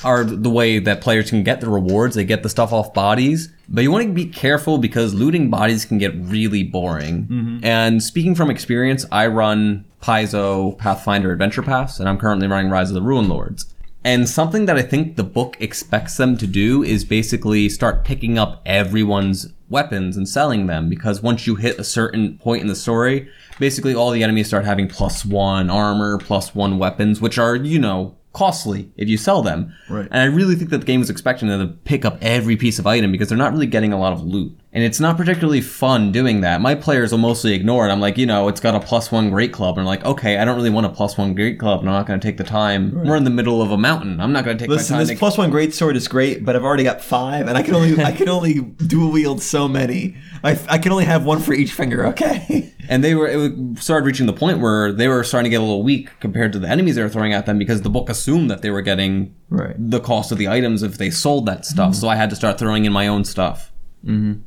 Are 0.03 0.23
the 0.23 0.49
way 0.49 0.79
that 0.79 1.01
players 1.01 1.29
can 1.29 1.43
get 1.43 1.61
the 1.61 1.69
rewards. 1.69 2.15
They 2.15 2.25
get 2.25 2.43
the 2.43 2.49
stuff 2.49 2.71
off 2.71 2.93
bodies, 2.93 3.49
but 3.69 3.81
you 3.81 3.91
want 3.91 4.05
to 4.05 4.13
be 4.13 4.25
careful 4.25 4.77
because 4.77 5.13
looting 5.13 5.49
bodies 5.49 5.85
can 5.85 5.97
get 5.97 6.13
really 6.15 6.63
boring. 6.63 7.23
Mm-hmm. 7.25 7.65
And 7.65 8.03
speaking 8.03 8.35
from 8.35 8.49
experience, 8.49 9.05
I 9.11 9.27
run 9.27 9.85
Paizo 10.01 10.77
Pathfinder 10.77 11.31
Adventure 11.31 11.63
Path, 11.63 11.99
and 11.99 12.07
I'm 12.07 12.17
currently 12.17 12.47
running 12.47 12.69
Rise 12.69 12.89
of 12.89 12.95
the 12.95 13.01
Runelords. 13.01 13.65
And 14.03 14.29
something 14.29 14.67
that 14.67 14.77
I 14.77 14.83
think 14.83 15.15
the 15.15 15.23
book 15.23 15.57
expects 15.59 16.17
them 16.17 16.37
to 16.37 16.45
do 16.45 16.83
is 16.83 17.03
basically 17.03 17.69
start 17.69 18.03
picking 18.05 18.37
up 18.37 18.61
everyone's 18.63 19.51
weapons 19.67 20.15
and 20.15 20.29
selling 20.29 20.67
them 20.67 20.89
because 20.89 21.23
once 21.23 21.47
you 21.47 21.55
hit 21.55 21.79
a 21.79 21.83
certain 21.83 22.37
point 22.37 22.61
in 22.61 22.67
the 22.67 22.75
story, 22.75 23.27
basically 23.57 23.95
all 23.95 24.11
the 24.11 24.23
enemies 24.23 24.45
start 24.45 24.63
having 24.63 24.87
plus 24.87 25.25
one 25.25 25.71
armor, 25.71 26.19
plus 26.19 26.53
one 26.53 26.77
weapons, 26.77 27.19
which 27.19 27.39
are, 27.39 27.55
you 27.55 27.79
know, 27.79 28.15
costly 28.35 28.91
if 28.97 29.07
you 29.07 29.17
sell 29.17 29.41
them. 29.41 29.73
Right. 29.89 30.07
And 30.11 30.21
I 30.21 30.25
really 30.25 30.55
think 30.55 30.69
that 30.71 30.79
the 30.79 30.85
game 30.85 31.01
is 31.01 31.09
expecting 31.09 31.47
them 31.47 31.65
to 31.65 31.73
pick 31.73 32.03
up 32.03 32.17
every 32.21 32.57
piece 32.57 32.79
of 32.79 32.85
item 32.85 33.11
because 33.11 33.29
they're 33.29 33.37
not 33.37 33.53
really 33.53 33.65
getting 33.65 33.93
a 33.93 33.99
lot 33.99 34.11
of 34.11 34.21
loot. 34.21 34.55
And 34.75 34.83
it's 34.83 34.99
not 34.99 35.15
particularly 35.15 35.61
fun 35.61 36.11
doing 36.11 36.41
that. 36.41 36.59
My 36.59 36.75
players 36.75 37.11
will 37.13 37.19
mostly 37.19 37.53
ignore 37.53 37.87
it. 37.87 37.91
I'm 37.93 38.01
like, 38.01 38.17
you 38.17 38.25
know, 38.25 38.49
it's 38.49 38.59
got 38.59 38.75
a 38.75 38.79
plus 38.81 39.09
one 39.09 39.29
great 39.29 39.53
club. 39.53 39.77
And 39.77 39.79
I'm 39.79 39.85
like, 39.85 40.03
okay, 40.03 40.37
I 40.37 40.43
don't 40.43 40.57
really 40.57 40.69
want 40.69 40.85
a 40.85 40.89
plus 40.89 41.17
one 41.17 41.33
great 41.33 41.57
club. 41.57 41.79
And 41.79 41.87
I'm 41.89 41.95
not 41.95 42.05
going 42.05 42.19
to 42.19 42.27
take 42.27 42.35
the 42.35 42.43
time. 42.43 42.91
We're 43.05 43.15
in 43.15 43.23
the 43.23 43.29
middle 43.29 43.61
of 43.61 43.71
a 43.71 43.77
mountain. 43.77 44.19
I'm 44.19 44.33
not 44.33 44.43
going 44.43 44.57
to 44.57 44.61
take 44.61 44.69
Listen, 44.69 44.97
this 44.97 45.07
to 45.07 45.15
plus 45.15 45.37
one 45.37 45.49
great 45.49 45.73
sword 45.73 45.95
is 45.95 46.09
great, 46.09 46.43
but 46.43 46.57
I've 46.57 46.65
already 46.65 46.83
got 46.83 47.01
five, 47.01 47.47
and 47.47 47.57
I 47.57 47.63
can 47.63 47.73
only 47.73 48.03
I 48.03 48.11
can 48.11 48.27
only 48.27 48.59
dual 48.59 49.13
wield 49.13 49.41
so 49.41 49.69
many. 49.69 50.17
I, 50.43 50.59
I 50.67 50.77
can 50.77 50.91
only 50.91 51.05
have 51.05 51.23
one 51.23 51.39
for 51.39 51.53
each 51.53 51.71
finger. 51.71 52.05
Okay. 52.07 52.73
And 52.87 53.03
they 53.03 53.15
were 53.15 53.27
it 53.27 53.79
started 53.79 54.05
reaching 54.05 54.27
the 54.27 54.33
point 54.33 54.59
where 54.59 54.91
they 54.91 55.07
were 55.07 55.23
starting 55.23 55.45
to 55.45 55.49
get 55.49 55.59
a 55.59 55.63
little 55.63 55.81
weak 55.81 56.11
compared 56.19 56.53
to 56.53 56.59
the 56.59 56.67
enemies 56.67 56.93
they 56.93 57.01
were 57.01 57.09
throwing 57.09 57.33
at 57.33 57.47
them 57.47 57.57
because 57.57 57.81
the 57.81 57.89
book 57.89 58.11
assumed 58.11 58.51
that 58.51 58.61
they 58.61 58.69
were 58.69 58.83
getting 58.83 59.33
Right. 59.49 59.73
the 59.75 59.99
cost 59.99 60.31
of 60.31 60.37
the 60.37 60.47
items 60.47 60.83
if 60.83 60.99
they 60.99 61.09
sold 61.09 61.47
that 61.47 61.65
stuff. 61.65 61.93
Mm-hmm. 61.93 61.99
So 62.01 62.09
I 62.09 62.15
had 62.15 62.29
to 62.29 62.35
start 62.35 62.59
throwing 62.59 62.85
in 62.85 62.93
my 62.93 63.07
own 63.07 63.25
stuff. 63.25 63.71
Mm-hmm. 64.05 64.41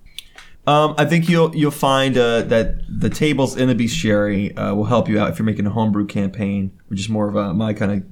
Um, 0.68 0.94
I 0.98 1.07
think 1.07 1.31
you'll 1.31 1.57
you'll 1.57 1.70
find 1.70 2.18
uh, 2.18 2.42
that 2.42 2.83
the 2.90 3.09
tables 3.09 3.57
in 3.57 3.68
the 3.68 3.74
bestiary 3.74 4.52
uh, 4.54 4.74
will 4.74 4.85
help 4.85 5.09
you 5.09 5.18
out 5.18 5.31
if 5.31 5.38
you're 5.38 5.46
making 5.46 5.66
a 5.66 5.70
homebrew 5.70 6.07
campaign, 6.07 6.78
which 6.88 7.00
is 7.00 7.09
more 7.09 7.26
of 7.26 7.37
a 7.37 7.54
my 7.54 7.72
kind 7.72 7.90
of 7.90 8.04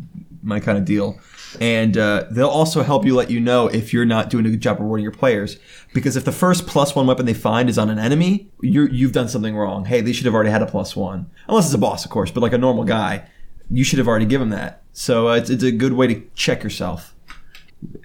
my 0.43 0.59
kind 0.59 0.79
of 0.79 0.87
deal. 0.87 1.21
And 1.61 1.99
uh, 1.99 2.25
they'll 2.31 2.49
also 2.49 2.83
help 2.83 3.05
you 3.05 3.15
let 3.15 3.31
you 3.31 3.41
know 3.41 3.67
if 3.67 3.93
you're 3.93 4.07
not 4.07 4.31
doing 4.31 4.47
a 4.47 4.51
good 4.51 4.63
job 4.63 4.81
rewarding 4.81 5.03
your 5.03 5.13
players. 5.13 5.59
Because 5.93 6.17
if 6.17 6.25
the 6.25 6.33
first 6.33 6.67
plus 6.67 6.97
one 6.97 7.07
weapon 7.07 7.27
they 7.27 7.35
find 7.35 7.69
is 7.69 7.77
on 7.77 7.91
an 7.91 7.99
enemy, 7.99 8.51
you're, 8.63 8.89
you've 8.89 9.13
done 9.13 9.29
something 9.29 9.55
wrong. 9.55 9.85
Hey, 9.85 10.01
they 10.01 10.13
should 10.13 10.27
have 10.27 10.35
already 10.35 10.51
had 10.51 10.63
a 10.63 10.67
plus 10.67 10.97
one, 10.97 11.31
unless 11.49 11.67
it's 11.67 11.75
a 11.75 11.79
boss, 11.79 12.05
of 12.05 12.11
course. 12.11 12.31
But 12.31 12.43
like 12.43 12.53
a 12.53 12.59
normal 12.59 12.85
guy, 12.85 13.27
you 13.71 13.85
should 13.85 13.99
have 13.99 14.09
already 14.09 14.27
given 14.27 14.51
that. 14.51 14.83
So 14.93 15.29
uh, 15.29 15.37
it's, 15.37 15.49
it's 15.49 15.63
a 15.63 15.73
good 15.73 15.95
way 15.95 16.07
to 16.09 16.23
check 16.35 16.63
yourself. 16.63 17.15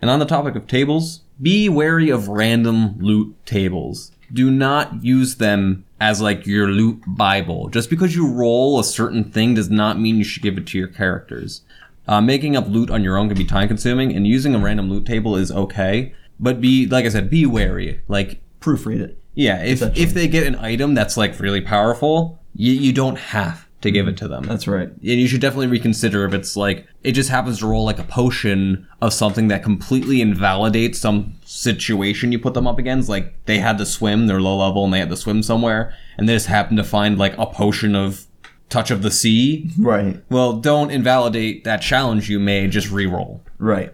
And 0.01 0.09
on 0.09 0.19
the 0.19 0.25
topic 0.25 0.55
of 0.55 0.67
tables, 0.67 1.21
be 1.41 1.67
wary 1.67 2.09
of 2.09 2.27
random 2.27 2.99
loot 2.99 3.35
tables. 3.45 4.10
Do 4.31 4.49
not 4.49 5.03
use 5.03 5.35
them 5.35 5.85
as 5.99 6.21
like 6.21 6.45
your 6.47 6.67
loot 6.67 7.01
bible. 7.07 7.69
Just 7.69 7.89
because 7.89 8.15
you 8.15 8.27
roll 8.31 8.79
a 8.79 8.83
certain 8.83 9.23
thing 9.23 9.53
does 9.55 9.69
not 9.69 9.99
mean 9.99 10.17
you 10.17 10.23
should 10.23 10.43
give 10.43 10.57
it 10.57 10.67
to 10.67 10.77
your 10.77 10.87
characters. 10.87 11.61
Uh, 12.07 12.21
making 12.21 12.55
up 12.55 12.67
loot 12.67 12.89
on 12.89 13.03
your 13.03 13.17
own 13.17 13.27
can 13.29 13.37
be 13.37 13.45
time 13.45 13.67
consuming, 13.67 14.15
and 14.15 14.25
using 14.27 14.55
a 14.55 14.59
random 14.59 14.89
loot 14.89 15.05
table 15.05 15.35
is 15.35 15.51
okay. 15.51 16.13
But 16.39 16.59
be 16.59 16.87
like 16.87 17.05
I 17.05 17.09
said, 17.09 17.29
be 17.29 17.45
wary. 17.45 18.01
Like 18.07 18.41
Proofread 18.59 18.99
it. 19.01 19.17
yeah, 19.33 19.61
if 19.63 19.81
if 19.97 20.13
they 20.13 20.27
get 20.27 20.47
an 20.47 20.55
item 20.55 20.93
that's 20.93 21.17
like 21.17 21.39
really 21.39 21.61
powerful, 21.61 22.39
you, 22.55 22.73
you 22.73 22.91
don't 22.93 23.17
have 23.17 23.67
to 23.81 23.91
give 23.91 24.07
it 24.07 24.17
to 24.17 24.27
them. 24.27 24.43
That's 24.43 24.67
right. 24.67 24.87
and 24.89 24.97
you 25.01 25.27
should 25.27 25.41
definitely 25.41 25.67
reconsider 25.67 26.25
if 26.25 26.33
it's 26.33 26.55
like 26.55 26.87
it 27.03 27.13
just 27.13 27.29
happens 27.29 27.59
to 27.59 27.67
roll 27.67 27.83
like 27.83 27.99
a 27.99 28.03
potion 28.03 28.87
of 29.01 29.13
something 29.13 29.47
that 29.49 29.63
completely 29.63 30.21
invalidates 30.21 30.99
some 30.99 31.33
situation 31.43 32.31
you 32.31 32.39
put 32.39 32.53
them 32.53 32.67
up 32.67 32.77
against. 32.79 33.09
Like 33.09 33.33
they 33.45 33.57
had 33.57 33.77
to 33.79 33.85
swim, 33.85 34.27
they're 34.27 34.41
low 34.41 34.57
level, 34.57 34.85
and 34.85 34.93
they 34.93 34.99
had 34.99 35.09
to 35.09 35.17
swim 35.17 35.41
somewhere, 35.43 35.93
and 36.17 36.29
they 36.29 36.33
just 36.33 36.47
happened 36.47 36.77
to 36.77 36.83
find 36.83 37.17
like 37.17 37.37
a 37.37 37.45
potion 37.45 37.95
of 37.95 38.25
touch 38.69 38.91
of 38.91 39.01
the 39.01 39.11
sea. 39.11 39.69
Right. 39.79 40.23
Well, 40.29 40.53
don't 40.53 40.91
invalidate 40.91 41.63
that 41.63 41.81
challenge 41.81 42.29
you 42.29 42.39
made. 42.39 42.71
Just 42.71 42.89
re-roll. 42.91 43.41
Right. 43.57 43.93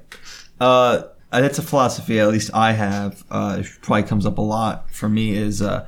Uh, 0.59 1.03
that's 1.31 1.57
a 1.59 1.61
philosophy, 1.63 2.19
at 2.19 2.27
least 2.29 2.51
I 2.53 2.73
have. 2.73 3.23
Uh, 3.31 3.57
it 3.61 3.67
probably 3.81 4.03
comes 4.03 4.25
up 4.25 4.37
a 4.37 4.41
lot 4.41 4.89
for 4.91 5.07
me. 5.09 5.35
Is 5.35 5.61
uh, 5.61 5.87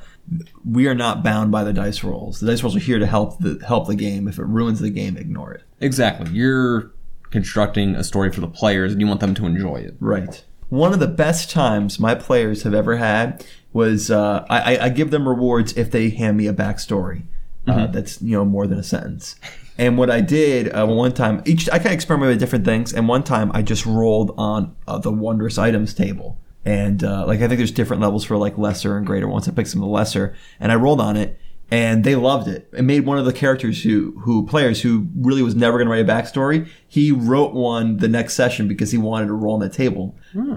we 0.64 0.86
are 0.86 0.94
not 0.94 1.22
bound 1.22 1.50
by 1.50 1.64
the 1.64 1.72
dice 1.72 2.04
rolls. 2.04 2.40
The 2.40 2.46
dice 2.46 2.62
rolls 2.62 2.76
are 2.76 2.80
here 2.80 2.98
to 2.98 3.06
help 3.06 3.38
the 3.40 3.62
help 3.66 3.86
the 3.86 3.94
game. 3.94 4.28
If 4.28 4.38
it 4.38 4.44
ruins 4.44 4.80
the 4.80 4.90
game, 4.90 5.16
ignore 5.16 5.52
it. 5.52 5.62
Exactly. 5.80 6.30
You're 6.32 6.92
constructing 7.30 7.94
a 7.94 8.04
story 8.04 8.30
for 8.32 8.40
the 8.40 8.48
players, 8.48 8.92
and 8.92 9.00
you 9.00 9.06
want 9.06 9.20
them 9.20 9.34
to 9.34 9.46
enjoy 9.46 9.76
it. 9.76 9.94
Right. 10.00 10.44
One 10.68 10.92
of 10.92 11.00
the 11.00 11.08
best 11.08 11.50
times 11.50 11.98
my 11.98 12.14
players 12.14 12.62
have 12.62 12.74
ever 12.74 12.96
had 12.96 13.44
was 13.72 14.10
uh, 14.10 14.44
I, 14.50 14.78
I- 14.78 14.88
give 14.88 15.10
them 15.10 15.28
rewards 15.28 15.72
if 15.76 15.90
they 15.90 16.10
hand 16.10 16.36
me 16.36 16.46
a 16.46 16.52
backstory 16.52 17.22
uh, 17.66 17.86
that's 17.86 18.20
you 18.22 18.32
know 18.36 18.44
more 18.44 18.66
than 18.66 18.78
a 18.78 18.82
sentence. 18.82 19.36
And 19.78 19.96
what 19.96 20.10
I 20.10 20.20
did 20.20 20.68
uh, 20.74 20.86
one 20.86 21.12
time, 21.12 21.42
each 21.46 21.68
I 21.70 21.76
kind 21.78 21.86
of 21.86 21.92
experimented 21.92 22.34
with 22.34 22.40
different 22.40 22.64
things, 22.64 22.92
and 22.92 23.08
one 23.08 23.22
time 23.22 23.50
I 23.54 23.62
just 23.62 23.86
rolled 23.86 24.34
on 24.36 24.76
uh, 24.86 24.98
the 24.98 25.10
wondrous 25.10 25.56
items 25.56 25.94
table, 25.94 26.38
and 26.64 27.02
uh, 27.02 27.26
like 27.26 27.40
I 27.40 27.48
think 27.48 27.58
there's 27.58 27.70
different 27.70 28.02
levels 28.02 28.24
for 28.24 28.36
like 28.36 28.58
lesser 28.58 28.96
and 28.96 29.06
greater 29.06 29.28
ones. 29.28 29.48
I 29.48 29.52
picked 29.52 29.68
some 29.68 29.82
of 29.82 29.88
the 29.88 29.92
lesser, 29.92 30.34
and 30.58 30.70
I 30.70 30.74
rolled 30.76 31.00
on 31.00 31.16
it, 31.16 31.38
and 31.70 32.02
they 32.04 32.16
loved 32.16 32.48
it. 32.48 32.68
It 32.72 32.82
made 32.82 33.06
one 33.06 33.18
of 33.18 33.24
the 33.24 33.32
characters 33.32 33.82
who 33.82 34.18
who 34.20 34.44
players 34.44 34.82
who 34.82 35.06
really 35.16 35.42
was 35.42 35.54
never 35.54 35.78
going 35.78 35.86
to 35.86 35.92
write 35.92 36.04
a 36.04 36.04
backstory. 36.04 36.68
He 36.86 37.12
wrote 37.12 37.54
one 37.54 37.98
the 37.98 38.08
next 38.08 38.34
session 38.34 38.66
because 38.66 38.90
he 38.90 38.98
wanted 38.98 39.26
to 39.26 39.32
roll 39.34 39.54
on 39.54 39.60
the 39.60 39.68
table. 39.68 40.16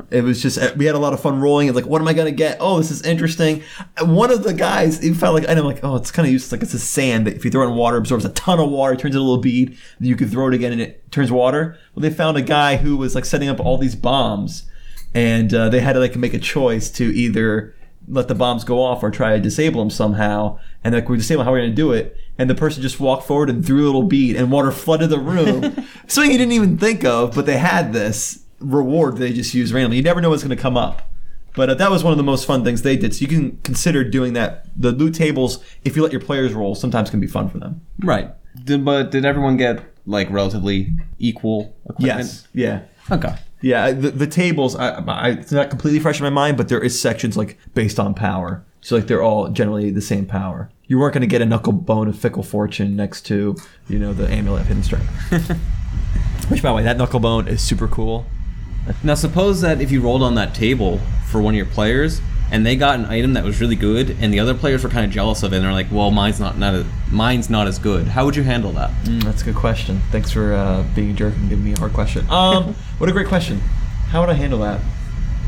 It 0.09 0.23
was 0.23 0.41
just 0.41 0.75
we 0.75 0.85
had 0.85 0.95
a 0.95 0.99
lot 0.99 1.13
of 1.13 1.19
fun 1.19 1.39
rolling. 1.39 1.67
It's 1.67 1.75
like, 1.75 1.85
what 1.85 2.01
am 2.01 2.07
I 2.07 2.13
going 2.13 2.25
to 2.25 2.35
get? 2.35 2.57
Oh, 2.59 2.79
this 2.79 2.89
is 2.89 3.03
interesting. 3.03 3.61
One 4.01 4.31
of 4.31 4.43
the 4.43 4.53
guys, 4.53 4.99
he 4.99 5.13
felt 5.13 5.35
like, 5.35 5.45
and 5.47 5.59
I'm 5.59 5.65
like, 5.65 5.83
oh, 5.83 5.95
it's 5.95 6.09
kind 6.11 6.27
of 6.27 6.31
useless. 6.31 6.51
Like 6.51 6.63
it's 6.63 6.73
a 6.73 6.79
sand 6.79 7.27
that 7.27 7.35
if 7.35 7.45
you 7.45 7.51
throw 7.51 7.63
it 7.63 7.69
in 7.69 7.75
water, 7.75 7.97
absorbs 7.97 8.25
a 8.25 8.29
ton 8.29 8.59
of 8.59 8.69
water, 8.69 8.95
turns 8.95 9.15
into 9.15 9.19
a 9.19 9.21
little 9.21 9.37
bead. 9.37 9.77
You 9.99 10.15
can 10.15 10.27
throw 10.29 10.47
it 10.47 10.55
again 10.55 10.71
and 10.71 10.81
it 10.81 11.11
turns 11.11 11.31
water. 11.31 11.77
Well, 11.93 12.01
they 12.01 12.09
found 12.09 12.37
a 12.37 12.41
guy 12.41 12.77
who 12.77 12.97
was 12.97 13.13
like 13.13 13.25
setting 13.25 13.49
up 13.49 13.59
all 13.59 13.77
these 13.77 13.95
bombs, 13.95 14.63
and 15.13 15.53
uh, 15.53 15.69
they 15.69 15.79
had 15.79 15.93
to 15.93 15.99
like 15.99 16.15
make 16.15 16.33
a 16.33 16.39
choice 16.39 16.89
to 16.91 17.03
either 17.15 17.75
let 18.07 18.27
the 18.27 18.35
bombs 18.35 18.63
go 18.63 18.81
off 18.81 19.03
or 19.03 19.11
try 19.11 19.33
to 19.33 19.39
disable 19.41 19.79
them 19.79 19.89
somehow. 19.89 20.59
And 20.83 20.93
like 20.93 21.07
we 21.07 21.17
disable, 21.17 21.43
how 21.43 21.51
are 21.51 21.53
we 21.53 21.61
going 21.61 21.71
to 21.71 21.75
do 21.75 21.93
it? 21.93 22.17
And 22.37 22.49
the 22.49 22.55
person 22.55 22.81
just 22.81 22.99
walked 22.99 23.27
forward 23.27 23.49
and 23.49 23.65
threw 23.65 23.83
a 23.83 23.85
little 23.85 24.03
bead, 24.03 24.35
and 24.35 24.51
water 24.51 24.71
flooded 24.71 25.09
the 25.09 25.19
room. 25.19 25.87
Something 26.07 26.31
you 26.31 26.37
didn't 26.37 26.53
even 26.53 26.77
think 26.77 27.05
of, 27.05 27.35
but 27.35 27.45
they 27.45 27.57
had 27.57 27.93
this 27.93 28.43
reward 28.59 29.17
they 29.17 29.31
just 29.31 29.53
used 29.53 29.73
randomly. 29.73 29.97
You 29.97 30.03
never 30.03 30.19
know 30.19 30.29
what's 30.29 30.43
going 30.43 30.55
to 30.55 30.61
come 30.61 30.77
up. 30.77 31.03
But 31.55 31.69
uh, 31.69 31.73
that 31.75 31.91
was 31.91 32.03
one 32.03 32.11
of 32.11 32.17
the 32.17 32.23
most 32.23 32.45
fun 32.45 32.63
things 32.63 32.81
they 32.81 32.97
did. 32.97 33.13
So 33.13 33.21
you 33.21 33.27
can 33.27 33.57
consider 33.57 34.03
doing 34.03 34.33
that. 34.33 34.65
The 34.75 34.91
loot 34.91 35.13
tables, 35.13 35.63
if 35.85 35.95
you 35.95 36.01
let 36.01 36.11
your 36.11 36.21
players 36.21 36.53
roll, 36.53 36.73
sometimes 36.73 37.11
can 37.11 37.19
be 37.19 37.27
fun 37.27 37.49
for 37.49 37.59
them. 37.59 37.81
Right. 37.99 38.31
Did, 38.63 38.83
but 38.83 39.11
did 39.11 39.25
everyone 39.25 39.57
get 39.57 39.83
like 40.07 40.29
relatively 40.31 40.91
equal 41.19 41.75
equipment? 41.85 42.25
Yes. 42.25 42.47
Yeah. 42.53 42.81
Okay. 43.11 43.35
Yeah. 43.63 43.91
The, 43.93 44.11
the 44.11 44.27
tables, 44.27 44.75
I, 44.75 44.89
I, 44.89 45.29
it's 45.29 45.51
not 45.51 45.69
completely 45.71 45.99
fresh 45.99 46.19
in 46.19 46.23
my 46.23 46.29
mind, 46.29 46.57
but 46.57 46.67
there 46.69 46.81
is 46.81 46.99
sections 46.99 47.35
like 47.35 47.57
based 47.73 47.99
on 47.99 48.13
power. 48.13 48.63
So 48.81 48.95
like 48.95 49.07
they're 49.07 49.23
all 49.23 49.47
generally 49.47 49.89
the 49.89 50.01
same 50.01 50.25
power. 50.25 50.69
You 50.85 50.99
weren't 50.99 51.13
going 51.13 51.21
to 51.21 51.27
get 51.27 51.41
a 51.41 51.45
knuckle 51.45 51.71
bone 51.71 52.09
of 52.09 52.19
fickle 52.19 52.43
fortune 52.43 52.95
next 52.95 53.21
to 53.27 53.55
you 53.87 53.97
know 53.97 54.13
the 54.13 54.29
amulet 54.29 54.61
of 54.61 54.67
hidden 54.67 54.83
strength. 54.83 55.07
Which 56.49 56.61
by 56.61 56.69
the 56.69 56.75
way, 56.75 56.83
that 56.83 56.97
knuckle 56.97 57.21
bone 57.21 57.47
is 57.47 57.61
super 57.61 57.87
cool. 57.87 58.25
Now, 59.01 59.15
suppose 59.15 59.61
that 59.61 59.79
if 59.79 59.91
you 59.91 60.01
rolled 60.01 60.21
on 60.23 60.35
that 60.35 60.53
table 60.53 60.99
for 61.27 61.41
one 61.41 61.53
of 61.53 61.57
your 61.57 61.65
players 61.65 62.19
and 62.53 62.63
they 62.63 62.75
got 62.75 62.99
an 62.99 63.05
item 63.05 63.33
that 63.33 63.43
was 63.43 63.59
really 63.59 63.75
good, 63.75 64.15
and 64.21 64.31
the 64.31 64.39
other 64.39 64.53
players 64.53 64.83
were 64.83 64.89
kind 64.89 65.03
of 65.03 65.11
jealous 65.11 65.41
of 65.41 65.53
it, 65.53 65.55
and 65.57 65.65
they're 65.65 65.73
like, 65.73 65.91
"Well, 65.91 66.11
mine's 66.11 66.39
not 66.39 66.55
not 66.55 66.75
a, 66.75 66.85
mine's 67.11 67.49
not 67.49 67.67
as 67.67 67.79
good." 67.79 68.07
How 68.07 68.25
would 68.25 68.35
you 68.35 68.43
handle 68.43 68.71
that? 68.73 68.91
Mm, 69.05 69.23
that's 69.23 69.41
a 69.41 69.45
good 69.45 69.55
question. 69.55 70.01
Thanks 70.11 70.29
for 70.31 70.53
uh, 70.53 70.83
being 70.95 71.09
a 71.09 71.13
jerk 71.13 71.33
and 71.35 71.49
giving 71.49 71.65
me 71.65 71.73
a 71.73 71.79
hard 71.79 71.93
question. 71.93 72.25
Um, 72.33 72.75
what 72.99 73.09
a 73.09 73.13
great 73.13 73.27
question. 73.27 73.59
How 74.09 74.21
would 74.21 74.29
I 74.29 74.33
handle 74.33 74.59
that? 74.59 74.81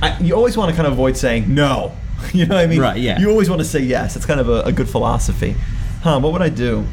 I, 0.02 0.18
you 0.20 0.34
always 0.34 0.58
want 0.58 0.72
to 0.72 0.76
kind 0.76 0.88
of 0.88 0.94
avoid 0.94 1.15
saying 1.15 1.54
no. 1.54 1.96
You 2.34 2.46
know 2.48 2.56
what 2.56 2.63
I 2.63 2.68
mean? 2.68 2.80
Right, 2.80 2.98
yeah. 2.98 3.20
You 3.20 3.30
always 3.30 3.50
want 3.50 3.60
to 3.60 3.68
say 3.68 3.82
yes. 3.82 4.15
It's 4.15 4.26
kind 4.26 4.39
of 4.39 4.50
a, 4.50 4.62
a 4.62 4.72
good 4.72 4.89
philosophy. 4.89 5.56
Huh? 6.02 6.20
What 6.20 6.32
would 6.34 6.41
I 6.41 6.50
do? 6.50 6.86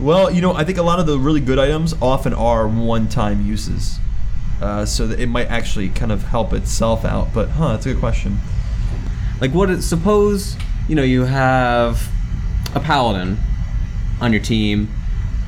Well, 0.00 0.30
you 0.30 0.40
know, 0.40 0.54
I 0.54 0.64
think 0.64 0.78
a 0.78 0.82
lot 0.82 1.00
of 1.00 1.06
the 1.06 1.18
really 1.18 1.40
good 1.40 1.58
items 1.58 1.92
often 2.00 2.32
are 2.32 2.68
one-time 2.68 3.44
uses, 3.44 3.98
uh, 4.60 4.84
so 4.84 5.06
that 5.06 5.20
it 5.20 5.28
might 5.28 5.48
actually 5.48 5.88
kind 5.88 6.10
of 6.12 6.24
help 6.24 6.52
itself 6.52 7.04
out. 7.04 7.32
But 7.32 7.50
huh, 7.50 7.72
that's 7.72 7.86
a 7.86 7.92
good 7.92 8.00
question. 8.00 8.38
Like, 9.40 9.52
what? 9.52 9.70
Is, 9.70 9.88
suppose 9.88 10.56
you 10.88 10.94
know 10.94 11.02
you 11.02 11.24
have 11.24 12.08
a 12.74 12.80
paladin 12.80 13.38
on 14.20 14.32
your 14.32 14.42
team, 14.42 14.88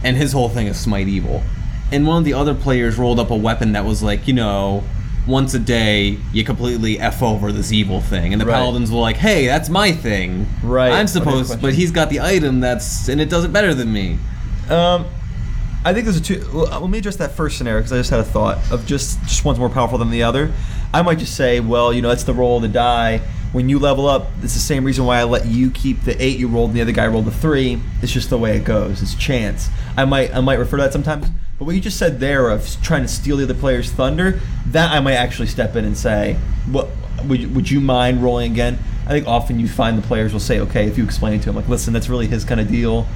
and 0.05 0.17
his 0.17 0.33
whole 0.33 0.49
thing 0.49 0.67
is 0.69 0.79
smite 0.79 1.09
evil, 1.09 1.43
and 1.91 2.07
one 2.07 2.19
of 2.19 2.25
the 2.25 2.35
other 2.35 2.55
players 2.55 2.99
rolled 2.99 3.19
up 3.19 3.31
a 3.31 3.37
weapon 3.37 3.73
that 3.73 3.85
was 3.85 4.03
like, 4.03 4.27
you 4.29 4.35
know. 4.35 4.85
Once 5.27 5.53
a 5.53 5.59
day, 5.59 6.17
you 6.33 6.43
completely 6.43 6.99
f 6.99 7.23
over 7.23 7.53
this 7.53 7.71
evil 7.73 8.01
thing, 8.01 8.33
and 8.33 8.41
the 8.41 8.47
Right. 8.47 8.55
paladins 8.55 8.91
were 8.91 9.01
like, 9.01 9.19
"Hey, 9.19 9.47
that's 9.47 9.69
my 9.69 9.93
thing. 9.93 10.47
Right. 10.63 10.91
I'm 10.93 11.07
supposed, 11.07 11.61
but 11.61 11.75
he's 11.75 11.91
got 11.91 12.09
the 12.09 12.21
item 12.21 12.61
that's, 12.61 13.07
and 13.07 13.21
it 13.21 13.29
does 13.29 13.45
it 13.45 13.53
better 13.53 13.75
than 13.75 13.93
me." 13.93 14.19
Um, 14.71 15.05
I 15.85 15.95
think 15.95 16.05
there's 16.05 16.19
a 16.19 16.23
two. 16.23 16.47
Well, 16.53 16.73
uh, 16.73 16.79
let 16.81 16.91
me 16.91 16.99
address 16.99 17.17
that 17.17 17.33
first 17.33 17.57
scenario 17.57 17.81
because 17.81 17.93
I 17.93 17.97
just 17.97 18.11
had 18.11 18.21
a 18.21 18.25
thought 18.25 18.59
of 18.71 18.87
just 18.87 19.21
just 19.23 19.45
one's 19.45 19.59
more 19.59 19.71
powerful 19.71 19.97
than 19.99 20.11
the 20.11 20.23
other. 20.23 20.53
I 20.93 21.03
might 21.03 21.19
just 21.19 21.37
say, 21.37 21.61
well, 21.61 21.93
you 21.93 22.03
know, 22.03 22.09
that's 22.09 22.25
the 22.25 22.35
roll 22.35 22.57
of 22.57 22.63
the 22.63 22.69
die. 22.69 23.19
When 23.53 23.69
you 23.69 23.79
level 23.79 24.07
up, 24.07 24.29
it's 24.43 24.55
the 24.55 24.61
same 24.61 24.85
reason 24.85 25.07
why 25.07 25.19
I 25.19 25.25
let 25.25 25.47
you 25.47 25.71
keep 25.71 26.03
the 26.03 26.23
eight 26.23 26.39
you 26.39 26.49
rolled 26.49 26.71
and 26.71 26.77
the 26.77 26.83
other 26.83 26.93
guy 26.93 27.07
rolled 27.07 27.25
the 27.25 27.33
three. 27.33 27.81
It's 28.03 28.13
just 28.13 28.31
the 28.31 28.39
way 28.39 28.57
it 28.57 28.65
goes. 28.65 29.03
It's 29.03 29.15
chance. 29.15 29.69
I 29.97 30.05
might 30.05 30.35
I 30.35 30.41
might 30.41 30.59
refer 30.59 30.77
to 30.77 30.83
that 30.85 30.93
sometimes. 30.93 31.27
But 31.59 31.65
what 31.65 31.75
you 31.75 31.81
just 31.81 31.99
said 31.99 32.21
there 32.21 32.49
of 32.51 32.67
trying 32.83 33.03
to 33.03 33.09
steal 33.09 33.37
the 33.37 33.45
other 33.45 33.55
player's 33.55 33.91
thunder, 33.91 34.41
that 34.67 34.93
I 34.93 35.01
might 35.01 35.15
actually 35.15 35.49
step 35.49 35.77
in 35.77 35.85
and 35.85 35.97
say, 35.97 36.39
what 36.71 36.89
would 37.25 37.41
you, 37.41 37.49
would 37.51 37.71
you 37.71 37.81
mind 37.81 38.23
rolling 38.23 38.53
again? 38.53 38.79
I 39.07 39.11
think 39.11 39.27
often 39.27 39.59
you 39.61 39.69
find 39.69 39.99
the 39.99 40.07
players 40.07 40.33
will 40.33 40.41
say, 40.41 40.61
okay, 40.61 40.87
if 40.87 40.97
you 40.97 41.05
explain 41.05 41.35
it 41.35 41.43
to 41.43 41.51
him, 41.51 41.57
like, 41.57 41.69
listen, 41.69 41.93
that's 41.93 42.09
really 42.09 42.27
his 42.27 42.45
kind 42.45 42.61
of 42.61 42.69
deal. 42.69 43.07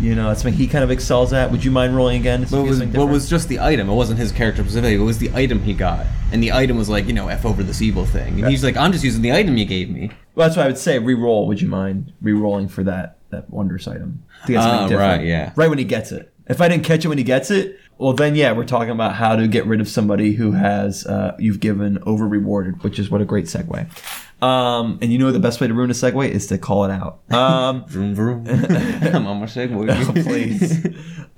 You 0.00 0.14
know, 0.14 0.28
that's 0.28 0.42
something 0.42 0.58
he 0.58 0.66
kind 0.66 0.82
of 0.82 0.90
excels 0.90 1.32
at. 1.32 1.50
Would 1.50 1.64
you 1.64 1.70
mind 1.70 1.96
rolling 1.96 2.20
again? 2.20 2.46
But 2.50 2.60
it 2.60 2.68
was, 2.68 2.82
what 2.82 3.08
was 3.08 3.28
just 3.28 3.48
the 3.48 3.60
item. 3.60 3.88
It 3.88 3.94
wasn't 3.94 4.18
his 4.18 4.32
character 4.32 4.62
specifically. 4.62 4.94
It 4.94 4.98
was 4.98 5.18
the 5.18 5.30
item 5.34 5.62
he 5.62 5.72
got, 5.72 6.06
and 6.32 6.42
the 6.42 6.52
item 6.52 6.76
was 6.76 6.88
like, 6.88 7.06
you 7.06 7.12
know, 7.12 7.28
f 7.28 7.44
over 7.46 7.62
this 7.62 7.80
evil 7.80 8.04
thing. 8.04 8.40
And 8.40 8.48
he's 8.48 8.64
like, 8.64 8.76
I'm 8.76 8.92
just 8.92 9.04
using 9.04 9.22
the 9.22 9.32
item 9.32 9.56
you 9.56 9.64
gave 9.64 9.90
me. 9.90 10.10
Well, 10.34 10.48
that's 10.48 10.56
what 10.56 10.64
I 10.64 10.66
would 10.66 10.78
say. 10.78 10.98
Re-roll. 10.98 11.46
Would 11.46 11.60
you 11.60 11.68
mind 11.68 12.12
re-rolling 12.20 12.68
for 12.68 12.82
that 12.84 13.18
that 13.30 13.48
wondrous 13.50 13.86
item? 13.86 14.24
To 14.46 14.52
get 14.52 14.62
something 14.62 14.78
ah, 14.78 14.88
different. 14.88 15.18
right, 15.18 15.26
yeah. 15.26 15.52
Right 15.56 15.68
when 15.70 15.78
he 15.78 15.84
gets 15.84 16.12
it. 16.12 16.32
If 16.46 16.60
I 16.60 16.68
didn't 16.68 16.84
catch 16.84 17.04
it 17.04 17.08
when 17.08 17.18
he 17.18 17.24
gets 17.24 17.50
it, 17.50 17.78
well, 17.98 18.12
then 18.12 18.34
yeah, 18.34 18.52
we're 18.52 18.64
talking 18.64 18.90
about 18.90 19.14
how 19.14 19.36
to 19.36 19.46
get 19.46 19.66
rid 19.66 19.80
of 19.80 19.88
somebody 19.88 20.32
who 20.32 20.52
has 20.52 21.06
uh, 21.06 21.36
you've 21.38 21.60
given 21.60 22.02
over 22.04 22.26
rewarded, 22.26 22.82
which 22.82 22.98
is 22.98 23.10
what 23.10 23.20
a 23.20 23.24
great 23.24 23.44
segue. 23.44 24.42
Um, 24.42 24.98
and 25.00 25.12
you 25.12 25.18
know 25.18 25.30
the 25.30 25.38
best 25.38 25.60
way 25.60 25.68
to 25.68 25.74
ruin 25.74 25.90
a 25.90 25.94
segue 25.94 26.28
is 26.28 26.46
to 26.48 26.58
call 26.58 26.84
it 26.84 26.90
out. 26.90 27.20
Um, 27.32 27.84
Vroom 27.88 28.14
vroom. 28.14 28.46
I'm 28.48 29.26
on 29.26 29.40
my 29.40 29.46
segue. 29.46 30.24
please. 30.24 30.86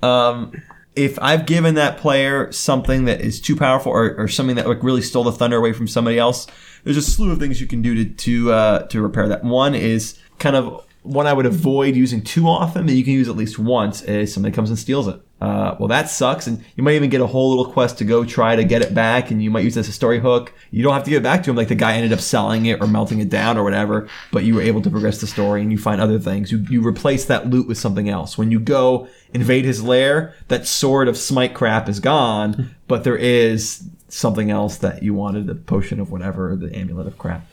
um, 0.03 0.51
if 0.95 1.19
I've 1.21 1.45
given 1.45 1.75
that 1.75 1.99
player 1.99 2.51
something 2.51 3.05
that 3.05 3.21
is 3.21 3.39
too 3.39 3.55
powerful 3.55 3.91
or, 3.91 4.15
or 4.17 4.27
something 4.27 4.55
that 4.55 4.67
like 4.67 4.81
really 4.81 5.03
stole 5.03 5.23
the 5.23 5.31
thunder 5.31 5.57
away 5.57 5.73
from 5.73 5.87
somebody 5.87 6.17
else, 6.17 6.47
there's 6.83 6.97
a 6.97 7.03
slew 7.03 7.31
of 7.31 7.39
things 7.39 7.61
you 7.61 7.67
can 7.67 7.83
do 7.83 8.03
to 8.03 8.09
to 8.13 8.51
uh, 8.51 8.79
to 8.87 9.01
repair 9.01 9.27
that. 9.27 9.43
One 9.43 9.75
is 9.75 10.17
kind 10.39 10.55
of 10.55 10.86
one 11.07 11.27
I 11.27 11.33
would 11.33 11.45
avoid 11.45 11.95
using 11.95 12.21
too 12.21 12.47
often, 12.47 12.85
that 12.85 12.93
you 12.93 13.03
can 13.03 13.13
use 13.13 13.29
at 13.29 13.35
least 13.35 13.57
once. 13.57 14.01
Is 14.01 14.33
somebody 14.33 14.53
comes 14.53 14.69
and 14.69 14.77
steals 14.77 15.07
it. 15.07 15.19
Uh, 15.39 15.75
well, 15.77 15.87
that 15.87 16.09
sucks, 16.09 16.47
and 16.47 16.65
you 16.75 16.83
might 16.83 16.95
even 16.95 17.11
get 17.11 17.21
a 17.21 17.27
whole 17.27 17.49
little 17.49 17.71
quest 17.71 17.99
to 17.99 18.05
go 18.05 18.25
try 18.25 18.55
to 18.55 18.63
get 18.63 18.81
it 18.81 18.95
back, 18.95 19.29
and 19.29 19.43
you 19.43 19.51
might 19.51 19.63
use 19.63 19.75
this 19.75 19.85
as 19.85 19.89
a 19.89 19.93
story 19.93 20.19
hook. 20.19 20.51
You 20.71 20.81
don't 20.81 20.93
have 20.93 21.03
to 21.03 21.11
give 21.11 21.21
it 21.21 21.23
back 21.23 21.43
to 21.43 21.51
him, 21.51 21.55
like 21.55 21.67
the 21.67 21.75
guy 21.75 21.93
ended 21.93 22.11
up 22.11 22.19
selling 22.19 22.65
it 22.65 22.81
or 22.81 22.87
melting 22.87 23.19
it 23.19 23.29
down 23.29 23.55
or 23.55 23.63
whatever, 23.63 24.09
but 24.31 24.45
you 24.45 24.55
were 24.55 24.63
able 24.63 24.81
to 24.81 24.89
progress 24.89 25.21
the 25.21 25.27
story 25.27 25.61
and 25.61 25.71
you 25.71 25.77
find 25.77 26.01
other 26.01 26.17
things. 26.17 26.51
You 26.51 26.65
you 26.69 26.85
replace 26.85 27.25
that 27.25 27.47
loot 27.49 27.67
with 27.67 27.77
something 27.77 28.09
else. 28.09 28.35
When 28.35 28.49
you 28.49 28.59
go 28.59 29.07
invade 29.31 29.65
his 29.65 29.83
lair, 29.83 30.33
that 30.47 30.65
sword 30.65 31.07
of 31.07 31.17
smite 31.17 31.53
crap 31.53 31.87
is 31.87 31.99
gone, 31.99 32.75
but 32.87 33.03
there 33.03 33.17
is 33.17 33.87
something 34.09 34.49
else 34.49 34.77
that 34.77 35.03
you 35.03 35.13
wanted, 35.13 35.45
the 35.45 35.55
potion 35.55 35.99
of 35.99 36.11
whatever, 36.11 36.55
the 36.55 36.75
amulet 36.75 37.05
of 37.05 37.17
crap. 37.17 37.45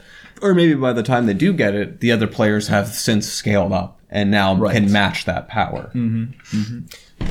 Or 0.43 0.55
maybe 0.55 0.75
by 0.75 0.93
the 0.93 1.03
time 1.03 1.27
they 1.27 1.35
do 1.35 1.53
get 1.53 1.75
it, 1.75 2.01
the 2.01 2.13
other 2.13 2.27
players 2.27 2.69
have 2.69 2.89
since 2.89 3.27
scaled 3.29 3.73
up 3.73 4.01
and 4.11 4.31
now 4.31 4.55
Right. 4.55 4.75
can 4.75 4.93
match 4.93 5.25
that 5.25 5.49
power. 5.49 5.91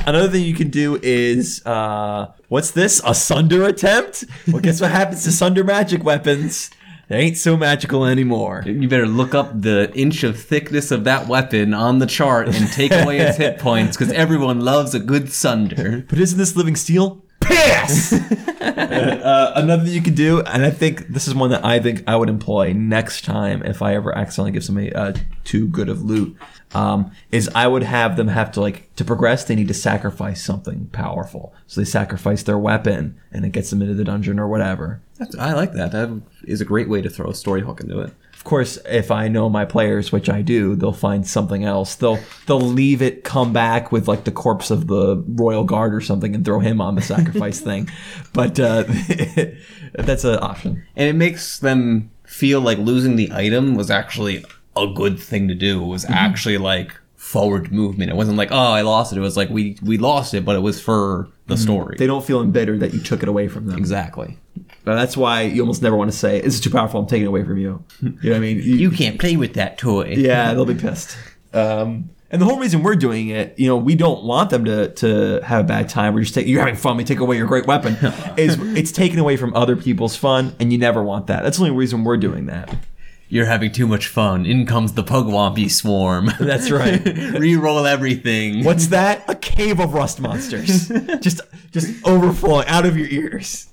Another 0.06 0.28
thing 0.28 0.44
you 0.44 0.54
can 0.54 0.70
do 0.70 0.98
is 1.02 1.64
uh, 1.66 2.26
what's 2.48 2.72
this? 2.72 3.00
A 3.04 3.14
sunder 3.14 3.64
attempt? 3.64 4.24
Well, 4.48 4.60
guess 4.60 4.80
what 4.80 4.90
happens 4.90 5.24
to 5.24 5.32
sunder 5.32 5.64
magic 5.64 6.02
weapons? 6.04 6.70
They 7.08 7.18
ain't 7.18 7.36
so 7.36 7.56
magical 7.56 8.06
anymore. 8.06 8.62
You 8.66 8.88
better 8.88 9.06
look 9.06 9.34
up 9.34 9.60
the 9.60 9.92
inch 9.94 10.24
of 10.24 10.40
thickness 10.40 10.90
of 10.90 11.04
that 11.04 11.28
weapon 11.28 11.74
on 11.74 11.98
the 11.98 12.06
chart 12.06 12.48
and 12.48 12.72
take 12.72 12.92
away 12.92 13.18
its 13.18 13.36
hit 13.36 13.58
points 13.60 13.96
because 13.96 14.10
everyone 14.12 14.60
loves 14.60 14.94
a 14.94 14.98
good 15.00 15.30
sunder. 15.30 16.04
But 16.08 16.18
isn't 16.18 16.38
this 16.38 16.56
living 16.56 16.76
steel? 16.76 17.22
Piss! 17.44 18.12
uh, 18.60 19.52
another 19.56 19.84
thing 19.84 19.92
you 19.92 20.02
can 20.02 20.14
do, 20.14 20.40
and 20.40 20.64
I 20.64 20.70
think 20.70 21.08
this 21.08 21.28
is 21.28 21.34
one 21.34 21.50
that 21.50 21.64
I 21.64 21.78
think 21.78 22.04
I 22.06 22.16
would 22.16 22.28
employ 22.28 22.72
next 22.72 23.24
time 23.24 23.62
if 23.62 23.82
I 23.82 23.94
ever 23.94 24.16
accidentally 24.16 24.52
give 24.52 24.64
somebody 24.64 24.92
uh, 24.92 25.14
too 25.44 25.68
good 25.68 25.88
of 25.88 26.02
loot, 26.02 26.36
um, 26.74 27.12
is 27.30 27.48
I 27.54 27.66
would 27.66 27.82
have 27.82 28.16
them 28.16 28.28
have 28.28 28.50
to 28.52 28.60
like 28.60 28.94
to 28.96 29.04
progress. 29.04 29.44
They 29.44 29.54
need 29.54 29.68
to 29.68 29.74
sacrifice 29.74 30.44
something 30.44 30.86
powerful, 30.92 31.54
so 31.66 31.80
they 31.80 31.84
sacrifice 31.84 32.42
their 32.42 32.58
weapon, 32.58 33.18
and 33.32 33.44
it 33.44 33.52
gets 33.52 33.70
them 33.70 33.82
into 33.82 33.94
the 33.94 34.04
dungeon 34.04 34.38
or 34.38 34.48
whatever. 34.48 35.00
That's, 35.18 35.36
I 35.36 35.52
like 35.52 35.72
that. 35.74 35.92
That 35.92 36.22
is 36.44 36.60
a 36.60 36.64
great 36.64 36.88
way 36.88 37.02
to 37.02 37.10
throw 37.10 37.30
a 37.30 37.34
story 37.34 37.60
hook 37.60 37.80
into 37.80 38.00
it. 38.00 38.12
Of 38.44 38.48
course, 38.50 38.78
if 38.86 39.10
I 39.10 39.28
know 39.28 39.48
my 39.48 39.64
players, 39.64 40.12
which 40.12 40.28
I 40.28 40.42
do, 40.42 40.76
they'll 40.76 40.92
find 40.92 41.26
something 41.26 41.64
else. 41.64 41.94
They'll 41.94 42.18
they'll 42.44 42.60
leave 42.60 43.00
it, 43.00 43.24
come 43.24 43.54
back 43.54 43.90
with 43.90 44.06
like 44.06 44.24
the 44.24 44.32
corpse 44.32 44.70
of 44.70 44.86
the 44.86 45.24
royal 45.26 45.64
guard 45.64 45.94
or 45.94 46.02
something, 46.02 46.34
and 46.34 46.44
throw 46.44 46.60
him 46.60 46.78
on 46.78 46.94
the 46.94 47.00
sacrifice 47.00 47.58
thing. 47.68 47.88
But 48.34 48.60
uh, 48.60 48.84
that's 49.94 50.24
an 50.24 50.40
option. 50.42 50.84
And 50.94 51.08
it 51.08 51.14
makes 51.14 51.58
them 51.58 52.10
feel 52.24 52.60
like 52.60 52.76
losing 52.76 53.16
the 53.16 53.32
item 53.32 53.76
was 53.76 53.90
actually 53.90 54.44
a 54.76 54.88
good 54.88 55.18
thing 55.18 55.48
to 55.48 55.54
do. 55.54 55.82
It 55.82 55.86
was 55.86 56.04
actually 56.04 56.58
like 56.58 56.92
forward 57.16 57.72
movement. 57.72 58.10
It 58.10 58.16
wasn't 58.16 58.36
like, 58.36 58.52
oh, 58.52 58.72
I 58.72 58.82
lost 58.82 59.10
it. 59.10 59.16
It 59.16 59.22
was 59.22 59.38
like 59.38 59.48
we 59.48 59.78
we 59.82 59.96
lost 59.96 60.34
it, 60.34 60.44
but 60.44 60.54
it 60.54 60.60
was 60.60 60.78
for 60.78 61.30
the 61.46 61.56
story. 61.56 61.96
They 61.98 62.06
don't 62.06 62.22
feel 62.22 62.42
embittered 62.42 62.80
that 62.80 62.92
you 62.92 63.00
took 63.00 63.22
it 63.22 63.28
away 63.30 63.48
from 63.48 63.68
them. 63.68 63.78
exactly. 63.78 64.36
But 64.84 64.96
that's 64.96 65.16
why 65.16 65.42
you 65.42 65.62
almost 65.62 65.82
never 65.82 65.96
want 65.96 66.10
to 66.12 66.16
say, 66.16 66.40
"This 66.40 66.54
is 66.54 66.60
too 66.60 66.70
powerful. 66.70 67.00
I'm 67.00 67.06
taking 67.06 67.24
it 67.24 67.28
away 67.28 67.42
from 67.42 67.58
you." 67.58 67.82
You 68.02 68.10
know 68.10 68.30
what 68.30 68.36
I 68.36 68.38
mean? 68.40 68.60
You 68.62 68.90
can't 68.90 69.18
play 69.18 69.36
with 69.36 69.54
that 69.54 69.78
toy. 69.78 70.14
yeah, 70.16 70.52
they'll 70.52 70.66
be 70.66 70.74
pissed. 70.74 71.16
Um, 71.54 72.10
and 72.30 72.42
the 72.42 72.46
whole 72.46 72.58
reason 72.58 72.82
we're 72.82 72.96
doing 72.96 73.28
it, 73.28 73.56
you 73.58 73.68
know, 73.68 73.76
we 73.76 73.94
don't 73.94 74.24
want 74.24 74.50
them 74.50 74.64
to 74.64 74.88
to 74.94 75.40
have 75.44 75.60
a 75.60 75.68
bad 75.68 75.88
time. 75.88 76.14
We're 76.14 76.22
just 76.22 76.34
taking 76.34 76.52
you're 76.52 76.60
having 76.60 76.76
fun. 76.76 76.96
We 76.96 77.04
take 77.04 77.20
away 77.20 77.36
your 77.36 77.46
great 77.46 77.66
weapon. 77.66 77.94
Is 78.36 78.58
it's 78.76 78.92
taken 78.92 79.18
away 79.18 79.36
from 79.36 79.54
other 79.54 79.76
people's 79.76 80.16
fun, 80.16 80.54
and 80.58 80.72
you 80.72 80.78
never 80.78 81.02
want 81.02 81.28
that. 81.28 81.44
That's 81.44 81.58
the 81.58 81.64
only 81.64 81.76
reason 81.76 82.04
we're 82.04 82.16
doing 82.16 82.46
that. 82.46 82.76
You're 83.28 83.46
having 83.46 83.72
too 83.72 83.86
much 83.86 84.06
fun. 84.08 84.44
In 84.46 84.66
comes 84.66 84.92
the 84.92 85.02
Pugwampi 85.02 85.70
swarm. 85.70 86.30
That's 86.40 86.70
right. 86.70 87.02
Reroll 87.04 87.88
everything. 87.90 88.64
What's 88.64 88.88
that? 88.88 89.24
A 89.28 89.34
cave 89.34 89.80
of 89.80 89.94
rust 89.94 90.20
monsters, 90.20 90.88
just 91.20 91.40
just 91.70 92.06
overflowing 92.06 92.66
out 92.66 92.84
of 92.84 92.96
your 92.96 93.08
ears. 93.08 93.68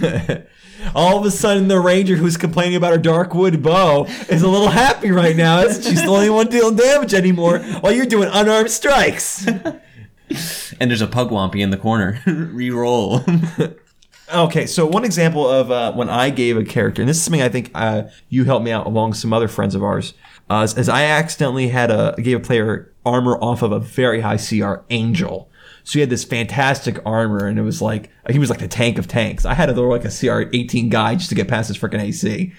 All 0.94 1.18
of 1.18 1.26
a 1.26 1.30
sudden, 1.30 1.68
the 1.68 1.78
ranger 1.78 2.16
who's 2.16 2.36
complaining 2.36 2.76
about 2.76 2.92
her 2.92 2.98
dark 2.98 3.34
wood 3.34 3.62
bow 3.62 4.06
is 4.28 4.42
a 4.42 4.48
little 4.48 4.70
happy 4.70 5.10
right 5.10 5.36
now. 5.36 5.62
She's 5.68 6.02
the 6.02 6.08
only 6.08 6.30
one 6.30 6.48
dealing 6.48 6.76
damage 6.76 7.12
anymore, 7.12 7.58
while 7.58 7.92
you're 7.92 8.06
doing 8.06 8.30
unarmed 8.32 8.70
strikes. 8.70 9.46
And 9.46 10.90
there's 10.90 11.02
a 11.02 11.06
Pugwampi 11.06 11.60
in 11.60 11.70
the 11.70 11.76
corner. 11.76 12.20
Reroll. 12.26 13.76
Okay, 14.32 14.66
so 14.66 14.86
one 14.86 15.04
example 15.04 15.48
of 15.48 15.72
uh, 15.72 15.92
when 15.92 16.08
I 16.08 16.30
gave 16.30 16.56
a 16.56 16.64
character, 16.64 17.02
and 17.02 17.08
this 17.08 17.16
is 17.16 17.22
something 17.24 17.42
I 17.42 17.48
think 17.48 17.72
uh, 17.74 18.04
you 18.28 18.44
helped 18.44 18.64
me 18.64 18.70
out 18.70 18.86
along 18.86 19.14
some 19.14 19.32
other 19.32 19.48
friends 19.48 19.74
of 19.74 19.82
ours, 19.82 20.14
uh, 20.48 20.62
is, 20.62 20.78
is 20.78 20.88
I 20.88 21.02
accidentally 21.02 21.66
had 21.66 21.90
a 21.90 22.14
gave 22.16 22.36
a 22.36 22.40
player 22.40 22.92
armor 23.04 23.36
off 23.38 23.62
of 23.62 23.72
a 23.72 23.80
very 23.80 24.20
high 24.20 24.36
CR 24.36 24.84
Angel. 24.90 25.50
So 25.84 25.94
he 25.94 26.00
had 26.00 26.10
this 26.10 26.24
fantastic 26.24 26.98
armor, 27.04 27.46
and 27.46 27.58
it 27.58 27.62
was 27.62 27.80
like 27.82 28.10
he 28.28 28.38
was 28.38 28.50
like 28.50 28.60
the 28.60 28.68
tank 28.68 28.98
of 28.98 29.08
tanks. 29.08 29.44
I 29.44 29.54
had 29.54 29.66
to 29.66 29.74
throw 29.74 29.88
like 29.88 30.04
a 30.04 30.10
CR 30.10 30.50
18 30.52 30.88
guy 30.88 31.14
just 31.14 31.28
to 31.30 31.34
get 31.34 31.48
past 31.48 31.68
his 31.68 31.78
freaking 31.78 32.00
AC. 32.00 32.52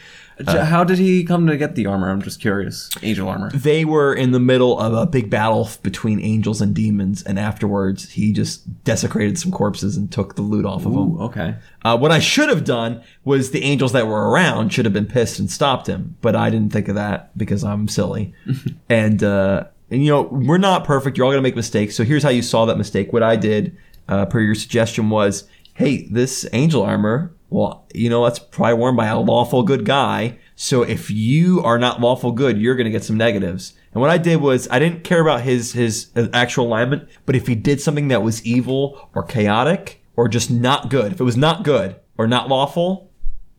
How 0.47 0.83
did 0.83 0.97
he 0.97 1.23
come 1.23 1.47
to 1.47 1.57
get 1.57 1.75
the 1.75 1.85
armor? 1.85 2.09
I'm 2.09 2.21
just 2.21 2.39
curious. 2.39 2.89
Angel 3.01 3.27
armor. 3.27 3.51
They 3.51 3.85
were 3.85 4.13
in 4.13 4.31
the 4.31 4.39
middle 4.39 4.79
of 4.79 4.93
a 4.93 5.05
big 5.05 5.29
battle 5.29 5.69
between 5.83 6.19
angels 6.19 6.61
and 6.61 6.73
demons, 6.73 7.23
and 7.23 7.37
afterwards 7.37 8.11
he 8.11 8.31
just 8.31 8.83
desecrated 8.83 9.37
some 9.37 9.51
corpses 9.51 9.97
and 9.97 10.11
took 10.11 10.35
the 10.35 10.41
loot 10.41 10.65
off 10.65 10.85
of 10.85 10.93
them. 10.93 11.19
Okay. 11.21 11.55
Uh, 11.83 11.97
what 11.97 12.11
I 12.11 12.19
should 12.19 12.49
have 12.49 12.63
done 12.63 13.03
was 13.23 13.51
the 13.51 13.63
angels 13.63 13.91
that 13.93 14.07
were 14.07 14.29
around 14.29 14.73
should 14.73 14.85
have 14.85 14.93
been 14.93 15.05
pissed 15.05 15.39
and 15.39 15.49
stopped 15.49 15.87
him, 15.87 16.15
but 16.21 16.35
I 16.35 16.49
didn't 16.49 16.73
think 16.73 16.87
of 16.87 16.95
that 16.95 17.37
because 17.37 17.63
I'm 17.63 17.87
silly. 17.87 18.33
and 18.89 19.23
uh, 19.23 19.65
and 19.91 20.03
you 20.03 20.09
know 20.09 20.23
we're 20.23 20.57
not 20.57 20.85
perfect. 20.85 21.17
You're 21.17 21.25
all 21.25 21.31
gonna 21.31 21.41
make 21.41 21.55
mistakes. 21.55 21.95
So 21.95 22.03
here's 22.03 22.23
how 22.23 22.29
you 22.29 22.41
saw 22.41 22.65
that 22.65 22.77
mistake. 22.77 23.13
What 23.13 23.21
I 23.21 23.35
did, 23.35 23.77
uh, 24.07 24.25
per 24.25 24.39
your 24.39 24.55
suggestion, 24.55 25.09
was 25.09 25.47
hey, 25.75 26.07
this 26.07 26.47
angel 26.53 26.81
armor. 26.81 27.33
Well, 27.49 27.85
you 27.93 28.09
know 28.09 28.23
that's 28.23 28.39
probably 28.39 28.75
worn 28.75 28.95
by 28.95 29.07
a 29.07 29.19
lawful 29.19 29.63
good 29.63 29.85
guy. 29.85 30.39
So 30.55 30.83
if 30.83 31.11
you 31.11 31.61
are 31.63 31.77
not 31.77 31.99
lawful 31.99 32.31
good, 32.31 32.57
you're 32.57 32.75
gonna 32.75 32.89
get 32.89 33.03
some 33.03 33.17
negatives. 33.17 33.73
And 33.93 33.99
what 33.99 34.09
I 34.09 34.17
did 34.17 34.41
was 34.41 34.69
I 34.71 34.79
didn't 34.79 35.03
care 35.03 35.21
about 35.21 35.41
his 35.41 35.73
his 35.73 36.09
actual 36.33 36.67
alignment, 36.67 37.09
but 37.25 37.35
if 37.35 37.47
he 37.47 37.55
did 37.55 37.81
something 37.81 38.07
that 38.07 38.23
was 38.23 38.45
evil 38.45 39.09
or 39.13 39.23
chaotic 39.23 40.01
or 40.15 40.29
just 40.29 40.49
not 40.49 40.89
good, 40.89 41.11
if 41.11 41.19
it 41.19 41.25
was 41.25 41.37
not 41.37 41.63
good 41.63 41.97
or 42.17 42.27
not 42.27 42.47
lawful, 42.47 43.10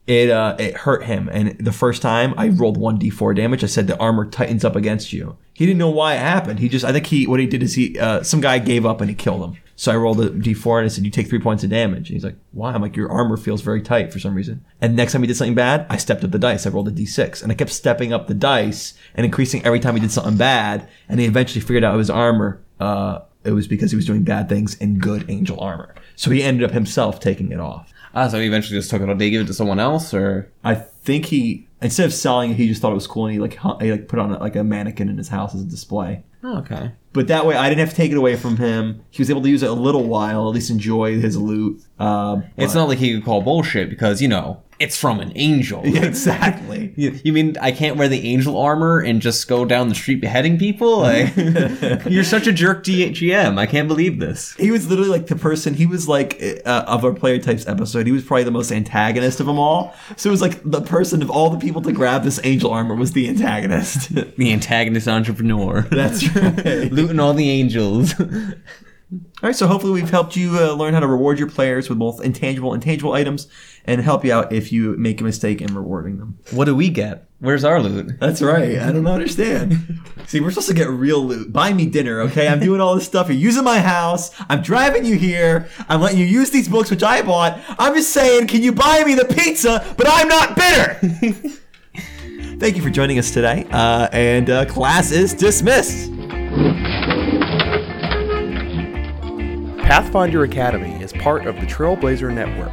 it 0.06 0.30
uh 0.30 0.56
it 0.58 0.74
hurt 0.78 1.04
him. 1.04 1.28
And 1.30 1.56
the 1.58 1.72
first 1.72 2.02
time 2.02 2.34
I 2.36 2.48
rolled 2.48 2.76
one 2.76 2.98
d4 2.98 3.36
damage, 3.36 3.62
I 3.62 3.68
said 3.68 3.86
the 3.86 3.98
armor 3.98 4.28
tightens 4.28 4.64
up 4.64 4.76
against 4.76 5.12
you. 5.12 5.36
He 5.54 5.66
didn't 5.66 5.78
know 5.78 5.90
why 5.90 6.14
it 6.14 6.20
happened. 6.20 6.58
He 6.58 6.68
just 6.68 6.84
I 6.84 6.92
think 6.92 7.06
he 7.06 7.26
what 7.26 7.40
he 7.40 7.46
did 7.46 7.62
is 7.62 7.74
he 7.74 7.98
uh, 7.98 8.22
some 8.22 8.40
guy 8.40 8.58
gave 8.58 8.84
up 8.84 9.00
and 9.00 9.08
he 9.08 9.14
killed 9.14 9.42
him. 9.42 9.62
So 9.76 9.90
I 9.90 9.96
rolled 9.96 10.20
a 10.20 10.30
d4 10.30 10.78
and 10.78 10.84
I 10.84 10.88
said 10.88 11.04
you 11.04 11.10
take 11.10 11.28
three 11.28 11.40
points 11.40 11.64
of 11.64 11.70
damage. 11.70 12.08
And 12.08 12.14
he's 12.14 12.24
like, 12.24 12.36
why? 12.52 12.72
I'm 12.72 12.82
like 12.82 12.96
your 12.96 13.10
armor 13.10 13.36
feels 13.36 13.62
very 13.62 13.82
tight 13.82 14.12
for 14.12 14.18
some 14.18 14.34
reason. 14.34 14.64
And 14.80 14.96
next 14.96 15.12
time 15.12 15.22
he 15.22 15.28
did 15.28 15.36
something 15.36 15.54
bad, 15.54 15.86
I 15.88 15.96
stepped 15.96 16.24
up 16.24 16.30
the 16.30 16.38
dice. 16.38 16.66
I 16.66 16.70
rolled 16.70 16.88
a 16.88 16.92
d6 16.92 17.42
and 17.42 17.50
I 17.50 17.54
kept 17.54 17.70
stepping 17.70 18.12
up 18.12 18.26
the 18.26 18.34
dice 18.34 18.94
and 19.14 19.24
increasing 19.24 19.64
every 19.64 19.80
time 19.80 19.94
he 19.94 20.00
did 20.00 20.12
something 20.12 20.36
bad. 20.36 20.88
And 21.08 21.20
he 21.20 21.26
eventually 21.26 21.60
figured 21.60 21.84
out 21.84 21.98
his 21.98 22.10
armor. 22.10 22.60
Uh, 22.80 23.20
it 23.44 23.52
was 23.52 23.66
because 23.66 23.90
he 23.90 23.96
was 23.96 24.06
doing 24.06 24.22
bad 24.22 24.48
things 24.48 24.74
in 24.76 24.98
good 24.98 25.28
angel 25.28 25.58
armor. 25.60 25.94
So 26.16 26.30
he 26.30 26.42
ended 26.42 26.64
up 26.64 26.72
himself 26.72 27.18
taking 27.18 27.50
it 27.50 27.60
off. 27.60 27.92
Ah, 28.14 28.28
so 28.28 28.38
he 28.38 28.46
eventually 28.46 28.78
just 28.78 28.90
took 28.90 29.00
it. 29.02 29.06
Did 29.06 29.20
he 29.20 29.30
give 29.30 29.42
it 29.42 29.46
to 29.46 29.54
someone 29.54 29.78
else, 29.80 30.12
or 30.14 30.50
I 30.64 30.74
think 30.74 31.26
he 31.26 31.68
instead 31.80 32.06
of 32.06 32.14
selling 32.14 32.52
it, 32.52 32.56
he 32.56 32.68
just 32.68 32.80
thought 32.80 32.92
it 32.92 32.94
was 32.96 33.06
cool 33.06 33.26
and 33.26 33.32
he 33.34 33.40
like 33.40 33.56
hung, 33.56 33.80
he 33.80 33.90
like 33.90 34.08
put 34.08 34.18
on 34.18 34.32
like 34.38 34.56
a 34.56 34.62
mannequin 34.64 35.08
in 35.08 35.18
his 35.18 35.28
house 35.28 35.54
as 35.54 35.62
a 35.62 35.64
display. 35.64 36.22
oh, 36.44 36.58
okay. 36.58 36.92
But 37.12 37.28
that 37.28 37.44
way, 37.44 37.56
I 37.56 37.68
didn't 37.68 37.80
have 37.80 37.90
to 37.90 37.96
take 37.96 38.10
it 38.10 38.16
away 38.16 38.36
from 38.36 38.56
him. 38.56 39.02
He 39.10 39.20
was 39.20 39.28
able 39.28 39.42
to 39.42 39.48
use 39.50 39.62
it 39.62 39.68
a 39.68 39.74
little 39.74 40.04
while, 40.04 40.48
at 40.48 40.54
least 40.54 40.70
enjoy 40.70 41.20
his 41.20 41.36
loot. 41.36 41.82
Um, 41.98 42.44
It's 42.56 42.74
not 42.74 42.88
like 42.88 42.98
he 42.98 43.12
could 43.14 43.24
call 43.24 43.42
bullshit 43.42 43.90
because 43.90 44.22
you 44.22 44.28
know 44.28 44.62
it's 44.82 44.98
from 44.98 45.20
an 45.20 45.32
angel. 45.36 45.82
Exactly. 46.12 46.92
You, 46.96 47.18
you 47.24 47.32
mean 47.32 47.56
I 47.60 47.70
can't 47.72 47.96
wear 47.96 48.08
the 48.08 48.26
angel 48.28 48.58
armor 48.58 48.98
and 48.98 49.22
just 49.22 49.46
go 49.48 49.64
down 49.64 49.88
the 49.88 49.94
street 49.94 50.20
beheading 50.20 50.58
people? 50.58 50.98
Like, 50.98 51.34
you're 52.06 52.24
such 52.24 52.46
a 52.46 52.52
jerk, 52.52 52.84
G- 52.84 53.10
GM. 53.10 53.58
I 53.58 53.66
can't 53.66 53.88
believe 53.88 54.18
this. 54.18 54.54
He 54.54 54.70
was 54.70 54.88
literally 54.88 55.10
like 55.10 55.28
the 55.28 55.36
person. 55.36 55.74
He 55.74 55.86
was 55.86 56.08
like 56.08 56.42
uh, 56.66 56.84
of 56.86 57.04
our 57.04 57.12
player 57.14 57.38
types 57.38 57.66
episode. 57.66 58.06
He 58.06 58.12
was 58.12 58.24
probably 58.24 58.44
the 58.44 58.50
most 58.50 58.72
antagonist 58.72 59.40
of 59.40 59.46
them 59.46 59.58
all. 59.58 59.94
So 60.16 60.28
it 60.28 60.32
was 60.32 60.42
like 60.42 60.60
the 60.64 60.82
person 60.82 61.22
of 61.22 61.30
all 61.30 61.50
the 61.50 61.58
people 61.58 61.80
to 61.82 61.92
grab 61.92 62.24
this 62.24 62.40
angel 62.44 62.70
armor 62.70 62.94
was 62.94 63.12
the 63.12 63.28
antagonist. 63.28 64.10
The 64.36 64.52
antagonist 64.52 65.08
entrepreneur. 65.08 65.82
That's 65.82 66.26
right. 66.34 66.90
Looting 66.90 67.20
all 67.20 67.34
the 67.34 67.48
angels. 67.50 68.14
All 69.12 69.18
right, 69.42 69.54
so 69.54 69.66
hopefully 69.66 69.92
we've 69.92 70.08
helped 70.08 70.36
you 70.36 70.58
uh, 70.58 70.72
learn 70.72 70.94
how 70.94 71.00
to 71.00 71.06
reward 71.06 71.38
your 71.38 71.50
players 71.50 71.90
with 71.90 71.98
both 71.98 72.24
intangible 72.24 72.72
and 72.72 72.82
tangible 72.82 73.12
items, 73.12 73.46
and 73.84 74.00
help 74.00 74.24
you 74.24 74.32
out 74.32 74.52
if 74.52 74.72
you 74.72 74.96
make 74.96 75.20
a 75.20 75.24
mistake 75.24 75.60
in 75.60 75.74
rewarding 75.74 76.16
them. 76.16 76.38
What 76.50 76.64
do 76.64 76.74
we 76.74 76.88
get? 76.88 77.28
Where's 77.40 77.62
our 77.62 77.82
loot? 77.82 78.18
That's 78.20 78.40
right. 78.40 78.78
I 78.78 78.90
don't 78.90 79.06
understand. 79.06 80.00
See, 80.26 80.40
we're 80.40 80.50
supposed 80.50 80.68
to 80.68 80.74
get 80.74 80.88
real 80.88 81.22
loot. 81.22 81.52
Buy 81.52 81.74
me 81.74 81.86
dinner, 81.86 82.20
okay? 82.22 82.48
I'm 82.48 82.60
doing 82.60 82.80
all 82.80 82.94
this 82.94 83.04
stuff. 83.04 83.28
You're 83.28 83.36
using 83.36 83.64
my 83.64 83.80
house. 83.80 84.30
I'm 84.48 84.62
driving 84.62 85.04
you 85.04 85.16
here. 85.16 85.68
I'm 85.88 86.00
letting 86.00 86.18
you 86.18 86.24
use 86.24 86.50
these 86.50 86.68
books, 86.68 86.90
which 86.90 87.02
I 87.02 87.20
bought. 87.20 87.60
I'm 87.78 87.94
just 87.94 88.12
saying, 88.12 88.46
can 88.46 88.62
you 88.62 88.72
buy 88.72 89.02
me 89.04 89.14
the 89.14 89.26
pizza? 89.26 89.94
But 89.98 90.06
I'm 90.08 90.28
not 90.28 90.56
bitter. 90.56 91.58
Thank 92.58 92.76
you 92.76 92.82
for 92.82 92.90
joining 92.90 93.18
us 93.18 93.32
today, 93.32 93.66
uh, 93.72 94.08
and 94.12 94.48
uh, 94.48 94.64
class 94.66 95.10
is 95.10 95.34
dismissed. 95.34 96.12
Pathfinder 99.82 100.44
Academy 100.44 101.02
is 101.02 101.12
part 101.12 101.46
of 101.46 101.56
the 101.56 101.66
Trailblazer 101.66 102.32
Network. 102.32 102.72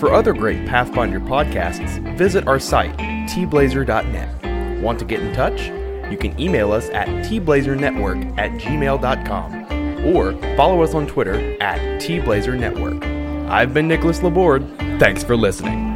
For 0.00 0.12
other 0.12 0.32
great 0.32 0.66
Pathfinder 0.66 1.20
podcasts, 1.20 1.98
visit 2.16 2.48
our 2.48 2.58
site, 2.58 2.96
tblazer.net. 3.28 4.80
Want 4.82 4.98
to 4.98 5.04
get 5.04 5.20
in 5.20 5.32
touch? 5.32 5.68
You 6.10 6.18
can 6.18 6.38
email 6.40 6.72
us 6.72 6.88
at 6.90 7.08
tblazernetwork 7.08 8.38
at 8.38 8.50
gmail.com 8.52 10.06
or 10.06 10.56
follow 10.56 10.82
us 10.82 10.94
on 10.94 11.06
Twitter 11.06 11.56
at 11.62 11.78
tblazernetwork. 12.00 13.48
I've 13.48 13.72
been 13.72 13.86
Nicholas 13.86 14.22
Laborde. 14.22 14.66
Thanks 14.98 15.22
for 15.22 15.36
listening. 15.36 15.95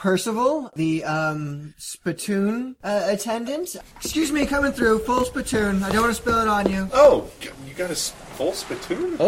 Percival, 0.00 0.70
the 0.76 1.04
um 1.04 1.74
spittoon 1.76 2.74
uh, 2.82 3.02
attendant. 3.04 3.76
Excuse 3.96 4.32
me, 4.32 4.46
coming 4.46 4.72
through, 4.72 5.00
full 5.00 5.26
spittoon. 5.26 5.82
I 5.82 5.92
don't 5.92 6.00
want 6.00 6.16
to 6.16 6.22
spill 6.22 6.40
it 6.40 6.48
on 6.48 6.70
you. 6.72 6.88
Oh, 6.94 7.30
you 7.68 7.74
got 7.74 7.90
a 7.90 7.94
full 7.94 8.54
spittoon? 8.54 9.18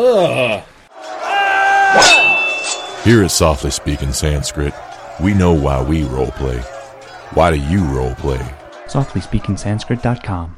Here 3.05 3.23
at 3.23 3.31
Softly 3.31 3.71
Speaking 3.71 4.15
Sanskrit, 4.15 4.73
we 5.23 5.35
know 5.35 5.53
why 5.53 5.83
we 5.83 6.05
roleplay. 6.05 6.63
Why 7.35 7.51
do 7.51 7.59
you 7.59 7.81
roleplay? 7.81 8.43
SoftlySpeakingSanskrit.com. 8.87 10.57